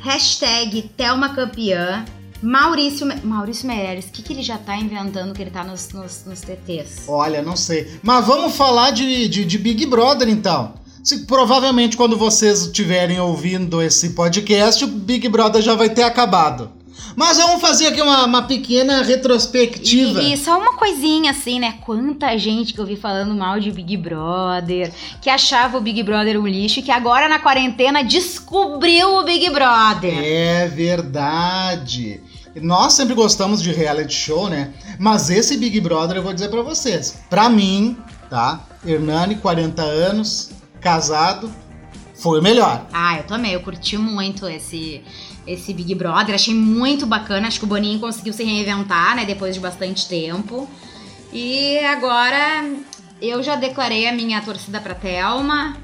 hashtag 0.01 0.83
Thelma 0.95 1.29
Campeã, 1.35 2.05
Maurício, 2.41 3.05
Maurício 3.23 3.67
Meirelles, 3.67 4.05
o 4.05 4.11
que, 4.11 4.21
que 4.23 4.31
ele 4.31 4.43
já 4.43 4.57
tá 4.57 4.77
inventando 4.77 5.33
que 5.33 5.41
ele 5.41 5.51
tá 5.51 5.63
nos, 5.63 5.89
nos, 5.89 6.23
nos 6.25 6.39
TTs? 6.39 7.03
Olha, 7.07 7.41
não 7.41 7.57
sei. 7.57 7.91
Mas 8.01 8.25
vamos 8.25 8.55
falar 8.55 8.91
de, 8.91 9.27
de, 9.27 9.43
de 9.43 9.57
Big 9.57 9.85
Brother 9.85 10.29
então. 10.29 10.75
Se, 11.03 11.25
provavelmente 11.25 11.97
quando 11.97 12.17
vocês 12.17 12.61
estiverem 12.61 13.19
ouvindo 13.19 13.81
esse 13.81 14.11
podcast, 14.11 14.85
o 14.85 14.87
Big 14.87 15.27
Brother 15.27 15.61
já 15.61 15.75
vai 15.75 15.89
ter 15.89 16.03
acabado. 16.03 16.71
Mas 17.15 17.37
vamos 17.37 17.61
fazer 17.61 17.87
aqui 17.87 18.01
uma, 18.01 18.25
uma 18.25 18.41
pequena 18.43 19.01
retrospectiva. 19.01 20.21
E, 20.21 20.33
e 20.33 20.37
só 20.37 20.57
uma 20.57 20.73
coisinha 20.73 21.31
assim, 21.31 21.59
né? 21.59 21.75
Quanta 21.85 22.37
gente 22.37 22.73
que 22.73 22.79
eu 22.79 22.85
vi 22.85 22.95
falando 22.95 23.35
mal 23.35 23.59
de 23.59 23.71
Big 23.71 23.97
Brother, 23.97 24.91
que 25.21 25.29
achava 25.29 25.77
o 25.77 25.81
Big 25.81 26.01
Brother 26.03 26.39
um 26.39 26.47
lixo 26.47 26.79
e 26.79 26.83
que 26.83 26.91
agora 26.91 27.27
na 27.27 27.39
quarentena 27.39 28.03
descobriu 28.03 29.15
o 29.17 29.23
Big 29.23 29.49
Brother. 29.49 30.17
É 30.23 30.67
verdade. 30.67 32.21
Nós 32.55 32.93
sempre 32.93 33.13
gostamos 33.13 33.61
de 33.61 33.71
reality 33.71 34.13
show, 34.13 34.49
né? 34.49 34.73
Mas 34.97 35.29
esse 35.29 35.57
Big 35.57 35.79
Brother 35.79 36.17
eu 36.17 36.23
vou 36.23 36.33
dizer 36.33 36.49
pra 36.49 36.61
vocês. 36.61 37.19
Pra 37.29 37.49
mim, 37.49 37.97
tá? 38.29 38.65
Hernani, 38.85 39.35
40 39.35 39.81
anos, 39.81 40.51
casado, 40.79 41.51
foi 42.15 42.39
o 42.39 42.43
melhor. 42.43 42.85
Ah, 42.91 43.17
eu 43.17 43.23
também, 43.23 43.53
eu 43.53 43.61
curti 43.61 43.97
muito 43.97 44.47
esse 44.47 45.01
esse 45.45 45.73
Big 45.73 45.93
Brother, 45.95 46.35
achei 46.35 46.53
muito 46.53 47.05
bacana, 47.05 47.47
acho 47.47 47.59
que 47.59 47.65
o 47.65 47.67
Boninho 47.67 47.99
conseguiu 47.99 48.33
se 48.33 48.43
reinventar, 48.43 49.15
né, 49.15 49.25
depois 49.25 49.53
de 49.55 49.59
bastante 49.59 50.07
tempo. 50.07 50.69
E 51.31 51.77
agora 51.79 52.65
eu 53.21 53.41
já 53.43 53.55
declarei 53.55 54.07
a 54.07 54.11
minha 54.11 54.41
torcida 54.41 54.79
pra 54.79 54.95
Thelma. 54.95 55.77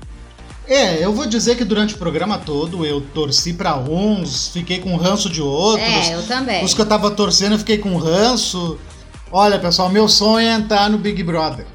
É, 0.67 1.03
eu 1.03 1.13
vou 1.13 1.27
dizer 1.27 1.55
que 1.55 1.63
durante 1.63 1.93
o 1.93 1.97
programa 1.97 2.39
todo 2.39 2.85
eu 2.85 2.99
torci 2.99 3.53
pra 3.53 3.77
uns, 3.77 4.49
fiquei 4.49 4.79
com 4.79 4.95
ranço 4.95 5.29
de 5.29 5.41
outros. 5.41 5.87
É, 5.87 6.15
eu 6.15 6.25
também. 6.25 6.63
Os 6.63 6.73
que 6.73 6.81
eu 6.81 6.85
tava 6.85 7.11
torcendo 7.11 7.53
eu 7.53 7.59
fiquei 7.59 7.77
com 7.77 7.95
ranço. 7.97 8.79
Olha, 9.31 9.59
pessoal, 9.59 9.89
meu 9.89 10.07
sonho 10.07 10.47
é 10.47 10.53
entrar 10.53 10.89
no 10.89 10.97
Big 10.97 11.21
Brother. 11.21 11.67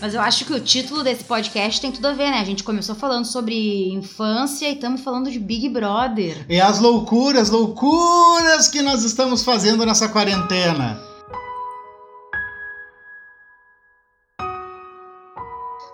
Mas 0.00 0.14
eu 0.14 0.20
acho 0.22 0.46
que 0.46 0.54
o 0.54 0.60
título 0.60 1.04
desse 1.04 1.24
podcast 1.24 1.78
tem 1.78 1.92
tudo 1.92 2.08
a 2.08 2.14
ver, 2.14 2.30
né? 2.30 2.38
A 2.40 2.44
gente 2.44 2.64
começou 2.64 2.94
falando 2.94 3.26
sobre 3.26 3.92
infância 3.92 4.66
e 4.66 4.74
estamos 4.74 5.02
falando 5.02 5.30
de 5.30 5.38
Big 5.38 5.68
Brother. 5.68 6.46
E 6.48 6.58
as 6.58 6.78
loucuras, 6.78 7.50
loucuras 7.50 8.66
que 8.66 8.80
nós 8.80 9.04
estamos 9.04 9.44
fazendo 9.44 9.84
nessa 9.84 10.08
quarentena. 10.08 10.98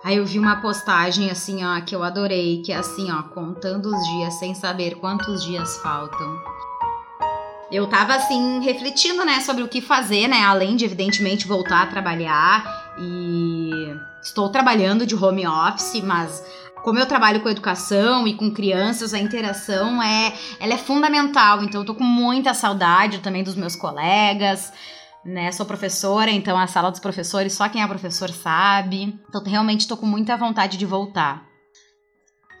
Aí 0.05 0.15
eu 0.15 0.25
vi 0.25 0.39
uma 0.39 0.61
postagem 0.61 1.29
assim, 1.29 1.65
ó, 1.65 1.81
que 1.81 1.93
eu 1.93 2.01
adorei, 2.01 2.61
que 2.61 2.71
é 2.71 2.77
assim, 2.77 3.11
ó, 3.11 3.23
contando 3.23 3.87
os 3.93 4.07
dias 4.07 4.35
sem 4.35 4.55
saber 4.55 4.95
quantos 4.95 5.43
dias 5.43 5.75
faltam. 5.79 6.39
Eu 7.69 7.87
tava 7.87 8.15
assim 8.15 8.61
refletindo, 8.61 9.25
né, 9.25 9.41
sobre 9.41 9.63
o 9.63 9.67
que 9.67 9.81
fazer, 9.81 10.29
né, 10.29 10.43
além 10.43 10.77
de 10.77 10.85
evidentemente 10.85 11.45
voltar 11.45 11.81
a 11.81 11.87
trabalhar 11.87 12.86
e 12.99 13.71
estou 14.21 14.49
trabalhando 14.49 15.05
de 15.05 15.15
home 15.15 15.47
office, 15.47 16.01
mas 16.03 16.43
como 16.83 16.99
eu 16.99 17.05
trabalho 17.05 17.41
com 17.41 17.49
educação 17.49 18.27
e 18.27 18.33
com 18.33 18.51
crianças, 18.51 19.13
a 19.13 19.19
interação 19.19 20.01
é, 20.01 20.33
ela 20.59 20.73
é 20.73 20.77
fundamental. 20.77 21.63
Então 21.63 21.81
eu 21.81 21.85
tô 21.85 21.95
com 21.95 22.03
muita 22.03 22.53
saudade 22.53 23.19
também 23.19 23.43
dos 23.43 23.55
meus 23.55 23.75
colegas, 23.75 24.71
né? 25.25 25.51
Sou 25.51 25.65
professora, 25.65 26.31
então 26.31 26.57
a 26.57 26.67
sala 26.67 26.89
dos 26.89 26.99
professores, 26.99 27.53
só 27.53 27.67
quem 27.67 27.83
é 27.83 27.87
professor 27.87 28.29
sabe. 28.29 29.19
Então 29.27 29.43
realmente 29.43 29.87
tô 29.87 29.97
com 29.97 30.05
muita 30.05 30.37
vontade 30.37 30.77
de 30.77 30.85
voltar. 30.85 31.45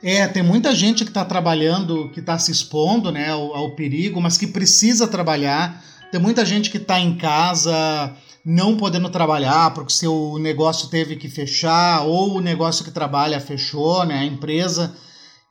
É, 0.03 0.27
tem 0.27 0.43
muita 0.43 0.75
gente 0.75 1.03
que 1.03 1.09
está 1.09 1.25
trabalhando, 1.25 2.11
que 2.11 2.19
está 2.19 2.37
se 2.37 2.51
expondo 2.51 3.11
né, 3.11 3.31
ao, 3.31 3.55
ao 3.55 3.75
perigo, 3.75 4.21
mas 4.21 4.37
que 4.37 4.45
precisa 4.45 5.07
trabalhar. 5.07 5.83
Tem 6.11 6.21
muita 6.21 6.45
gente 6.45 6.69
que 6.69 6.77
está 6.77 6.99
em 6.99 7.17
casa 7.17 8.15
não 8.49 8.77
podendo 8.77 9.09
trabalhar 9.09 9.73
porque 9.73 9.91
seu 9.91 10.37
negócio 10.39 10.87
teve 10.87 11.17
que 11.17 11.27
fechar 11.27 12.03
ou 12.03 12.37
o 12.37 12.39
negócio 12.39 12.85
que 12.85 12.91
trabalha 12.91 13.41
fechou, 13.41 14.05
né, 14.05 14.19
a 14.19 14.25
empresa. 14.25 14.95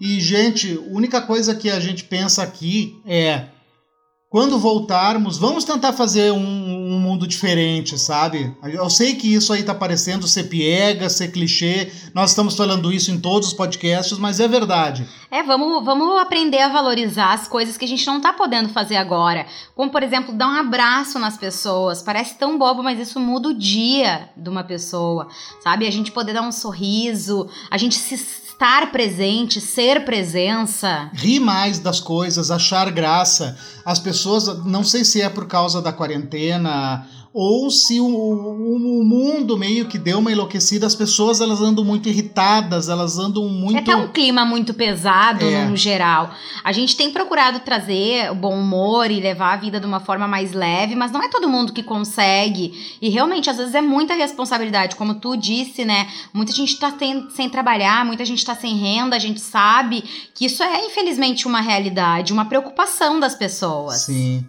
E, 0.01 0.19
gente, 0.19 0.79
única 0.89 1.21
coisa 1.21 1.55
que 1.55 1.69
a 1.69 1.79
gente 1.79 2.05
pensa 2.05 2.43
aqui 2.43 2.99
é 3.05 3.49
quando 4.37 4.59
voltarmos, 4.59 5.39
vamos 5.39 5.65
tentar 5.65 5.95
fazer 5.95 6.31
um, 6.31 6.37
um 6.37 7.01
mundo 7.01 7.27
diferente, 7.27 7.99
sabe? 7.99 8.55
Eu 8.63 8.91
sei 8.91 9.15
que 9.15 9.33
isso 9.33 9.51
aí 9.51 9.63
tá 9.63 9.75
parecendo 9.75 10.29
ser 10.29 10.45
piega, 10.45 11.09
ser 11.09 11.29
clichê. 11.29 11.91
Nós 12.13 12.33
estamos 12.33 12.55
falando 12.55 12.93
isso 12.93 13.11
em 13.11 13.19
todos 13.19 13.49
os 13.49 13.55
podcasts, 13.55 14.19
mas 14.19 14.39
é 14.39 14.47
verdade. 14.47 15.09
É, 15.31 15.43
vamos, 15.43 15.83
vamos 15.83 16.21
aprender 16.21 16.59
a 16.59 16.69
valorizar 16.69 17.33
as 17.33 17.49
coisas 17.49 17.79
que 17.79 17.87
a 17.87 17.89
gente 17.89 18.07
não 18.07 18.21
tá 18.21 18.31
podendo 18.31 18.69
fazer 18.69 18.97
agora. 18.97 19.47
Como, 19.75 19.91
por 19.91 20.03
exemplo, 20.03 20.35
dar 20.35 20.49
um 20.49 20.61
abraço 20.61 21.19
nas 21.19 21.39
pessoas. 21.39 22.03
Parece 22.03 22.37
tão 22.37 22.59
bobo, 22.59 22.83
mas 22.83 23.01
isso 23.01 23.19
muda 23.19 23.49
o 23.49 23.55
dia 23.55 24.29
de 24.37 24.51
uma 24.51 24.63
pessoa, 24.63 25.29
sabe? 25.65 25.87
A 25.87 25.91
gente 25.91 26.13
poder 26.13 26.35
dar 26.35 26.43
um 26.43 26.53
sorriso, 26.53 27.49
a 27.71 27.79
gente 27.79 27.95
se 27.95 28.19
estar 28.57 28.91
presente, 28.91 29.61
ser 29.61 30.07
presença. 30.07 31.11
Rir 31.13 31.41
mais 31.41 31.79
das 31.79 32.01
coisas, 32.01 32.51
achar 32.51 32.91
graça. 32.91 33.55
As 33.85 33.99
pessoas, 33.99 34.65
não 34.65 34.83
sei 34.83 35.05
se 35.05 35.21
é 35.21 35.29
por 35.29 35.47
causa 35.47 35.83
da 35.83 35.93
quarentena 35.93 37.07
ou 37.39 37.71
se 37.71 38.01
o, 38.01 38.07
o, 38.07 39.01
o, 39.01 39.05
mundo 39.05 39.59
meio 39.59 39.85
que 39.85 39.99
deu 39.99 40.21
uma 40.21 40.33
enlouquecida, 40.33 40.87
as 40.87 40.95
pessoas 40.95 41.39
elas 41.43 41.61
andam 41.61 41.85
muito 41.85 42.09
irritadas, 42.09 42.89
elas 42.89 43.19
andam 43.19 43.47
muito. 43.47 43.77
É 43.77 43.83
tá 43.83 43.95
um 43.99 44.09
clima 44.09 44.43
muito 44.47 44.73
pesado 44.73 45.45
é. 45.45 45.67
no 45.67 45.77
geral. 45.77 46.31
A 46.65 46.73
gente 46.73 46.97
tem 46.97 47.11
procurado 47.11 47.61
trazer 47.61 48.33
o 48.33 48.35
bom 48.35 48.59
humor 48.59 49.11
e 49.11 49.21
levar 49.21 49.53
a 49.53 49.57
vida 49.59 49.79
de 49.79 49.85
uma 49.85 50.01
forma 50.01 50.27
mais 50.27 50.53
leve, 50.53 50.95
mas 50.95 51.13
não 51.13 51.23
é 51.23 51.29
todo 51.29 51.47
mundo 51.47 51.75
que 51.75 51.83
consegue. 51.83 52.97
E 53.03 53.11
realmente, 53.11 53.51
às 53.51 53.59
vezes 53.59 53.75
é 53.75 53.83
muita 53.83 54.15
responsabilidade, 54.15 54.97
como 54.97 55.17
tu 55.17 55.37
disse, 55.37 55.85
né? 55.85 56.09
Muita 56.33 56.53
gente 56.53 56.79
tá 56.79 56.91
sem, 56.99 57.29
sem 57.29 57.51
trabalhar, 57.51 58.03
muita 58.07 58.25
gente 58.25 58.43
tá 58.47 58.55
sem 58.55 58.79
renda, 58.79 59.15
a 59.15 59.19
gente 59.19 59.43
sabe 59.43 60.03
que 60.35 60.47
isso 60.47 60.63
é 60.63 60.87
infelizmente 60.87 61.47
uma 61.47 61.61
realidade, 61.61 62.33
uma 62.33 62.47
preocupação 62.47 63.21
das 63.21 63.35
pessoas. 63.35 64.07
Sim. 64.07 64.43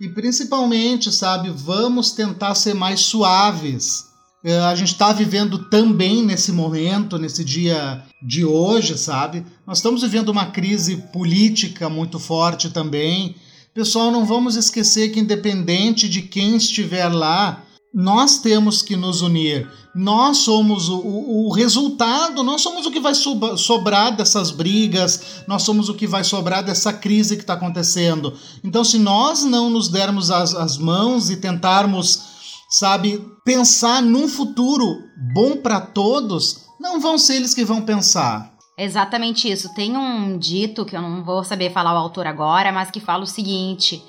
E 0.00 0.08
principalmente, 0.08 1.10
sabe, 1.10 1.50
vamos 1.50 2.10
tentar 2.10 2.54
ser 2.54 2.74
mais 2.74 3.00
suaves. 3.00 4.06
É, 4.44 4.58
a 4.60 4.74
gente 4.74 4.92
está 4.92 5.12
vivendo 5.12 5.58
também 5.70 6.22
nesse 6.22 6.52
momento, 6.52 7.18
nesse 7.18 7.42
dia 7.42 8.02
de 8.22 8.44
hoje, 8.44 8.96
sabe? 8.98 9.44
Nós 9.66 9.78
estamos 9.78 10.02
vivendo 10.02 10.28
uma 10.28 10.46
crise 10.46 10.98
política 11.12 11.88
muito 11.88 12.18
forte 12.18 12.70
também. 12.70 13.34
Pessoal, 13.74 14.10
não 14.10 14.24
vamos 14.24 14.54
esquecer 14.54 15.08
que, 15.08 15.20
independente 15.20 16.08
de 16.08 16.22
quem 16.22 16.56
estiver 16.56 17.08
lá, 17.08 17.62
nós 17.94 18.38
temos 18.38 18.82
que 18.82 18.96
nos 18.96 19.22
unir. 19.22 19.68
Nós 19.94 20.38
somos 20.38 20.88
o, 20.90 20.98
o, 20.98 21.46
o, 21.46 21.52
resultado, 21.52 22.42
nós 22.42 22.60
somos 22.60 22.84
o 22.84 22.90
que 22.90 23.00
vai 23.00 23.14
sobrar 23.14 24.14
dessas 24.14 24.50
brigas, 24.50 25.42
nós 25.48 25.62
somos 25.62 25.88
o 25.88 25.94
que 25.94 26.06
vai 26.06 26.22
sobrar 26.22 26.62
dessa 26.62 26.92
crise 26.92 27.36
que 27.36 27.42
está 27.42 27.54
acontecendo. 27.54 28.36
Então, 28.62 28.84
se 28.84 28.98
nós 28.98 29.42
não 29.42 29.70
nos 29.70 29.88
dermos 29.88 30.30
as, 30.30 30.54
as 30.54 30.76
mãos 30.76 31.30
e 31.30 31.36
tentarmos, 31.36 32.20
sabe, 32.68 33.24
pensar 33.44 34.02
num 34.02 34.28
futuro 34.28 34.84
bom 35.32 35.56
para 35.56 35.80
todos, 35.80 36.66
não 36.78 37.00
vão 37.00 37.16
ser 37.16 37.36
eles 37.36 37.54
que 37.54 37.64
vão 37.64 37.80
pensar. 37.80 38.54
Exatamente 38.78 39.50
isso. 39.50 39.72
Tem 39.74 39.96
um 39.96 40.36
dito 40.36 40.84
que 40.84 40.94
eu 40.94 41.00
não 41.00 41.24
vou 41.24 41.42
saber 41.42 41.72
falar 41.72 41.94
o 41.94 41.98
autor 41.98 42.26
agora, 42.26 42.70
mas 42.70 42.90
que 42.90 43.00
fala 43.00 43.24
o 43.24 43.26
seguinte: 43.26 44.04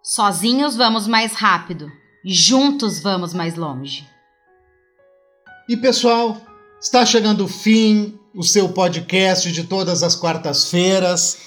sozinhos 0.00 0.76
vamos 0.76 1.08
mais 1.08 1.32
rápido 1.32 1.90
Juntos 2.28 2.98
vamos 2.98 3.32
mais 3.32 3.54
longe. 3.54 4.04
E 5.68 5.76
pessoal, 5.76 6.36
está 6.80 7.06
chegando 7.06 7.44
o 7.44 7.48
fim 7.48 8.18
o 8.34 8.42
seu 8.42 8.68
podcast 8.70 9.52
de 9.52 9.62
todas 9.62 10.02
as 10.02 10.16
quartas-feiras. 10.16 11.38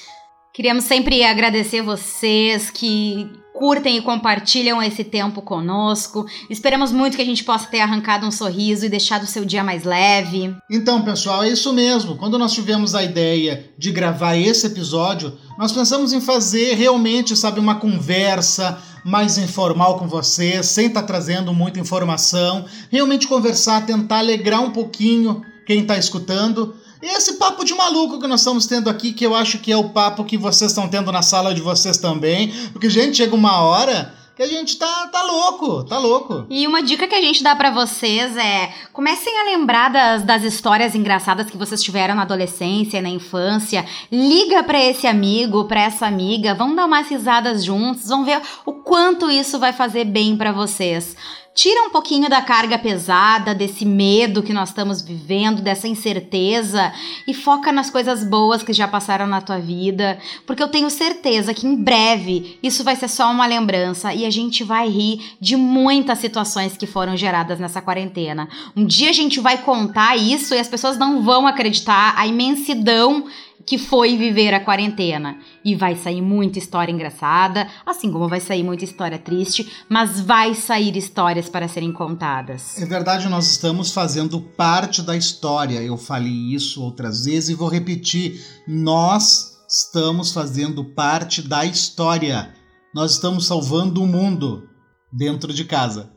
Queríamos 0.54 0.86
sempre 0.86 1.22
agradecer 1.22 1.82
vocês 1.82 2.72
que 2.72 3.30
curtem 3.54 3.98
e 3.98 4.02
compartilham 4.02 4.82
esse 4.82 5.04
tempo 5.04 5.42
conosco. 5.42 6.26
Esperamos 6.50 6.94
muito 6.94 7.18
que 7.18 7.22
a 7.22 7.26
gente 7.26 7.44
possa 7.44 7.68
ter 7.68 7.82
arrancado 7.82 8.26
um 8.26 8.32
sorriso 8.32 8.86
e 8.86 8.90
deixado 8.90 9.24
o 9.24 9.28
seu 9.28 9.44
dia 9.44 9.66
mais 9.66 9.84
leve. 9.84 10.56
Então, 10.72 11.02
pessoal, 11.02 11.44
é 11.44 11.50
isso 11.50 11.74
mesmo. 11.74 12.16
Quando 12.16 12.40
nós 12.40 12.54
tivemos 12.54 12.96
a 12.96 13.04
ideia 13.04 13.70
de 13.78 13.92
gravar 13.92 14.38
esse 14.38 14.66
episódio, 14.66 15.38
nós 15.58 15.74
pensamos 15.74 16.14
em 16.14 16.22
fazer 16.22 16.76
realmente, 16.76 17.36
sabe, 17.36 17.60
uma 17.60 17.76
conversa 17.76 18.82
mais 19.04 19.38
informal 19.38 19.97
com 19.97 20.08
vocês, 20.08 20.66
sem 20.68 20.88
estar 20.88 21.02
tá 21.02 21.08
trazendo 21.08 21.54
muita 21.54 21.80
informação, 21.80 22.66
realmente 22.91 23.28
conversar, 23.28 23.86
tentar 23.86 24.20
alegrar 24.20 24.62
um 24.62 24.72
pouquinho 24.72 25.43
quem 25.66 25.82
está 25.82 25.97
escutando. 25.97 26.76
E 27.02 27.06
esse 27.06 27.34
papo 27.34 27.64
de 27.64 27.74
maluco 27.74 28.20
que 28.20 28.28
nós 28.28 28.41
estamos 28.41 28.66
tendo 28.66 28.89
aqui, 28.89 29.14
que 29.14 29.26
eu 29.26 29.34
acho 29.34 29.60
que 29.60 29.72
é 29.72 29.78
o 29.78 29.89
papo 29.89 30.26
que 30.26 30.38
vocês 30.38 30.72
estão 30.72 30.88
tendo 30.88 31.12
na 31.12 31.22
sala 31.22 31.54
de 31.54 31.62
vocês 31.62 31.97
também, 31.97 32.52
porque, 32.74 32.89
gente, 32.89 33.18
chega 33.18 33.36
uma 33.36 33.62
hora 33.62 34.14
que 34.40 34.44
a 34.44 34.48
gente 34.48 34.78
tá, 34.78 35.10
tá 35.10 35.22
louco, 35.22 35.84
tá 35.84 35.98
louco. 35.98 36.46
E 36.50 36.66
uma 36.66 36.82
dica 36.82 37.10
que 37.10 37.16
a 37.16 37.22
gente 37.22 37.44
dá 37.44 37.54
para 37.58 37.72
vocês 37.72 38.38
é: 38.38 38.72
comecem 38.94 39.38
a 39.38 39.44
lembrar 39.44 39.90
das, 39.90 40.24
das 40.24 40.44
histórias 40.44 40.96
engraçadas 40.96 41.50
que 41.50 41.58
vocês 41.58 41.84
tiveram 41.84 42.16
na 42.16 42.22
adolescência, 42.22 43.02
na 43.02 43.10
infância. 43.10 43.86
Liga 44.10 44.64
para 44.64 44.82
esse 44.82 45.06
amigo, 45.08 45.66
para 45.66 45.82
essa 45.82 46.08
amiga, 46.08 46.54
vão 46.54 46.74
dar 46.74 46.86
umas 46.86 47.10
risadas 47.10 47.66
juntos, 47.66 48.08
vão 48.08 48.24
ver 48.24 48.42
o 48.66 48.72
quanto 48.72 49.30
isso 49.30 49.60
vai 49.60 49.74
fazer 49.74 50.06
bem 50.06 50.38
para 50.38 50.54
vocês. 50.54 51.18
Tira 51.62 51.84
um 51.84 51.89
pouquinho 51.89 52.30
da 52.30 52.41
carga 52.41 52.80
pesada, 52.80 53.53
desse 53.53 53.84
medo 53.84 54.41
que 54.41 54.53
nós 54.53 54.70
estamos 54.70 55.01
vivendo, 55.01 55.62
dessa 55.62 55.89
incerteza 55.89 56.93
e 57.28 57.34
foca 57.34 57.70
nas 57.70 57.89
coisas 57.89 58.24
boas 58.24 58.64
que 58.64 58.72
já 58.72 58.88
passaram 58.88 59.28
na 59.28 59.41
tua 59.41 59.60
vida, 59.60 60.18
porque 60.47 60.64
eu 60.64 60.70
tenho 60.70 60.89
certeza 60.89 61.53
que 61.53 61.68
em 61.68 61.76
breve 61.76 62.57
isso 62.64 62.82
vai 62.82 62.95
ser 62.95 63.10
só 63.10 63.30
uma 63.30 63.45
lembrança 63.45 64.14
e 64.14 64.26
a 64.26 64.30
gente 64.30 64.64
vai 64.64 64.88
rir 64.88 65.34
de 65.41 65.57
muitas 65.57 66.20
situações 66.20 66.78
que 66.78 66.88
foram 66.88 67.18
geradas 67.18 67.60
nessa 67.60 67.82
quarentena. 67.82 68.47
Um 68.74 68.86
dia 68.86 69.10
a 69.10 69.14
gente 69.14 69.41
vai 69.41 69.57
contar 69.57 70.16
isso 70.16 70.55
e 70.55 70.60
as 70.60 70.70
pessoas 70.70 70.97
não 70.97 71.22
vão 71.24 71.45
acreditar 71.45 72.14
a 72.16 72.26
imensidão 72.26 73.26
que 73.70 73.78
foi 73.78 74.18
viver 74.18 74.52
a 74.52 74.60
quarentena. 74.60 75.38
E 75.64 75.76
vai 75.76 75.96
sair 75.96 76.24
muita 76.24 76.58
história 76.58 76.92
engraçada, 76.92 77.68
assim 77.86 78.12
como 78.12 78.28
vai 78.28 78.40
sair 78.40 78.64
muita 78.64 78.84
história 78.84 79.20
triste, 79.20 79.72
mas 79.88 80.20
vai 80.20 80.56
sair 80.56 80.98
histórias 80.98 81.48
para 81.48 81.68
serem 81.68 81.94
contadas. 81.94 82.82
É 82.82 82.86
verdade, 82.88 83.30
nós 83.30 83.46
estamos 83.46 83.92
fazendo 83.92 84.42
parte 84.42 85.04
da 85.04 85.16
história. 85.16 85.84
Eu 85.84 85.98
falei 85.98 86.56
isso 86.56 86.82
outras 86.82 87.26
vezes 87.26 87.50
e 87.50 87.54
vou 87.54 87.70
repetir. 87.70 88.44
Nós 88.68 89.60
estamos 89.70 90.34
fazendo 90.34 90.84
parte 90.84 91.44
da 91.44 91.64
história. 91.64 92.52
Nós 92.92 93.12
estamos 93.12 93.46
salvando 93.46 94.02
o 94.02 94.08
mundo 94.08 94.68
dentro 95.14 95.54
de 95.54 95.64
casa. 95.64 96.12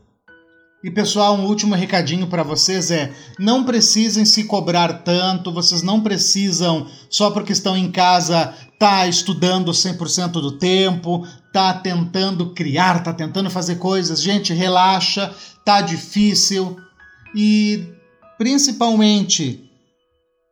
E 0.84 0.90
pessoal, 0.90 1.36
um 1.36 1.46
último 1.46 1.76
recadinho 1.76 2.26
para 2.26 2.42
vocês 2.42 2.90
é: 2.90 3.12
não 3.38 3.62
precisem 3.62 4.24
se 4.24 4.44
cobrar 4.44 5.04
tanto, 5.04 5.52
vocês 5.52 5.80
não 5.80 6.00
precisam 6.00 6.88
só 7.08 7.30
porque 7.30 7.52
estão 7.52 7.76
em 7.76 7.90
casa 7.90 8.52
tá 8.80 9.06
estudando 9.06 9.70
100% 9.70 10.32
do 10.32 10.58
tempo, 10.58 11.24
tá 11.52 11.72
tentando 11.72 12.52
criar, 12.52 13.04
tá 13.04 13.12
tentando 13.12 13.48
fazer 13.48 13.76
coisas. 13.76 14.20
Gente, 14.20 14.52
relaxa, 14.52 15.32
tá 15.64 15.80
difícil 15.80 16.76
e 17.32 17.86
principalmente 18.36 19.70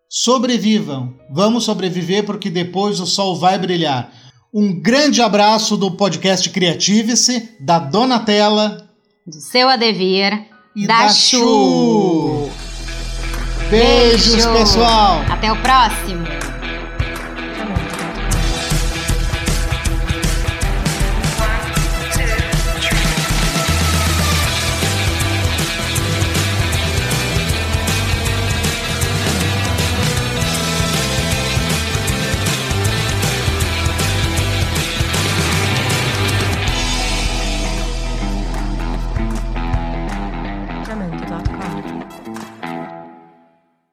sobrevivam. 0.09 1.13
Vamos 1.29 1.65
sobreviver 1.65 2.25
porque 2.25 2.49
depois 2.49 3.01
o 3.01 3.07
sol 3.07 3.35
vai 3.35 3.59
brilhar. 3.59 4.13
Um 4.55 4.81
grande 4.81 5.21
abraço 5.21 5.77
do 5.77 5.91
podcast 5.91 6.49
Criative-se, 6.51 7.57
da 7.61 7.81
Donatella 7.81 8.90
do 9.31 9.41
seu 9.41 9.69
Adevir, 9.69 10.47
e 10.75 10.87
da, 10.87 11.05
da 11.05 11.09
Chu. 11.09 11.39
Chu. 11.39 12.51
Beijos, 13.71 14.35
Beijo. 14.35 14.53
pessoal. 14.53 15.25
Até 15.31 15.53
o 15.53 15.57
próximo. 15.57 16.40